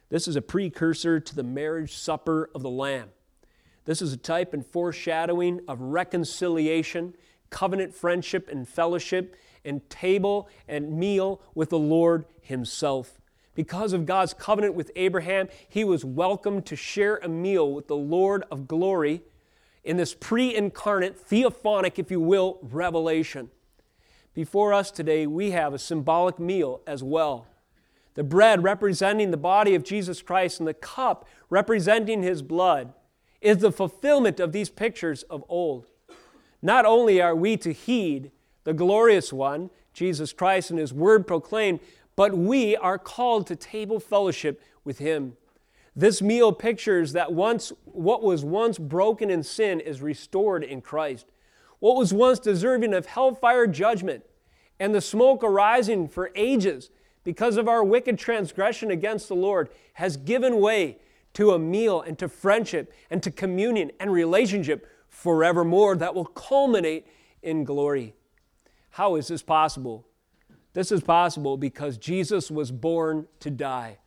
This 0.08 0.26
is 0.26 0.36
a 0.36 0.42
precursor 0.42 1.20
to 1.20 1.36
the 1.36 1.42
marriage 1.42 1.94
supper 1.94 2.50
of 2.54 2.62
the 2.62 2.70
Lamb. 2.70 3.10
This 3.84 4.02
is 4.02 4.12
a 4.12 4.16
type 4.16 4.52
and 4.52 4.64
foreshadowing 4.64 5.60
of 5.68 5.80
reconciliation 5.80 7.14
covenant 7.50 7.94
friendship 7.94 8.48
and 8.48 8.66
fellowship 8.66 9.36
and 9.64 9.88
table 9.90 10.48
and 10.66 10.96
meal 10.96 11.40
with 11.54 11.70
the 11.70 11.78
Lord 11.78 12.24
Himself. 12.40 13.20
Because 13.54 13.92
of 13.92 14.06
God's 14.06 14.32
covenant 14.32 14.74
with 14.74 14.90
Abraham, 14.96 15.48
he 15.68 15.84
was 15.84 16.04
welcome 16.04 16.62
to 16.62 16.76
share 16.76 17.16
a 17.16 17.28
meal 17.28 17.72
with 17.72 17.88
the 17.88 17.96
Lord 17.96 18.44
of 18.50 18.68
glory 18.68 19.22
in 19.84 19.96
this 19.96 20.14
pre 20.14 20.54
incarnate, 20.54 21.18
theophanic, 21.18 21.98
if 21.98 22.10
you 22.10 22.20
will, 22.20 22.58
revelation. 22.62 23.50
Before 24.32 24.72
us 24.72 24.90
today, 24.90 25.26
we 25.26 25.50
have 25.50 25.74
a 25.74 25.78
symbolic 25.78 26.38
meal 26.38 26.80
as 26.86 27.02
well. 27.02 27.46
The 28.14 28.24
bread 28.24 28.62
representing 28.62 29.30
the 29.30 29.36
body 29.36 29.74
of 29.74 29.84
Jesus 29.84 30.22
Christ 30.22 30.58
and 30.58 30.68
the 30.68 30.74
cup 30.74 31.28
representing 31.48 32.22
his 32.22 32.42
blood 32.42 32.92
is 33.40 33.58
the 33.58 33.72
fulfillment 33.72 34.40
of 34.40 34.52
these 34.52 34.70
pictures 34.70 35.22
of 35.24 35.44
old. 35.48 35.86
Not 36.62 36.84
only 36.84 37.20
are 37.20 37.34
we 37.34 37.56
to 37.58 37.72
heed 37.72 38.32
the 38.64 38.74
glorious 38.74 39.32
one, 39.32 39.70
Jesus 39.92 40.32
Christ, 40.32 40.70
and 40.70 40.78
his 40.78 40.92
word 40.92 41.26
proclaimed, 41.26 41.80
but 42.16 42.36
we 42.36 42.76
are 42.76 42.98
called 42.98 43.46
to 43.46 43.56
table 43.56 43.98
fellowship 43.98 44.62
with 44.84 44.98
him. 44.98 45.36
This 45.96 46.22
meal 46.22 46.52
pictures 46.52 47.12
that 47.12 47.32
once 47.32 47.72
what 47.84 48.22
was 48.22 48.44
once 48.44 48.78
broken 48.78 49.30
in 49.30 49.42
sin 49.42 49.80
is 49.80 50.02
restored 50.02 50.62
in 50.62 50.80
Christ. 50.80 51.26
What 51.78 51.96
was 51.96 52.12
once 52.12 52.38
deserving 52.38 52.94
of 52.94 53.06
hellfire 53.06 53.66
judgment 53.66 54.24
and 54.78 54.94
the 54.94 55.00
smoke 55.00 55.42
arising 55.42 56.08
for 56.08 56.30
ages 56.34 56.90
because 57.24 57.56
of 57.56 57.68
our 57.68 57.84
wicked 57.84 58.18
transgression 58.18 58.90
against 58.90 59.28
the 59.28 59.36
Lord 59.36 59.68
has 59.94 60.16
given 60.16 60.60
way 60.60 60.98
to 61.34 61.52
a 61.52 61.58
meal 61.58 62.00
and 62.00 62.18
to 62.18 62.28
friendship 62.28 62.92
and 63.10 63.22
to 63.22 63.30
communion 63.30 63.90
and 64.00 64.12
relationship 64.12 64.86
forevermore 65.08 65.96
that 65.96 66.14
will 66.14 66.24
culminate 66.24 67.06
in 67.42 67.64
glory. 67.64 68.14
How 68.90 69.16
is 69.16 69.28
this 69.28 69.42
possible? 69.42 70.06
This 70.72 70.92
is 70.92 71.02
possible 71.02 71.56
because 71.56 71.98
Jesus 71.98 72.50
was 72.50 72.70
born 72.70 73.26
to 73.40 73.50
die. 73.50 73.98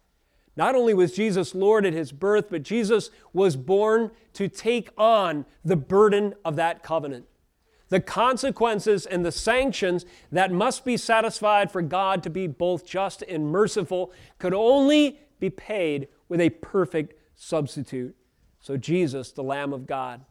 Not 0.56 0.76
only 0.76 0.94
was 0.94 1.14
Jesus 1.14 1.56
Lord 1.56 1.86
at 1.86 1.94
his 1.94 2.12
birth, 2.12 2.46
but 2.50 2.64
Jesus 2.64 3.10
was 3.32 3.56
born 3.56 4.12
to 4.34 4.48
take 4.48 4.90
on 4.98 5.46
the 5.66 5.76
burden 5.76 6.36
of 6.46 6.56
that 6.58 6.84
covenant. 6.84 7.26
The 7.94 8.00
consequences 8.00 9.06
and 9.06 9.24
the 9.24 9.32
sanctions 9.32 10.04
that 10.32 10.52
must 10.52 10.84
be 10.84 10.98
satisfied 10.98 11.72
for 11.72 11.84
God 11.84 12.24
to 12.24 12.32
be 12.32 12.48
both 12.48 12.88
just 12.88 13.22
and 13.22 13.52
merciful 13.52 14.12
could 14.40 14.56
only 14.56 15.20
be 15.40 15.52
paid 15.52 16.08
with 16.28 16.42
a 16.42 16.50
perfect 16.50 17.14
substitute. 17.36 18.16
So, 18.60 18.78
Jesus, 18.78 19.32
the 19.32 19.44
Lamb 19.44 19.74
of 19.74 19.86
God, 19.86 20.26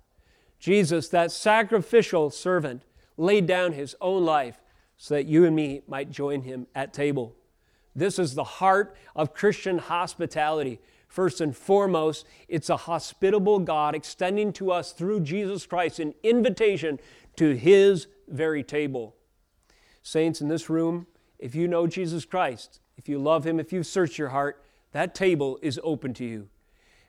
Jesus, 0.59 1.09
that 1.11 1.31
sacrificial 1.31 2.31
servant, 2.31 2.83
laid 3.17 3.47
down 3.47 3.75
his 3.75 3.95
own 4.01 4.25
life 4.25 4.61
so 4.97 5.15
that 5.15 5.27
you 5.27 5.45
and 5.45 5.55
me 5.55 5.83
might 5.87 6.11
join 6.11 6.43
him 6.43 6.67
at 6.75 6.93
table. 6.93 7.37
This 7.95 8.19
is 8.19 8.35
the 8.35 8.43
heart 8.43 8.97
of 9.15 9.35
Christian 9.35 9.79
hospitality. 9.79 10.81
First 11.13 11.43
and 11.43 11.55
foremost, 11.55 12.27
it's 12.49 12.71
a 12.71 12.77
hospitable 12.77 13.59
God 13.59 13.95
extending 13.95 14.51
to 14.55 14.73
us 14.73 14.93
through 14.93 15.21
Jesus 15.21 15.67
Christ 15.67 16.01
an 16.01 16.15
invitation 16.23 16.99
to 17.37 17.57
his 17.57 18.07
very 18.29 18.63
table. 18.63 19.15
Saints 20.03 20.41
in 20.41 20.49
this 20.49 20.69
room, 20.69 21.07
if 21.39 21.55
you 21.55 21.69
know 21.69 21.87
Jesus 21.87 22.25
Christ, 22.25 22.81
if 22.97 23.09
you 23.09 23.19
love 23.19 23.47
him, 23.47 23.59
if 23.59 23.73
you've 23.73 23.87
searched 23.87 24.19
your 24.19 24.31
heart, 24.31 24.65
that 24.93 25.15
table 25.15 25.59
is 25.63 25.81
open 25.83 26.13
to 26.15 26.25
you. 26.25 26.49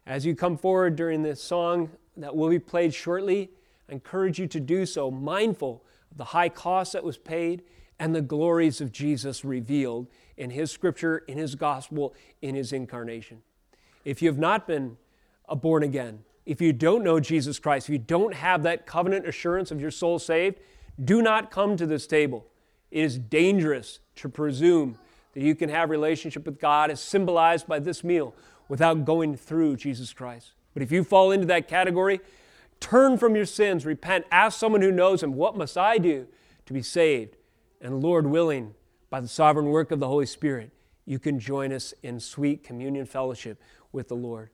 As 0.05 0.26
you 0.26 0.36
come 0.36 0.57
forward 0.57 0.95
during 0.95 1.24
this 1.24 1.41
song 1.41 1.89
that 2.17 2.36
will 2.36 2.49
be 2.49 2.59
played 2.59 2.93
shortly. 2.93 3.51
I 3.89 3.93
encourage 3.93 4.39
you 4.39 4.47
to 4.47 4.59
do 4.59 4.86
so, 4.86 5.11
mindful 5.11 5.84
of 6.11 6.17
the 6.17 6.26
high 6.26 6.49
cost 6.49 6.93
that 6.93 7.03
was 7.03 7.17
paid 7.17 7.63
and 7.99 8.15
the 8.15 8.21
glories 8.21 8.82
of 8.82 8.91
Jesus 8.91 9.45
revealed 9.45 10.07
in 10.38 10.49
His 10.49 10.71
scripture, 10.71 11.19
in 11.19 11.38
His 11.38 11.55
gospel, 11.55 12.13
in 12.41 12.55
His 12.55 12.74
incarnation. 12.74 13.41
If 14.03 14.21
you 14.21 14.30
have 14.30 14.38
not 14.38 14.67
been 14.67 14.97
born 15.61 15.84
again, 15.84 16.19
if 16.45 16.61
you 16.61 16.73
don't 16.73 17.03
know 17.03 17.19
Jesus 17.19 17.59
Christ, 17.59 17.87
if 17.87 17.93
you 17.93 17.99
don't 17.99 18.33
have 18.33 18.63
that 18.63 18.85
covenant 18.85 19.27
assurance 19.27 19.71
of 19.71 19.79
your 19.79 19.91
soul 19.91 20.19
saved, 20.19 20.59
do 21.03 21.21
not 21.21 21.51
come 21.51 21.77
to 21.77 21.85
this 21.85 22.05
table. 22.05 22.45
It 22.91 23.03
is 23.03 23.17
dangerous 23.17 23.99
to 24.17 24.29
presume 24.29 24.97
that 25.33 25.41
you 25.41 25.55
can 25.55 25.69
have 25.69 25.89
relationship 25.89 26.45
with 26.45 26.59
God 26.59 26.91
as 26.91 27.01
symbolized 27.01 27.67
by 27.67 27.79
this 27.79 28.03
meal 28.03 28.35
without 28.67 29.05
going 29.05 29.35
through 29.35 29.77
Jesus 29.77 30.13
Christ. 30.13 30.51
But 30.73 30.83
if 30.83 30.91
you 30.91 31.03
fall 31.03 31.31
into 31.31 31.47
that 31.47 31.67
category, 31.67 32.19
turn 32.79 33.17
from 33.17 33.35
your 33.35 33.45
sins, 33.45 33.85
repent, 33.85 34.25
ask 34.31 34.59
someone 34.59 34.81
who 34.81 34.91
knows 34.91 35.23
Him, 35.23 35.33
what 35.33 35.57
must 35.57 35.77
I 35.77 35.97
do 35.97 36.27
to 36.65 36.73
be 36.73 36.81
saved? 36.81 37.37
And 37.81 38.01
Lord 38.01 38.27
willing, 38.27 38.75
by 39.09 39.19
the 39.19 39.27
sovereign 39.27 39.67
work 39.67 39.91
of 39.91 39.99
the 39.99 40.07
Holy 40.07 40.25
Spirit, 40.25 40.71
you 41.05 41.19
can 41.19 41.39
join 41.39 41.71
us 41.73 41.93
in 42.01 42.19
sweet 42.19 42.63
communion 42.63 43.05
fellowship 43.05 43.61
with 43.91 44.07
the 44.07 44.15
Lord. 44.15 44.49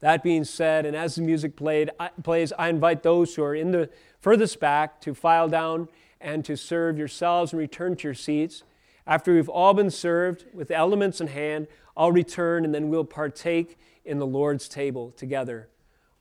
That 0.00 0.22
being 0.22 0.44
said, 0.44 0.84
and 0.84 0.94
as 0.94 1.14
the 1.14 1.22
music 1.22 1.56
played, 1.56 1.90
I, 1.98 2.10
plays, 2.22 2.52
I 2.58 2.68
invite 2.68 3.02
those 3.02 3.34
who 3.34 3.42
are 3.42 3.54
in 3.54 3.70
the 3.70 3.88
furthest 4.20 4.60
back 4.60 5.00
to 5.02 5.14
file 5.14 5.48
down 5.48 5.88
and 6.20 6.44
to 6.44 6.56
serve 6.56 6.98
yourselves 6.98 7.52
and 7.52 7.58
return 7.58 7.96
to 7.96 8.08
your 8.08 8.14
seats. 8.14 8.62
After 9.06 9.34
we've 9.34 9.48
all 9.48 9.72
been 9.72 9.90
served 9.90 10.44
with 10.52 10.70
elements 10.70 11.20
in 11.20 11.28
hand, 11.28 11.68
I'll 11.96 12.12
return 12.12 12.64
and 12.64 12.74
then 12.74 12.90
we'll 12.90 13.04
partake 13.04 13.78
in 14.04 14.18
the 14.18 14.26
Lord's 14.26 14.68
table 14.68 15.12
together. 15.12 15.68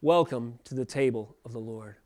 Welcome 0.01 0.59
to 0.65 0.75
the 0.75 0.85
table 0.85 1.35
of 1.43 1.51
the 1.51 1.59
Lord. 1.59 1.97